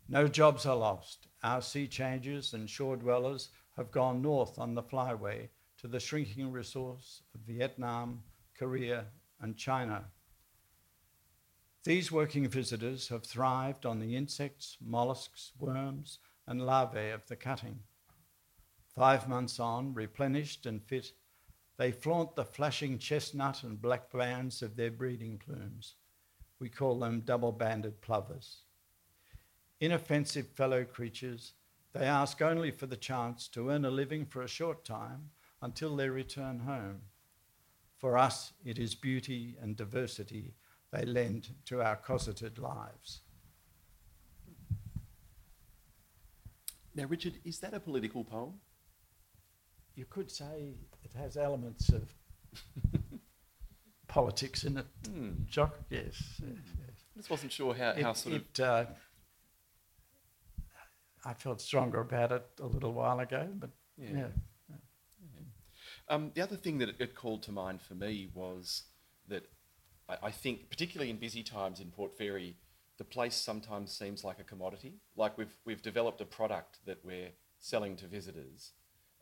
No 0.08 0.26
jobs 0.26 0.66
are 0.66 0.76
lost. 0.76 1.28
Our 1.42 1.62
sea 1.62 1.86
changers 1.86 2.52
and 2.52 2.68
shore 2.68 2.96
dwellers 2.96 3.48
have 3.80 3.90
gone 3.90 4.20
north 4.20 4.58
on 4.58 4.74
the 4.74 4.82
flyway 4.82 5.48
to 5.78 5.88
the 5.88 5.98
shrinking 5.98 6.52
resource 6.52 7.22
of 7.34 7.40
Vietnam, 7.40 8.22
Korea, 8.56 9.06
and 9.40 9.56
China. 9.56 10.04
These 11.84 12.12
working 12.12 12.46
visitors 12.46 13.08
have 13.08 13.24
thrived 13.24 13.86
on 13.86 13.98
the 13.98 14.14
insects, 14.14 14.76
mollusks, 14.84 15.52
worms, 15.58 16.18
and 16.46 16.60
larvae 16.60 17.08
of 17.08 17.26
the 17.26 17.36
cutting. 17.36 17.78
Five 18.94 19.26
months 19.26 19.58
on, 19.58 19.94
replenished 19.94 20.66
and 20.66 20.82
fit, 20.82 21.12
they 21.78 21.90
flaunt 21.90 22.36
the 22.36 22.44
flashing 22.44 22.98
chestnut 22.98 23.62
and 23.62 23.80
black 23.80 24.12
bands 24.12 24.60
of 24.60 24.76
their 24.76 24.90
breeding 24.90 25.38
plumes. 25.38 25.94
We 26.58 26.68
call 26.68 26.98
them 26.98 27.22
double 27.24 27.52
banded 27.52 28.02
plovers. 28.02 28.64
Inoffensive 29.80 30.48
fellow 30.48 30.84
creatures, 30.84 31.54
they 31.92 32.04
ask 32.06 32.40
only 32.40 32.70
for 32.70 32.86
the 32.86 32.96
chance 32.96 33.48
to 33.48 33.70
earn 33.70 33.84
a 33.84 33.90
living 33.90 34.24
for 34.26 34.42
a 34.42 34.48
short 34.48 34.84
time 34.84 35.30
until 35.62 35.96
they 35.96 36.08
return 36.08 36.60
home. 36.60 37.00
For 37.98 38.16
us, 38.16 38.52
it 38.64 38.78
is 38.78 38.94
beauty 38.94 39.56
and 39.60 39.76
diversity 39.76 40.54
they 40.92 41.04
lend 41.04 41.50
to 41.66 41.82
our 41.82 41.96
cosseted 41.96 42.58
lives. 42.58 43.20
Now, 46.94 47.04
Richard, 47.04 47.34
is 47.44 47.58
that 47.60 47.74
a 47.74 47.80
political 47.80 48.24
poem? 48.24 48.54
You 49.94 50.04
could 50.06 50.30
say 50.30 50.74
it 51.04 51.12
has 51.16 51.36
elements 51.36 51.88
of 51.90 52.12
politics 54.08 54.64
in 54.64 54.78
it, 54.78 54.86
Hmm. 55.06 55.30
Jock. 55.46 55.78
Yes. 55.90 56.16
yes, 56.40 56.58
yes. 56.78 57.04
I 57.14 57.18
just 57.18 57.30
wasn't 57.30 57.52
sure 57.52 57.74
how, 57.74 57.94
how 58.00 58.10
It- 58.10 58.16
sort 58.16 58.36
of. 58.36 58.60
uh, 58.60 58.84
I 61.24 61.34
felt 61.34 61.60
stronger 61.60 62.00
about 62.00 62.32
it 62.32 62.46
a 62.60 62.66
little 62.66 62.92
while 62.92 63.20
ago, 63.20 63.48
but 63.58 63.70
Yeah. 63.96 64.10
yeah. 64.16 64.26
Um, 66.08 66.32
the 66.34 66.42
other 66.42 66.56
thing 66.56 66.78
that 66.78 66.88
it, 66.88 66.96
it 66.98 67.14
called 67.14 67.42
to 67.44 67.52
mind 67.52 67.80
for 67.80 67.94
me 67.94 68.30
was 68.34 68.82
that 69.28 69.44
I, 70.08 70.16
I 70.24 70.30
think, 70.32 70.68
particularly 70.68 71.08
in 71.10 71.18
busy 71.18 71.44
times 71.44 71.78
in 71.78 71.90
Port 71.92 72.16
Fairy, 72.18 72.56
the 72.98 73.04
place 73.04 73.36
sometimes 73.36 73.92
seems 73.92 74.24
like 74.24 74.40
a 74.40 74.44
commodity. 74.44 74.94
Like 75.14 75.38
we've, 75.38 75.54
we've 75.64 75.82
developed 75.82 76.20
a 76.20 76.24
product 76.24 76.78
that 76.84 77.04
we're 77.04 77.30
selling 77.60 77.94
to 77.96 78.06
visitors, 78.08 78.72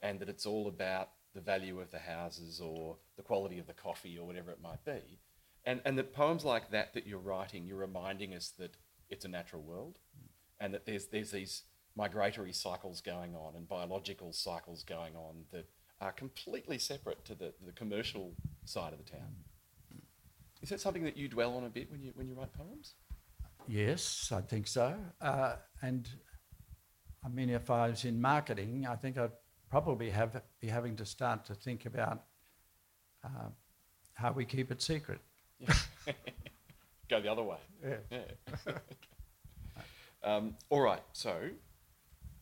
and 0.03 0.19
that 0.21 0.29
it's 0.31 0.47
all 0.47 0.67
about 0.67 1.11
the 1.35 1.41
value 1.43 1.79
of 1.79 1.91
the 1.91 1.99
houses 1.99 2.59
or 2.61 2.97
the 3.17 3.23
quality 3.23 3.59
of 3.59 3.67
the 3.67 3.75
coffee 3.75 4.17
or 4.19 4.27
whatever 4.27 4.51
it 4.51 4.63
might 4.63 4.83
be. 4.85 5.19
And, 5.65 5.83
and 5.85 5.99
that 5.99 6.15
poems 6.15 6.45
like 6.45 6.71
that 6.71 6.95
that 6.95 7.07
you're 7.07 7.19
writing, 7.19 7.67
you're 7.67 7.77
reminding 7.77 8.33
us 8.35 8.49
that 8.59 8.77
it's 9.11 9.27
a 9.27 9.29
natural 9.29 9.63
world 9.63 9.99
and 10.59 10.73
that 10.73 10.87
there's, 10.87 11.07
there's 11.09 11.33
these 11.33 11.65
migratory 11.99 12.53
cycles 12.53 13.01
going 13.01 13.35
on 13.35 13.57
and 13.57 13.69
biological 13.69 14.33
cycles 14.33 14.85
going 14.85 15.15
on 15.17 15.35
that 15.51 15.67
are 16.01 16.13
completely 16.13 16.79
separate 16.79 17.25
to 17.25 17.35
the, 17.35 17.53
the 17.67 17.73
commercial 17.73 18.33
side 18.65 18.93
of 18.93 19.05
the 19.05 19.11
town. 19.11 19.35
Is 20.63 20.69
that 20.69 20.81
something 20.81 21.03
that 21.03 21.17
you 21.17 21.29
dwell 21.29 21.57
on 21.57 21.65
a 21.65 21.69
bit 21.69 21.91
when 21.91 22.01
you, 22.01 22.13
when 22.15 22.29
you 22.29 22.35
write 22.35 22.53
poems? 22.53 22.95
Yes, 23.67 24.31
I 24.33 24.41
think 24.41 24.69
so. 24.69 24.95
Uh, 25.21 25.57
and 25.83 26.09
I 27.25 27.29
mean, 27.29 27.51
if 27.51 27.69
I 27.69 27.89
was 27.89 28.05
in 28.05 28.21
marketing, 28.21 28.87
I 28.89 28.95
think 28.95 29.19
I'd 29.19 29.33
probably 29.69 30.09
have 30.11 30.41
be 30.61 30.69
having 30.69 30.97
to 30.97 31.05
start 31.05 31.45
to 31.47 31.55
think 31.55 31.85
about 31.85 32.23
uh, 33.25 33.51
how 34.15 34.33
we 34.33 34.45
keep 34.45 34.71
it 34.71 34.81
secret. 34.81 35.21
Yeah. 35.59 35.75
Go 37.11 37.21
the 37.21 37.31
other 37.31 37.43
way. 37.43 37.59
Yeah. 37.83 38.19
Yeah. 38.67 38.73
um, 40.23 40.55
all 40.71 40.81
right, 40.81 41.03
so 41.13 41.51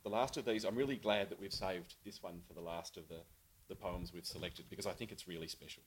the 0.06 0.10
last 0.10 0.36
of 0.36 0.44
these, 0.44 0.64
I'm 0.64 0.76
really 0.76 0.94
glad 0.94 1.30
that 1.30 1.40
we've 1.40 1.52
saved 1.52 1.96
this 2.04 2.22
one 2.22 2.40
for 2.46 2.54
the 2.54 2.60
last 2.60 2.96
of 2.96 3.08
the, 3.08 3.22
the 3.68 3.74
poems 3.74 4.12
we've 4.14 4.24
selected 4.24 4.66
because 4.70 4.86
I 4.86 4.92
think 4.92 5.10
it's 5.10 5.26
really 5.26 5.48
special. 5.48 5.82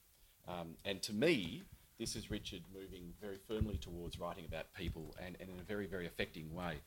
Um, 0.45 0.75
and 0.83 1.01
to 1.03 1.13
me, 1.13 1.63
this 1.97 2.17
is 2.17 2.29
Richard 2.29 2.63
moving 2.73 3.13
very 3.21 3.37
firmly 3.47 3.77
towards 3.77 4.19
writing 4.19 4.43
about 4.43 4.73
people 4.73 5.15
and, 5.25 5.37
and 5.39 5.49
in 5.49 5.57
a 5.57 5.63
very, 5.63 5.85
very 5.87 6.05
affecting 6.05 6.53
way. 6.53 6.79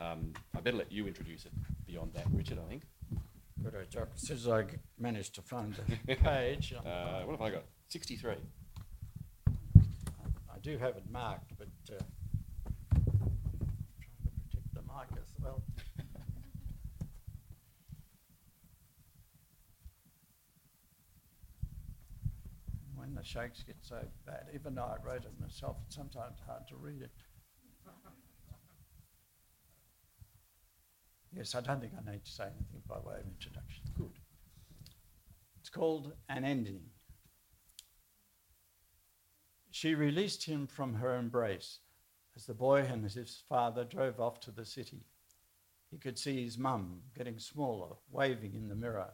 Um, 0.00 0.32
I 0.56 0.60
better 0.60 0.78
let 0.78 0.90
you 0.90 1.06
introduce 1.06 1.44
it 1.44 1.52
beyond 1.86 2.12
that, 2.14 2.24
Richard, 2.32 2.58
I 2.64 2.70
think. 2.70 2.84
Good, 3.62 3.74
uh, 3.74 3.84
Jock. 3.90 4.08
As 4.14 4.22
soon 4.22 4.36
as 4.38 4.48
I 4.48 4.64
managed 4.98 5.34
to 5.34 5.42
find 5.42 5.74
the 6.06 6.14
page, 6.16 6.72
Uh, 6.72 7.20
what 7.24 7.32
have 7.32 7.42
I 7.42 7.50
got? 7.50 7.64
63. 7.88 8.32
I 9.46 10.58
do 10.62 10.78
have 10.78 10.96
it 10.96 11.04
marked, 11.10 11.52
but 11.58 11.68
uh, 11.92 11.98
trying 12.90 13.04
to 13.04 14.30
protect 14.48 14.74
the 14.74 14.80
mic 14.80 15.20
as 15.20 15.28
well. 15.42 15.62
when 23.07 23.07
the 23.18 23.24
shakes 23.24 23.62
get 23.64 23.76
so 23.82 23.98
bad, 24.26 24.44
even 24.54 24.74
though 24.74 24.82
I 24.82 24.96
wrote 25.04 25.24
it 25.24 25.32
myself, 25.40 25.76
it's 25.86 25.96
sometimes 25.96 26.38
hard 26.46 26.68
to 26.68 26.76
read 26.76 27.02
it. 27.02 27.10
Yes, 31.36 31.54
I 31.54 31.60
don't 31.60 31.80
think 31.80 31.92
I 31.94 32.10
need 32.10 32.24
to 32.24 32.30
say 32.30 32.44
anything 32.44 32.82
by 32.88 32.96
way 32.96 33.16
of 33.20 33.26
introduction. 33.26 33.84
Good. 33.96 34.18
It's 35.60 35.68
called 35.68 36.12
An 36.28 36.44
Ending. 36.44 36.82
She 39.70 39.94
released 39.94 40.44
him 40.44 40.66
from 40.66 40.94
her 40.94 41.16
embrace 41.16 41.80
as 42.36 42.46
the 42.46 42.54
boy 42.54 42.80
and 42.80 43.04
his 43.04 43.42
father 43.48 43.84
drove 43.84 44.20
off 44.20 44.40
to 44.40 44.50
the 44.50 44.64
city. 44.64 45.04
He 45.90 45.98
could 45.98 46.18
see 46.18 46.42
his 46.44 46.58
mum 46.58 47.00
getting 47.16 47.38
smaller, 47.38 47.96
waving 48.10 48.54
in 48.54 48.68
the 48.68 48.74
mirror. 48.74 49.12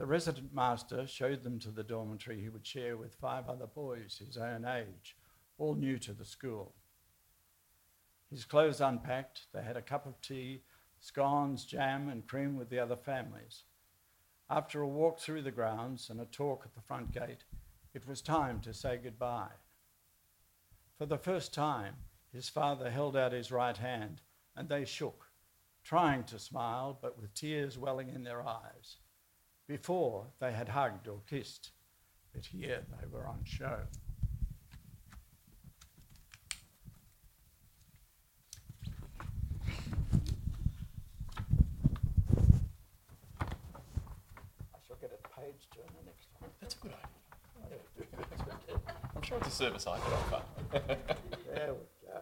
The 0.00 0.06
resident 0.06 0.54
master 0.54 1.06
showed 1.06 1.44
them 1.44 1.58
to 1.58 1.70
the 1.70 1.84
dormitory 1.84 2.40
he 2.40 2.48
would 2.48 2.66
share 2.66 2.96
with 2.96 3.16
five 3.16 3.50
other 3.50 3.66
boys 3.66 4.16
his 4.16 4.38
own 4.38 4.64
age, 4.64 5.14
all 5.58 5.74
new 5.74 5.98
to 5.98 6.14
the 6.14 6.24
school. 6.24 6.74
His 8.30 8.46
clothes 8.46 8.80
unpacked, 8.80 9.48
they 9.52 9.60
had 9.60 9.76
a 9.76 9.82
cup 9.82 10.06
of 10.06 10.18
tea, 10.22 10.62
scones, 11.00 11.66
jam, 11.66 12.08
and 12.08 12.26
cream 12.26 12.56
with 12.56 12.70
the 12.70 12.78
other 12.78 12.96
families. 12.96 13.64
After 14.48 14.80
a 14.80 14.88
walk 14.88 15.20
through 15.20 15.42
the 15.42 15.50
grounds 15.50 16.08
and 16.08 16.18
a 16.18 16.24
talk 16.24 16.62
at 16.64 16.72
the 16.72 16.80
front 16.80 17.12
gate, 17.12 17.44
it 17.92 18.08
was 18.08 18.22
time 18.22 18.62
to 18.62 18.72
say 18.72 18.96
goodbye. 18.96 19.52
For 20.96 21.04
the 21.04 21.18
first 21.18 21.52
time, 21.52 21.96
his 22.32 22.48
father 22.48 22.88
held 22.88 23.18
out 23.18 23.32
his 23.32 23.52
right 23.52 23.76
hand, 23.76 24.22
and 24.56 24.66
they 24.66 24.86
shook, 24.86 25.26
trying 25.84 26.24
to 26.24 26.38
smile, 26.38 26.98
but 27.02 27.20
with 27.20 27.34
tears 27.34 27.76
welling 27.76 28.08
in 28.08 28.22
their 28.22 28.40
eyes. 28.48 28.96
Before, 29.70 30.26
they 30.40 30.50
had 30.50 30.68
hugged 30.68 31.06
or 31.06 31.20
kissed, 31.30 31.70
but 32.34 32.44
here 32.44 32.82
they 32.90 33.06
were 33.06 33.24
on 33.24 33.38
show. 33.44 33.78
I 43.40 43.46
shall 44.88 44.96
get 45.00 45.12
a 45.12 45.40
page 45.40 45.68
turner 45.72 46.02
next 46.04 46.26
time. 46.40 46.50
That's 46.60 46.74
a 46.74 46.78
good 46.78 46.94
idea. 47.62 48.80
I'm 49.14 49.22
sure 49.22 49.38
it's 49.38 49.46
a 49.46 49.50
service 49.52 49.86
I 49.86 50.00
could 50.00 50.12
offer. 50.12 50.42
There 51.54 51.74
we 51.74 52.08
go. 52.08 52.18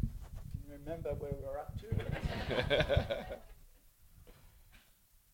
Can 0.00 0.62
you 0.66 0.72
remember 0.82 1.10
where 1.18 1.34
we're 1.42 1.58
up 1.58 1.78
to? 1.78 3.36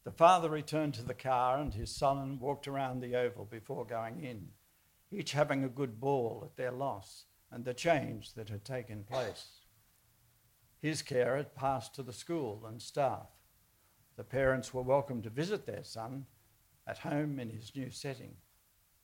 the 0.04 0.10
father 0.10 0.50
returned 0.50 0.94
to 0.94 1.04
the 1.04 1.14
car 1.14 1.58
and 1.58 1.74
his 1.74 1.94
son 1.94 2.38
walked 2.40 2.66
around 2.66 3.00
the 3.00 3.14
oval 3.14 3.44
before 3.44 3.84
going 3.84 4.24
in, 4.24 4.48
each 5.10 5.32
having 5.32 5.62
a 5.62 5.68
good 5.68 6.00
ball 6.00 6.42
at 6.44 6.56
their 6.56 6.72
loss 6.72 7.26
and 7.50 7.64
the 7.64 7.74
change 7.74 8.34
that 8.34 8.48
had 8.48 8.64
taken 8.64 9.04
place. 9.04 9.60
His 10.80 11.02
care 11.02 11.36
had 11.36 11.54
passed 11.54 11.94
to 11.94 12.02
the 12.02 12.12
school 12.12 12.64
and 12.66 12.82
staff. 12.82 13.28
The 14.16 14.24
parents 14.24 14.74
were 14.74 14.82
welcome 14.82 15.22
to 15.22 15.30
visit 15.30 15.66
their 15.66 15.84
son 15.84 16.26
at 16.86 16.98
home 16.98 17.38
in 17.38 17.50
his 17.50 17.76
new 17.76 17.90
setting, 17.90 18.34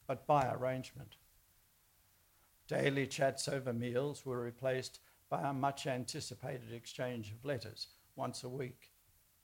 but 0.09 0.26
by 0.26 0.51
arrangement. 0.51 1.16
Daily 2.66 3.07
chats 3.07 3.46
over 3.46 3.72
meals 3.72 4.26
were 4.26 4.40
replaced 4.40 4.99
by 5.30 5.42
a 5.42 5.53
much 5.53 5.86
anticipated 5.86 6.72
exchange 6.72 7.30
of 7.30 7.44
letters 7.44 7.88
once 8.16 8.42
a 8.42 8.49
week 8.49 8.90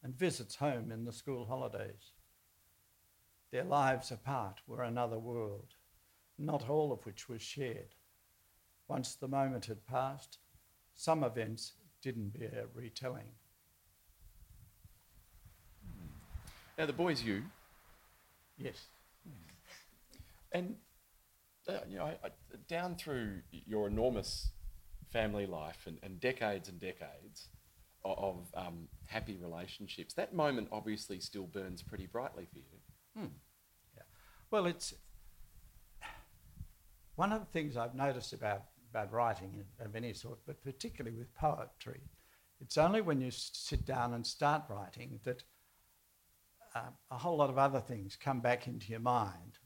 and 0.04 0.14
visits 0.14 0.56
home 0.56 0.92
in 0.92 1.06
the 1.06 1.12
school 1.12 1.46
holidays. 1.46 2.12
Their 3.50 3.64
lives 3.64 4.10
apart 4.10 4.60
were 4.66 4.82
another 4.82 5.18
world, 5.18 5.74
not 6.38 6.68
all 6.68 6.92
of 6.92 7.04
which 7.06 7.28
was 7.28 7.40
shared. 7.40 7.94
Once 8.86 9.14
the 9.14 9.26
moment 9.26 9.64
had 9.64 9.86
passed, 9.86 10.38
some 10.94 11.24
events 11.24 11.72
didn't 12.02 12.38
bear 12.38 12.66
retelling. 12.74 13.32
Now, 16.76 16.86
the 16.86 16.92
boy's 16.92 17.22
you, 17.22 17.42
Yes. 18.58 18.86
and 20.52 20.76
uh, 21.66 21.78
you 21.88 21.96
know, 21.96 22.04
I, 22.04 22.26
I, 22.26 22.30
down 22.68 22.96
through 22.96 23.40
your 23.50 23.86
enormous 23.88 24.50
family 25.10 25.46
life 25.46 25.86
and, 25.86 25.98
and 26.02 26.20
decades 26.20 26.68
and 26.68 26.78
decades 26.78 27.48
of, 28.04 28.46
um, 28.54 28.88
happy 29.06 29.36
relationships, 29.36 30.14
that 30.14 30.34
moment 30.34 30.68
obviously 30.70 31.20
still 31.20 31.46
burns 31.46 31.82
pretty 31.82 32.06
brightly 32.06 32.46
for 32.52 32.58
you. 32.58 33.30
Yeah. 33.96 34.02
Well, 34.50 34.66
it's 34.66 34.94
one 37.16 37.32
of 37.32 37.40
the 37.40 37.46
things 37.46 37.76
I've 37.76 37.94
noticed 37.94 38.32
about, 38.32 38.64
about 38.90 39.12
writing 39.12 39.64
of 39.80 39.94
any 39.96 40.12
sort, 40.12 40.38
but 40.46 40.62
particularly 40.62 41.16
with 41.16 41.34
poetry, 41.34 42.00
it's 42.60 42.78
only 42.78 43.00
when 43.00 43.20
you 43.20 43.30
sit 43.30 43.84
down 43.84 44.14
and 44.14 44.26
start 44.26 44.62
writing 44.68 45.20
that 45.24 45.42
uh, 46.74 46.90
a 47.10 47.18
whole 47.18 47.36
lot 47.36 47.50
of 47.50 47.58
other 47.58 47.80
things 47.80 48.16
come 48.16 48.40
back 48.40 48.66
into 48.66 48.90
your 48.90 49.00
mind. 49.00 49.58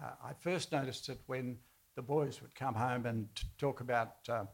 Uh, 0.00 0.10
I 0.24 0.32
first 0.40 0.72
noticed 0.72 1.08
it 1.08 1.20
when 1.26 1.58
the 1.94 2.02
boys 2.02 2.40
would 2.42 2.54
come 2.54 2.74
home 2.74 3.06
and 3.06 3.28
t- 3.34 3.46
talk 3.58 3.80
about 3.80 4.16
uh, 4.28 4.44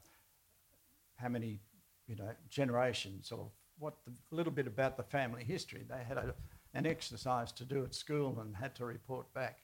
how 1.16 1.28
many, 1.28 1.60
you 2.10 2.16
know, 2.16 2.30
generations 2.48 3.30
or 3.30 3.46
what 3.78 3.94
the, 4.04 4.12
a 4.32 4.34
little 4.34 4.52
bit 4.52 4.66
about 4.66 4.96
the 4.96 5.02
family 5.04 5.44
history. 5.44 5.84
They 5.88 6.02
had 6.06 6.18
a, 6.18 6.34
an 6.74 6.86
exercise 6.86 7.52
to 7.52 7.64
do 7.64 7.84
at 7.84 7.94
school 7.94 8.40
and 8.40 8.54
had 8.56 8.74
to 8.76 8.84
report 8.84 9.32
back. 9.32 9.60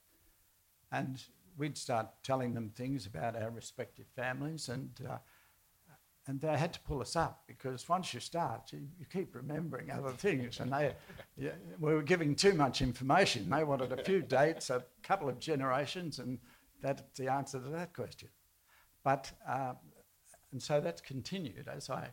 And 0.93 1.21
we'd 1.59 1.77
start 1.77 2.07
telling 2.23 2.55
them 2.55 2.71
things 2.71 3.05
about 3.07 3.35
our 3.35 3.51
respective 3.51 4.07
families, 4.15 4.69
and 4.69 4.91
uh, 5.09 5.19
and 6.29 6.41
they 6.41 6.57
had 6.57 6.73
to 6.73 6.81
pull 6.81 7.01
us 7.01 7.15
up 7.15 7.43
because 7.47 7.89
once 7.89 8.13
you 8.13 8.21
start, 8.21 8.73
you, 8.73 8.81
you 8.99 9.07
keep 9.13 9.35
remembering 9.35 9.93
other 9.93 10.11
things. 10.11 10.59
And 10.59 10.73
they, 10.73 10.93
yeah, 11.37 11.53
we 11.79 11.95
were 11.95 12.03
giving 12.03 12.35
too 12.35 12.53
much 12.53 12.83
information. 12.83 13.49
They 13.49 13.63
wanted 13.63 13.93
a 13.93 14.03
few 14.03 14.23
dates, 14.23 14.71
a 14.71 14.83
couple 15.05 15.29
of 15.29 15.39
generations, 15.39 16.19
and 16.19 16.39
that's 16.83 17.03
the 17.17 17.29
answer 17.29 17.61
to 17.61 17.69
that 17.71 17.95
question. 17.95 18.29
But 19.05 19.31
uh, 19.49 19.75
and 20.53 20.63
so 20.63 20.81
that's 20.81 21.01
continued 21.01 21.69
as 21.69 21.91
I 21.91 22.09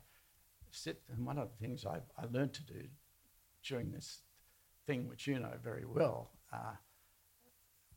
sit. 0.76 1.02
And 1.12 1.26
one 1.26 1.38
of 1.38 1.50
the 1.50 1.66
things 1.66 1.86
I, 1.86 2.00
I 2.18 2.26
learned 2.32 2.54
to 2.54 2.64
do 2.64 2.84
during 3.64 3.92
this 3.92 4.22
thing, 4.86 5.08
which 5.08 5.28
you 5.28 5.40
know 5.40 5.54
very 5.64 5.86
well, 5.86 6.32
uh, 6.52 6.76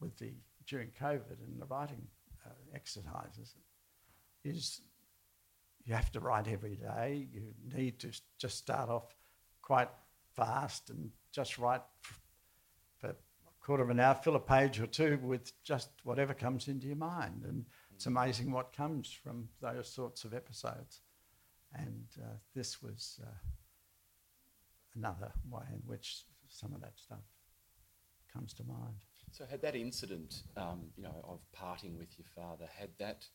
with 0.00 0.16
the 0.18 0.32
during 0.66 0.88
COVID 1.00 1.38
and 1.46 1.60
the 1.60 1.66
writing 1.66 2.06
uh, 2.44 2.50
exercises, 2.74 3.54
is 4.44 4.80
you 5.84 5.94
have 5.94 6.10
to 6.12 6.20
write 6.20 6.48
every 6.48 6.76
day. 6.76 7.28
You 7.32 7.54
need 7.74 8.00
to 8.00 8.10
just 8.38 8.58
start 8.58 8.88
off 8.88 9.14
quite 9.62 9.88
fast 10.34 10.90
and 10.90 11.10
just 11.32 11.58
write 11.58 11.82
for 12.98 13.08
a 13.08 13.14
quarter 13.60 13.84
of 13.84 13.90
an 13.90 14.00
hour, 14.00 14.14
fill 14.14 14.36
a 14.36 14.40
page 14.40 14.80
or 14.80 14.86
two 14.86 15.18
with 15.22 15.52
just 15.62 15.90
whatever 16.04 16.34
comes 16.34 16.68
into 16.68 16.86
your 16.86 16.96
mind. 16.96 17.44
And 17.44 17.64
it's 17.94 18.06
amazing 18.06 18.52
what 18.52 18.76
comes 18.76 19.10
from 19.10 19.48
those 19.60 19.88
sorts 19.88 20.24
of 20.24 20.34
episodes. 20.34 21.00
And 21.78 22.06
uh, 22.22 22.36
this 22.54 22.82
was 22.82 23.20
uh, 23.22 23.30
another 24.94 25.32
way 25.50 25.64
in 25.72 25.80
which 25.86 26.22
some 26.48 26.72
of 26.74 26.80
that 26.80 26.94
stuff 26.96 27.24
comes 28.32 28.52
to 28.54 28.64
mind. 28.64 28.94
So, 29.32 29.44
had 29.50 29.60
that 29.62 29.74
incident, 29.74 30.42
um, 30.56 30.86
you 30.96 31.02
know, 31.02 31.24
of 31.24 31.40
parting 31.52 31.98
with 31.98 32.08
your 32.16 32.26
father, 32.34 32.66
had 32.78 32.90
that 32.98 33.26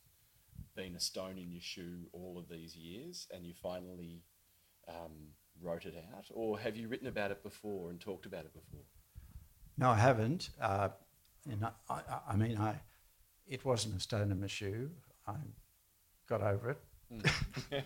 been 0.75 0.95
a 0.95 0.99
stone 0.99 1.37
in 1.37 1.51
your 1.51 1.61
shoe 1.61 2.07
all 2.13 2.37
of 2.37 2.49
these 2.49 2.75
years, 2.75 3.27
and 3.31 3.45
you 3.45 3.53
finally 3.61 4.23
um, 4.87 5.11
wrote 5.61 5.85
it 5.85 5.95
out, 6.15 6.25
or 6.31 6.59
have 6.59 6.75
you 6.75 6.87
written 6.87 7.07
about 7.07 7.31
it 7.31 7.43
before 7.43 7.89
and 7.89 7.99
talked 7.99 8.25
about 8.25 8.45
it 8.45 8.53
before? 8.53 8.85
No, 9.77 9.89
I 9.89 9.97
haven't. 9.97 10.49
Uh, 10.59 10.89
and 11.49 11.65
I, 11.65 11.71
I, 11.89 12.01
I 12.29 12.35
mean, 12.35 12.57
I, 12.57 12.79
it 13.47 13.65
wasn't 13.65 13.95
a 13.95 13.99
stone 13.99 14.31
in 14.31 14.39
my 14.39 14.47
shoe. 14.47 14.89
I 15.27 15.33
got 16.27 16.41
over 16.41 16.71
it. 16.71 16.77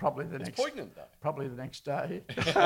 probably 0.00 0.24
the 0.26 0.36
It's 0.36 0.44
next, 0.46 0.60
poignant, 0.60 0.94
though. 0.96 1.02
probably 1.20 1.46
the 1.48 1.56
next 1.56 1.84
day, 1.84 2.22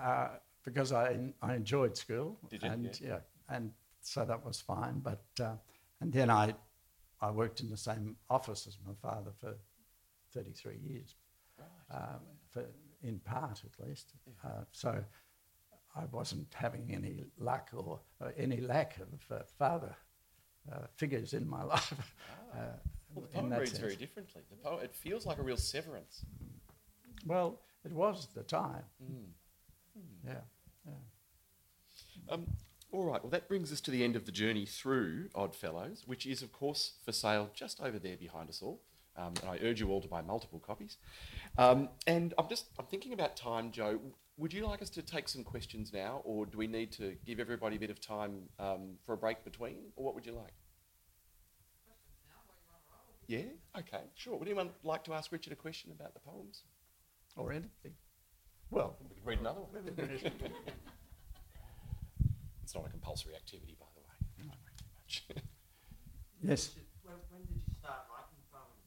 uh, 0.00 0.28
because 0.64 0.92
I, 0.92 1.18
I 1.42 1.54
enjoyed 1.54 1.96
school. 1.96 2.38
You? 2.50 2.58
And 2.62 2.84
Yeah. 3.00 3.08
yeah. 3.08 3.18
and 3.56 3.72
so 4.00 4.24
that 4.24 4.44
was 4.44 4.60
fine. 4.60 5.00
But 5.00 5.24
uh, 5.40 5.56
and 6.00 6.12
then 6.12 6.30
I, 6.30 6.54
I 7.20 7.30
worked 7.30 7.60
in 7.60 7.68
the 7.70 7.76
same 7.76 8.16
office 8.30 8.66
as 8.66 8.78
my 8.86 8.94
father 9.02 9.32
for 9.40 9.54
33 10.32 10.76
years, 10.88 11.14
Right. 11.58 11.96
um, 11.98 12.20
for 12.50 12.64
in 13.02 13.18
part 13.20 13.62
at 13.64 13.86
least. 13.86 14.12
Uh, 14.44 14.64
so 14.72 15.04
I 15.94 16.04
wasn't 16.12 16.52
having 16.54 16.92
any 16.94 17.24
luck 17.38 17.70
or, 17.74 18.00
or 18.20 18.32
any 18.36 18.60
lack 18.60 18.98
of 18.98 19.08
uh, 19.36 19.42
father 19.58 19.94
uh, 20.72 20.86
figures 20.96 21.32
in 21.34 21.48
my 21.48 21.62
life. 21.74 21.94
Ah. 22.54 22.60
Well, 23.16 23.26
the 23.26 23.34
poem 23.34 23.50
reads 23.58 23.70
sense. 23.70 23.80
very 23.80 23.96
differently. 23.96 24.42
The 24.50 24.56
poem, 24.56 24.80
it 24.84 24.94
feels 24.94 25.24
like 25.24 25.38
a 25.38 25.42
real 25.42 25.56
severance. 25.56 26.24
Well, 27.24 27.60
it 27.84 27.92
was 27.92 28.28
the 28.34 28.42
time. 28.42 28.84
Mm. 29.02 29.24
Yeah. 30.26 30.32
yeah. 30.86 32.34
Um, 32.34 32.46
all 32.92 33.04
right, 33.04 33.22
well, 33.22 33.30
that 33.30 33.48
brings 33.48 33.72
us 33.72 33.80
to 33.82 33.90
the 33.90 34.04
end 34.04 34.16
of 34.16 34.26
the 34.26 34.32
journey 34.32 34.66
through 34.66 35.30
Odd 35.34 35.54
Fellows, 35.54 36.02
which 36.06 36.26
is, 36.26 36.42
of 36.42 36.52
course, 36.52 36.92
for 37.04 37.12
sale 37.12 37.50
just 37.54 37.80
over 37.80 37.98
there 37.98 38.16
behind 38.16 38.50
us 38.50 38.60
all. 38.62 38.82
Um, 39.16 39.32
and 39.40 39.50
I 39.50 39.58
urge 39.62 39.80
you 39.80 39.88
all 39.90 40.02
to 40.02 40.08
buy 40.08 40.20
multiple 40.20 40.58
copies. 40.58 40.98
Um, 41.56 41.88
and 42.06 42.34
I'm 42.36 42.48
just 42.50 42.66
I'm 42.78 42.84
thinking 42.84 43.14
about 43.14 43.34
time, 43.34 43.72
Joe. 43.72 43.98
Would 44.36 44.52
you 44.52 44.66
like 44.66 44.82
us 44.82 44.90
to 44.90 45.02
take 45.02 45.26
some 45.30 45.42
questions 45.42 45.90
now, 45.90 46.20
or 46.24 46.44
do 46.44 46.58
we 46.58 46.66
need 46.66 46.92
to 46.92 47.16
give 47.24 47.40
everybody 47.40 47.76
a 47.76 47.78
bit 47.78 47.88
of 47.88 47.98
time 47.98 48.42
um, 48.58 48.98
for 49.06 49.14
a 49.14 49.16
break 49.16 49.42
between, 49.42 49.76
or 49.96 50.04
what 50.04 50.14
would 50.14 50.26
you 50.26 50.32
like? 50.32 50.52
Yeah. 53.26 53.42
Okay. 53.78 54.02
Sure. 54.14 54.36
Would 54.36 54.48
anyone 54.48 54.70
like 54.84 55.04
to 55.04 55.14
ask 55.14 55.32
Richard 55.32 55.52
a 55.52 55.56
question 55.56 55.90
about 55.92 56.14
the 56.14 56.20
poems? 56.20 56.62
Or 57.36 57.52
anything. 57.52 57.92
Well, 58.70 58.96
We 59.08 59.14
can 59.14 59.24
read 59.24 59.40
another 59.40 59.60
one. 59.60 59.70
it's 62.62 62.74
not 62.74 62.86
a 62.86 62.88
compulsory 62.88 63.34
activity, 63.34 63.76
by 63.78 63.86
the 63.94 64.00
way. 64.00 64.14
Don't 64.38 64.48
much. 64.48 65.24
yes. 66.42 66.70
When, 67.04 67.16
when 67.30 67.42
did 67.42 67.56
you 67.56 67.62
start 67.80 68.06
writing 68.10 68.40
poems? 68.50 68.86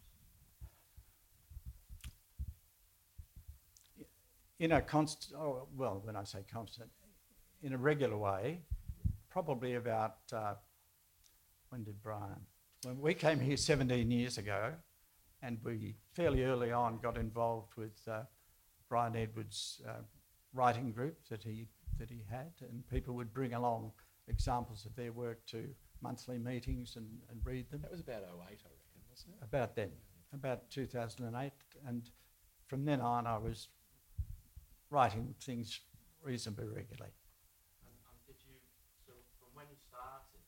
in 4.59 4.71
a 4.73 4.81
constant, 4.81 5.39
oh, 5.39 5.67
well, 5.75 6.01
when 6.03 6.15
I 6.15 6.23
say 6.23 6.39
constant, 6.51 6.89
in 7.61 7.73
a 7.73 7.77
regular 7.77 8.17
way, 8.17 8.61
probably 9.29 9.75
about, 9.75 10.17
uh, 10.33 10.55
when 11.69 11.83
did 11.83 12.01
Brian? 12.01 12.41
When 12.83 13.01
we 13.01 13.13
came 13.13 13.39
here 13.39 13.57
17 13.57 14.09
years 14.09 14.37
ago, 14.37 14.73
and 15.41 15.57
we 15.63 15.95
fairly 16.13 16.43
early 16.43 16.71
on 16.71 16.99
got 17.01 17.17
involved 17.17 17.73
with 17.75 17.99
uh, 18.07 18.21
Brian 18.87 19.15
Edwards' 19.15 19.81
uh, 19.87 20.01
writing 20.53 20.91
group 20.91 21.17
that 21.29 21.43
he, 21.43 21.67
that 21.97 22.09
he 22.09 22.23
had, 22.29 22.51
and 22.61 22.87
people 22.89 23.15
would 23.15 23.33
bring 23.33 23.53
along 23.53 23.91
examples 24.27 24.85
of 24.85 24.95
their 24.95 25.11
work 25.11 25.45
to 25.47 25.67
monthly 26.01 26.37
meetings 26.37 26.95
and, 26.95 27.07
and 27.29 27.39
read 27.43 27.69
them 27.71 27.81
That 27.81 27.91
was 27.91 27.99
about 27.99 28.21
08, 28.21 28.23
I 28.23 28.47
reckon, 28.47 29.01
wasn't 29.09 29.33
it? 29.35 29.43
about 29.43 29.75
then, 29.75 29.91
about 30.33 30.69
2008. 30.69 31.51
And 31.85 32.09
from 32.67 32.85
then 32.85 33.01
on, 33.01 33.27
I 33.27 33.37
was 33.37 33.67
writing 34.89 35.35
things 35.43 35.81
reasonably 36.23 36.67
regularly. 36.67 37.11
And, 37.83 37.93
and 38.07 38.17
did 38.27 38.39
you, 38.47 38.55
so 39.05 39.13
from 39.39 39.49
when 39.53 39.65
you 39.69 39.77
started 39.89 40.39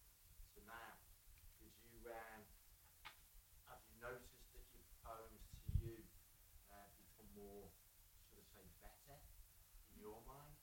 to 0.55 0.59
now, 0.63 0.95
did 1.59 1.73
you, 1.83 1.99
um, 2.07 2.41
have 3.67 3.81
you 3.91 3.97
noticed 3.99 4.47
that 4.55 4.63
your 4.71 4.87
poems 5.03 5.43
to 5.67 5.71
you 5.81 5.95
uh, 6.71 6.87
become 6.95 7.29
more, 7.35 7.67
should 8.29 8.39
I 8.39 8.45
say, 8.55 8.63
better 8.79 9.17
in 9.91 9.99
your 9.99 10.21
mind? 10.29 10.55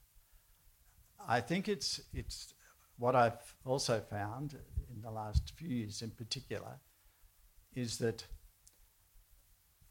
I 1.29 1.41
think 1.41 1.69
it's 1.69 2.01
it's 2.15 2.55
what 2.97 3.15
I've 3.15 3.55
also 3.65 4.01
found 4.01 4.57
in 4.91 5.03
the 5.03 5.11
last 5.11 5.53
few 5.57 5.69
years, 5.69 6.03
in 6.03 6.11
particular, 6.11 6.81
is 7.75 7.99
that 7.99 8.27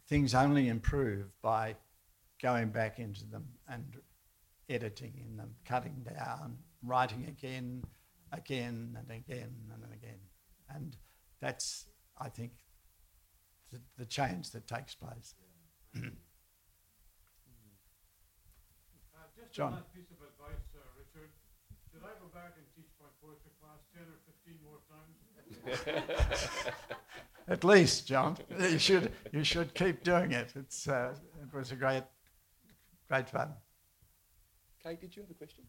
things 0.09 0.33
only 0.33 0.67
improve 0.67 1.27
by 1.41 1.75
going 2.41 2.69
back 2.69 2.99
into 2.99 3.25
them 3.25 3.45
and 3.69 3.97
editing 4.67 5.13
in 5.23 5.37
them, 5.37 5.55
cutting 5.63 6.03
down, 6.03 6.57
writing 6.83 7.25
again, 7.27 7.83
again 8.31 8.97
and 8.97 9.09
again 9.09 9.53
and 9.73 9.93
again. 9.93 10.19
And 10.69 10.97
that's, 11.39 11.85
I 12.19 12.29
think, 12.29 12.51
the, 13.71 13.79
the 13.97 14.05
change 14.05 14.51
that 14.51 14.67
takes 14.67 14.95
place. 14.95 15.35
Just 19.37 19.53
John. 19.53 19.73
a 19.73 19.75
last 19.77 19.93
piece 19.93 20.09
of 20.09 20.17
advice, 20.25 20.65
uh, 20.73 20.81
Richard. 20.97 21.29
Should 21.97 22.05
I 22.05 22.13
go 22.21 22.29
back 22.29 22.53
and 22.61 22.65
teach 22.77 22.93
my 23.01 23.09
poetry 23.17 23.49
class 23.57 23.81
ten 23.89 24.05
or 24.05 24.21
fifteen 24.29 24.61
more 24.61 24.77
times? 24.85 25.17
At 27.47 27.63
least, 27.63 28.05
John, 28.05 28.37
you 28.59 28.77
should 28.77 29.11
you 29.33 29.43
should 29.43 29.73
keep 29.73 30.03
doing 30.03 30.31
it. 30.31 30.53
It's 30.55 30.87
uh, 30.87 31.15
it 31.41 31.55
was 31.57 31.71
a 31.71 31.75
great 31.75 32.03
great 33.09 33.27
fun. 33.29 33.49
Kate, 34.83 35.01
did 35.01 35.15
you 35.15 35.23
have 35.23 35.31
a 35.31 35.39
question? 35.41 35.63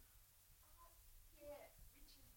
Yes. 1.41 1.73
Richard, 1.97 2.29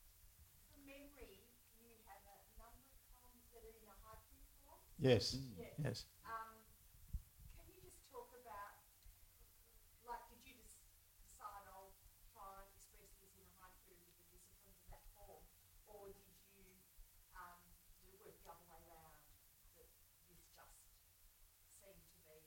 from 0.71 0.87
memory, 0.87 1.43
you 1.83 1.91
have 2.07 2.23
a 2.31 2.39
number 2.55 2.79
of 2.95 2.95
poems 3.11 3.43
that 3.51 3.59
are 3.59 3.75
in 3.75 3.91
a 3.91 3.97
haiku 4.07 4.39
form. 4.63 4.79
Yes, 5.03 5.35
Yeah. 5.59 5.67
yes. 5.83 6.07
Um, 6.23 6.63
can 7.59 7.67
you 7.75 7.83
just 7.83 8.07
talk 8.07 8.31
about, 8.39 8.71
like, 10.07 10.23
did 10.31 10.39
you 10.47 10.55
just 10.63 10.79
decide 11.19 11.67
I'll 11.75 11.91
try 12.31 12.63
and 12.63 12.71
express 12.71 13.11
this 13.19 13.35
in 13.35 13.43
a 13.45 13.53
haiku 13.59 13.93
with 13.99 14.15
the 14.15 14.25
disciplines 14.31 14.79
of 14.79 14.87
that 14.95 15.03
form, 15.17 15.43
or 15.91 16.13
did 16.15 16.39
you 16.55 16.65
um, 17.37 17.61
did 18.05 18.15
it 18.15 18.21
work 18.25 18.37
the 18.41 18.49
other 18.53 18.65
way 18.71 18.81
around? 18.89 19.21
That 19.77 19.85
this 19.93 20.01
just 20.01 20.17
seemed 20.25 20.41
to 20.55 20.65
be 20.65 20.65
the 21.69 21.81
best. 21.85 22.09
for- 22.17 22.39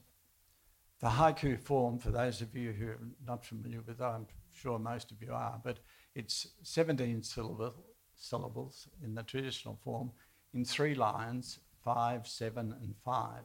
the 0.99 1.07
haiku 1.07 1.59
form, 1.59 1.99
for 1.99 2.11
those 2.11 2.41
of 2.41 2.55
you 2.55 2.71
who 2.71 2.87
are 2.87 2.99
not 3.25 3.45
familiar 3.45 3.81
with, 3.85 4.01
it, 4.01 4.03
I'm 4.03 4.27
sure 4.53 4.79
most 4.79 5.11
of 5.11 5.21
you 5.21 5.31
are, 5.33 5.59
but 5.63 5.79
it's 6.15 6.47
17 6.63 7.23
syllable, 7.23 7.73
syllables 8.15 8.87
in 9.03 9.15
the 9.15 9.23
traditional 9.23 9.79
form 9.83 10.11
in 10.53 10.65
three 10.65 10.95
lines, 10.95 11.59
five, 11.83 12.27
seven, 12.27 12.75
and 12.81 12.93
five. 13.05 13.43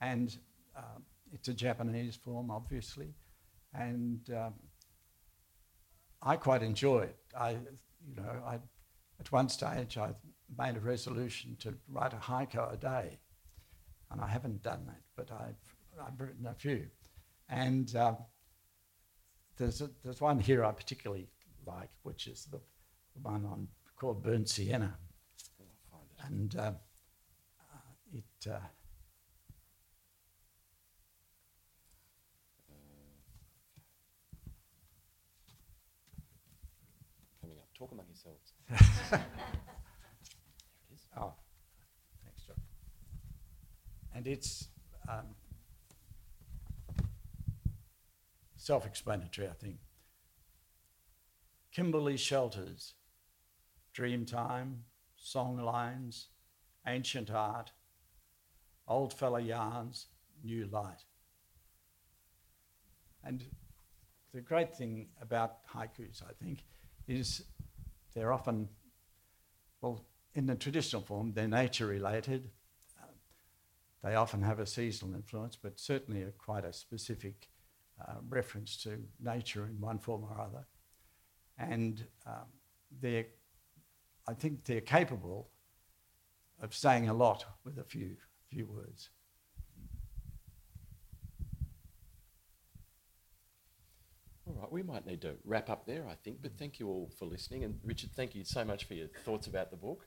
And 0.00 0.36
um, 0.76 1.02
it's 1.32 1.48
a 1.48 1.54
Japanese 1.54 2.16
form, 2.16 2.50
obviously, 2.50 3.14
and 3.74 4.20
um, 4.36 4.54
I 6.22 6.36
quite 6.36 6.62
enjoy 6.62 7.00
it. 7.02 7.16
I, 7.38 7.50
you 7.52 8.16
know, 8.16 8.42
I, 8.46 8.54
at 9.20 9.30
one 9.32 9.48
stage 9.48 9.96
I 9.98 10.10
made 10.58 10.76
a 10.76 10.80
resolution 10.80 11.56
to 11.60 11.74
write 11.88 12.12
a 12.12 12.16
haiku 12.16 12.72
a 12.72 12.76
day, 12.76 13.18
and 14.10 14.20
I 14.20 14.26
haven't 14.28 14.62
done 14.62 14.84
that, 14.86 15.00
but 15.16 15.30
I've, 15.32 16.04
I've 16.06 16.20
written 16.20 16.46
a 16.46 16.54
few, 16.54 16.86
and 17.48 17.94
um, 17.96 18.16
there's 19.56 19.80
a, 19.80 19.90
there's 20.04 20.20
one 20.20 20.38
here 20.40 20.64
I 20.64 20.72
particularly 20.72 21.28
like, 21.66 21.90
which 22.02 22.26
is 22.26 22.46
the, 22.50 22.58
the 23.14 23.20
one 23.22 23.44
on 23.44 23.68
called 23.96 24.22
Burnt 24.22 24.48
Sienna, 24.48 24.96
Oh, 25.60 25.64
I'll 25.92 26.00
find 26.26 26.50
it. 26.50 26.56
and 26.56 26.56
uh, 26.56 26.72
uh, 27.60 28.14
it. 28.14 28.50
Uh, 28.50 28.58
Coming 37.40 37.58
up. 37.58 37.68
Talk 37.76 37.92
among 37.92 38.06
yourselves. 38.08 38.52
there 38.52 38.60
it 38.60 38.61
is. 38.61 38.61
Oh, 41.14 41.34
thanks, 42.24 42.42
John. 42.46 42.56
And 44.14 44.26
it's 44.26 44.68
um, 45.08 45.34
self 48.56 48.86
explanatory, 48.86 49.48
I 49.48 49.52
think. 49.52 49.76
Kimberley 51.72 52.16
shelters, 52.16 52.94
Dreamtime, 53.96 54.76
Song 55.16 55.58
Lines, 55.58 56.28
Ancient 56.86 57.30
Art, 57.30 57.72
Old 58.88 59.12
Fella 59.12 59.40
Yarns, 59.40 60.06
New 60.42 60.66
Light. 60.66 61.04
And 63.24 63.44
the 64.34 64.40
great 64.40 64.74
thing 64.74 65.08
about 65.20 65.66
haikus, 65.74 66.22
I 66.22 66.32
think, 66.42 66.64
is 67.06 67.44
they're 68.14 68.32
often 68.32 68.68
well, 69.82 70.04
in 70.34 70.46
the 70.46 70.54
traditional 70.54 71.02
form, 71.02 71.32
they're 71.34 71.48
nature 71.48 71.86
related. 71.86 72.50
Uh, 73.00 73.06
they 74.02 74.14
often 74.14 74.42
have 74.42 74.60
a 74.60 74.66
seasonal 74.66 75.14
influence, 75.14 75.56
but 75.56 75.78
certainly 75.78 76.22
a 76.22 76.30
quite 76.30 76.64
a 76.64 76.72
specific 76.72 77.48
uh, 78.00 78.14
reference 78.28 78.76
to 78.84 78.98
nature 79.20 79.66
in 79.66 79.80
one 79.80 79.98
form 79.98 80.24
or 80.24 80.40
other. 80.40 80.64
And 81.58 82.04
um, 82.26 82.46
they're, 83.00 83.26
I 84.26 84.34
think 84.34 84.64
they're 84.64 84.80
capable 84.80 85.50
of 86.62 86.74
saying 86.74 87.08
a 87.08 87.14
lot 87.14 87.44
with 87.64 87.78
a 87.78 87.84
few, 87.84 88.16
few 88.48 88.66
words. 88.66 89.10
Right, 94.62 94.72
we 94.72 94.82
might 94.82 95.06
need 95.06 95.20
to 95.22 95.34
wrap 95.44 95.68
up 95.70 95.86
there, 95.86 96.06
I 96.08 96.14
think, 96.14 96.38
but 96.42 96.52
thank 96.58 96.78
you 96.78 96.88
all 96.88 97.10
for 97.18 97.26
listening. 97.26 97.64
And 97.64 97.78
Richard, 97.84 98.10
thank 98.14 98.34
you 98.34 98.44
so 98.44 98.64
much 98.64 98.84
for 98.84 98.94
your 98.94 99.08
thoughts 99.24 99.46
about 99.46 99.70
the 99.70 99.76
book. 99.76 100.06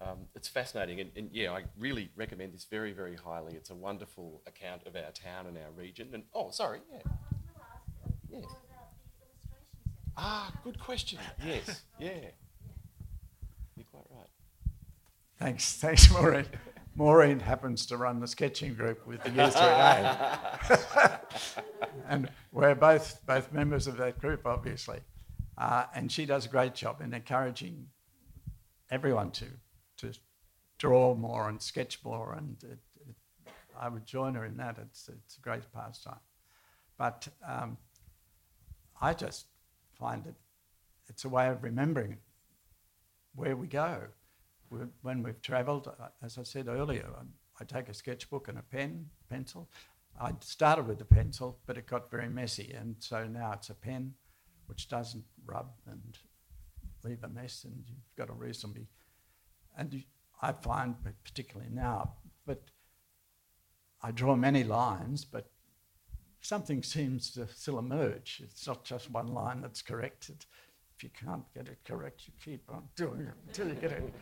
Um, 0.00 0.18
it's 0.34 0.48
fascinating, 0.48 1.00
and, 1.00 1.10
and 1.14 1.28
yeah, 1.32 1.52
I 1.52 1.64
really 1.78 2.10
recommend 2.16 2.54
this 2.54 2.64
very, 2.64 2.92
very 2.92 3.16
highly. 3.16 3.54
It's 3.54 3.68
a 3.70 3.74
wonderful 3.74 4.40
account 4.46 4.86
of 4.86 4.96
our 4.96 5.10
town 5.12 5.46
and 5.46 5.58
our 5.58 5.70
region. 5.76 6.08
And 6.14 6.22
oh, 6.34 6.50
sorry, 6.50 6.80
yeah. 6.90 7.00
I 7.04 7.10
was 7.10 7.18
going 7.50 7.52
to 7.54 7.60
ask 7.60 7.82
Yeah. 8.30 8.38
more 8.38 8.48
about 8.48 8.92
the 9.10 9.26
illustrations. 9.26 10.14
Ah, 10.16 10.52
good 10.64 10.78
question. 10.80 11.18
Yes, 11.46 11.82
yeah. 11.98 12.12
You're 13.76 13.84
quite 13.92 14.06
right. 14.10 14.28
Thanks, 15.38 15.74
thanks, 15.76 16.10
Maureen. 16.10 16.46
Maureen 17.00 17.40
happens 17.40 17.86
to 17.86 17.96
run 17.96 18.20
the 18.20 18.28
sketching 18.28 18.74
group 18.74 19.06
with 19.06 19.22
the 19.22 19.30
U3A. 19.30 21.18
and 22.10 22.28
we're 22.52 22.74
both, 22.74 23.24
both 23.24 23.50
members 23.54 23.86
of 23.86 23.96
that 23.96 24.20
group, 24.20 24.44
obviously. 24.44 24.98
Uh, 25.56 25.84
and 25.94 26.12
she 26.12 26.26
does 26.26 26.44
a 26.44 26.50
great 26.50 26.74
job 26.74 27.00
in 27.00 27.14
encouraging 27.14 27.86
everyone 28.90 29.30
to, 29.30 29.46
to 29.96 30.12
draw 30.76 31.14
more 31.14 31.48
and 31.48 31.62
sketch 31.62 32.04
more. 32.04 32.34
And 32.34 32.62
it, 32.64 32.78
it, 33.08 33.14
I 33.80 33.88
would 33.88 34.04
join 34.04 34.34
her 34.34 34.44
in 34.44 34.58
that. 34.58 34.76
It's, 34.78 35.08
it's 35.08 35.38
a 35.38 35.40
great 35.40 35.72
pastime. 35.72 36.20
But 36.98 37.28
um, 37.48 37.78
I 39.00 39.14
just 39.14 39.46
find 39.98 40.26
it, 40.26 40.34
it's 41.08 41.24
a 41.24 41.30
way 41.30 41.48
of 41.48 41.64
remembering 41.64 42.18
where 43.34 43.56
we 43.56 43.68
go. 43.68 44.02
When 45.02 45.22
we've 45.22 45.42
travelled, 45.42 45.88
uh, 45.88 46.08
as 46.22 46.38
I 46.38 46.44
said 46.44 46.68
earlier, 46.68 47.08
I, 47.16 47.22
I 47.60 47.64
take 47.64 47.88
a 47.88 47.94
sketchbook 47.94 48.48
and 48.48 48.58
a 48.58 48.62
pen, 48.62 49.06
pencil. 49.28 49.68
I 50.20 50.32
started 50.40 50.86
with 50.86 50.98
the 50.98 51.04
pencil, 51.04 51.58
but 51.66 51.76
it 51.76 51.86
got 51.86 52.10
very 52.10 52.28
messy, 52.28 52.72
and 52.78 52.96
so 52.98 53.26
now 53.26 53.52
it's 53.52 53.70
a 53.70 53.74
pen, 53.74 54.14
which 54.66 54.88
doesn't 54.88 55.24
rub 55.44 55.70
and 55.90 56.18
leave 57.02 57.24
a 57.24 57.28
mess, 57.28 57.64
and 57.64 57.84
you've 57.88 58.16
got 58.16 58.30
a 58.30 58.32
reasonably. 58.32 58.86
And 59.76 60.04
I 60.40 60.52
find, 60.52 60.94
particularly 61.24 61.70
now, 61.72 62.12
but 62.46 62.62
I 64.02 64.10
draw 64.12 64.36
many 64.36 64.64
lines, 64.64 65.24
but 65.24 65.50
something 66.40 66.82
seems 66.82 67.30
to 67.32 67.48
still 67.48 67.78
emerge. 67.78 68.40
It's 68.44 68.66
not 68.66 68.84
just 68.84 69.10
one 69.10 69.28
line 69.28 69.62
that's 69.62 69.82
correct. 69.82 70.28
It, 70.28 70.46
if 71.00 71.04
you 71.04 71.10
can't 71.26 71.44
get 71.54 71.66
it 71.66 71.78
correct, 71.84 72.24
you 72.26 72.32
keep 72.44 72.62
on 72.70 72.82
doing 72.96 73.20
it 73.22 73.34
until 73.46 73.68
you 73.68 73.74
get 73.74 73.92
it. 73.92 74.14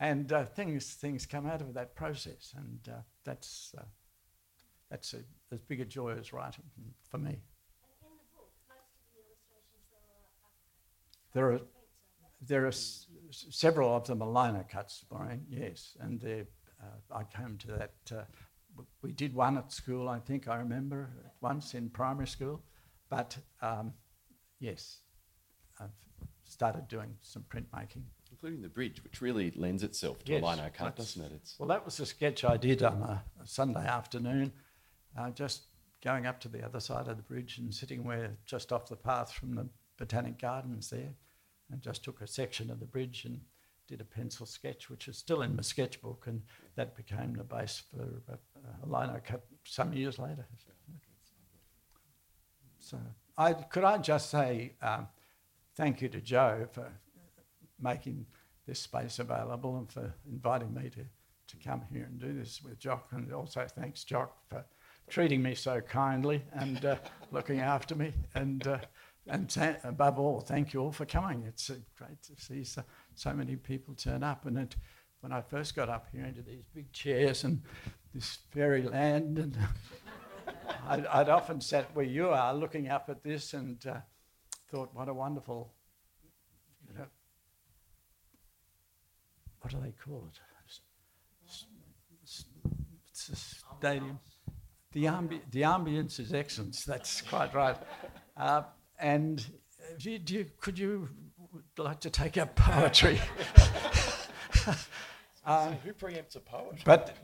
And 0.00 0.32
uh, 0.32 0.44
things 0.44 0.94
things 0.94 1.24
come 1.24 1.46
out 1.46 1.60
of 1.60 1.72
that 1.74 1.94
process, 1.94 2.52
and 2.56 2.80
uh, 2.88 2.98
that's 3.24 3.74
uh, 3.78 3.84
that's 4.90 5.14
a, 5.14 5.18
as 5.52 5.60
big 5.60 5.80
a 5.80 5.84
joy 5.84 6.16
as 6.18 6.32
writing 6.32 6.64
for 7.08 7.18
me. 7.18 7.30
And 7.30 8.10
in 8.10 8.16
the 8.16 8.24
book, 8.34 8.50
most 8.68 8.90
of 8.98 9.14
the 9.14 9.20
illustrations 9.20 9.86
There 11.32 11.52
are 11.52 11.60
there 12.40 12.64
are 12.64 12.68
s- 12.68 13.06
several 13.30 13.94
of 13.96 14.06
them 14.06 14.20
are 14.22 14.28
lino 14.28 14.64
cuts, 14.68 15.04
Maureen. 15.10 15.46
Yes, 15.48 15.96
and 16.00 16.22
uh, 16.24 17.14
I 17.14 17.22
came 17.24 17.56
to 17.58 17.66
that. 17.68 17.94
Uh, 18.10 18.22
we 19.00 19.12
did 19.12 19.32
one 19.32 19.56
at 19.56 19.72
school, 19.72 20.08
I 20.08 20.18
think 20.18 20.48
I 20.48 20.56
remember 20.56 21.08
once 21.40 21.72
in 21.74 21.88
primary 21.88 22.26
school, 22.26 22.62
but 23.08 23.38
um, 23.62 23.94
yes, 24.60 25.00
I've 25.80 25.90
started 26.46 26.88
doing 26.88 27.16
some 27.22 27.44
printmaking. 27.48 28.02
Including 28.30 28.62
the 28.62 28.68
bridge, 28.68 29.02
which 29.02 29.20
really 29.20 29.52
lends 29.56 29.82
itself 29.82 30.24
to 30.24 30.32
Yes, 30.32 30.42
a 30.42 30.46
lino 30.46 30.70
cut, 30.72 30.96
doesn't 30.96 31.24
it? 31.24 31.32
It's 31.34 31.58
Well, 31.58 31.68
that 31.68 31.84
was 31.84 31.98
a 32.00 32.06
sketch 32.06 32.44
I 32.44 32.56
did 32.56 32.82
on 32.82 33.02
a, 33.02 33.22
a 33.42 33.46
Sunday 33.46 33.86
afternoon, 33.86 34.52
uh, 35.18 35.30
just 35.30 35.66
going 36.04 36.26
up 36.26 36.40
to 36.40 36.48
the 36.48 36.64
other 36.64 36.80
side 36.80 37.08
of 37.08 37.16
the 37.16 37.22
bridge 37.22 37.58
and 37.58 37.74
sitting 37.74 38.04
where 38.04 38.36
just 38.44 38.72
off 38.72 38.88
the 38.88 38.96
path 38.96 39.32
from 39.32 39.54
the 39.54 39.68
Botanic 39.98 40.38
Gardens 40.38 40.90
there, 40.90 41.14
and 41.70 41.80
just 41.80 42.04
took 42.04 42.20
a 42.20 42.26
section 42.26 42.70
of 42.70 42.78
the 42.80 42.86
bridge 42.86 43.24
and 43.24 43.40
did 43.88 44.00
a 44.00 44.04
pencil 44.04 44.46
sketch, 44.46 44.90
which 44.90 45.08
is 45.08 45.16
still 45.16 45.42
in 45.42 45.56
my 45.56 45.62
sketchbook, 45.62 46.26
and 46.26 46.42
that 46.74 46.96
became 46.96 47.34
the 47.34 47.44
base 47.44 47.82
for 47.90 48.02
a, 48.28 48.38
a 48.82 48.86
lino 48.86 49.20
cut 49.24 49.44
some 49.64 49.92
years 49.92 50.18
later. 50.18 50.46
So, 52.78 52.98
I, 53.36 53.52
could 53.52 53.84
I 53.84 53.98
just 53.98 54.30
say 54.30 54.74
um, 54.82 55.08
thank 55.76 56.00
you 56.00 56.08
to 56.08 56.20
Joe 56.20 56.66
for 56.72 56.90
making 57.80 58.26
this 58.66 58.80
space 58.80 59.18
available 59.18 59.76
and 59.76 59.90
for 59.90 60.14
inviting 60.30 60.74
me 60.74 60.90
to, 60.90 61.04
to 61.48 61.64
come 61.64 61.82
here 61.92 62.04
and 62.04 62.18
do 62.18 62.32
this 62.32 62.60
with 62.62 62.78
Jock, 62.78 63.08
and 63.12 63.32
also 63.32 63.66
thanks 63.76 64.02
Jock 64.04 64.36
for 64.48 64.64
treating 65.08 65.42
me 65.42 65.54
so 65.54 65.80
kindly 65.80 66.42
and 66.52 66.84
uh, 66.84 66.96
looking 67.30 67.60
after 67.60 67.94
me, 67.94 68.12
and 68.34 68.66
uh, 68.66 68.78
and 69.28 69.50
ta- 69.50 69.76
above 69.84 70.18
all, 70.18 70.40
thank 70.40 70.72
you 70.72 70.80
all 70.80 70.92
for 70.92 71.04
coming. 71.04 71.44
It's 71.46 71.68
uh, 71.68 71.74
great 71.98 72.22
to 72.24 72.40
see 72.40 72.64
so, 72.64 72.82
so 73.14 73.32
many 73.32 73.56
people 73.56 73.94
turn 73.94 74.22
up, 74.22 74.46
and 74.46 74.56
it, 74.56 74.76
when 75.20 75.32
I 75.32 75.40
first 75.40 75.74
got 75.74 75.88
up 75.88 76.06
here 76.12 76.24
into 76.24 76.42
these 76.42 76.64
big 76.74 76.92
chairs 76.92 77.44
and 77.44 77.62
this 78.14 78.38
fairy 78.52 78.82
land 78.82 79.38
and 79.38 79.58
I'd, 80.88 81.06
I'd, 81.06 81.28
often 81.28 81.60
sat 81.60 81.94
where 81.94 82.04
you 82.04 82.28
are 82.28 82.54
looking 82.54 82.88
up 82.88 83.08
at 83.08 83.24
this 83.24 83.52
and 83.52 83.84
uh, 83.86 83.96
thought, 84.70 84.90
what 84.92 85.08
a 85.08 85.14
wonderful, 85.14 85.72
you 86.88 86.98
know, 86.98 87.06
what 89.60 89.70
do 89.72 89.78
they 89.80 89.92
call 89.92 90.28
it? 90.30 90.40
It's 93.10 93.28
a 93.28 93.36
stadium. 93.36 94.18
The, 94.92 95.04
ambi- 95.04 95.40
the 95.50 95.62
ambience 95.62 96.20
is 96.20 96.32
excellent. 96.32 96.76
That's 96.86 97.22
quite 97.22 97.54
right. 97.54 97.76
Uh, 98.36 98.62
and 98.98 99.44
do 99.98 100.10
you, 100.10 100.18
do 100.18 100.34
you, 100.34 100.46
could 100.60 100.78
you 100.78 101.08
like 101.78 102.00
to 102.00 102.10
take 102.10 102.36
up 102.36 102.54
poetry? 102.56 103.20
uh, 105.46 105.72
Who 105.84 105.92
preempts 105.92 106.36
a 106.36 106.40
poet? 106.40 106.82
But 106.84 107.16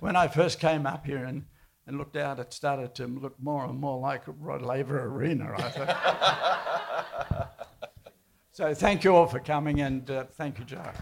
when 0.00 0.16
I 0.16 0.28
first 0.28 0.60
came 0.60 0.86
up 0.86 1.06
here 1.06 1.24
and 1.24 1.44
and 1.90 1.98
looked 1.98 2.16
out, 2.16 2.38
it 2.38 2.52
started 2.52 2.94
to 2.94 3.06
look 3.06 3.34
more 3.40 3.64
and 3.64 3.78
more 3.78 3.98
like 3.98 4.22
Rod 4.26 4.62
Laver 4.62 5.04
Arena, 5.04 5.52
I 5.58 5.62
thought. 5.70 7.50
so 8.52 8.72
thank 8.74 9.02
you 9.02 9.14
all 9.14 9.26
for 9.26 9.40
coming 9.40 9.80
and 9.80 10.08
uh, 10.08 10.24
thank 10.36 10.58
you, 10.58 10.64
Joe. 10.64 10.92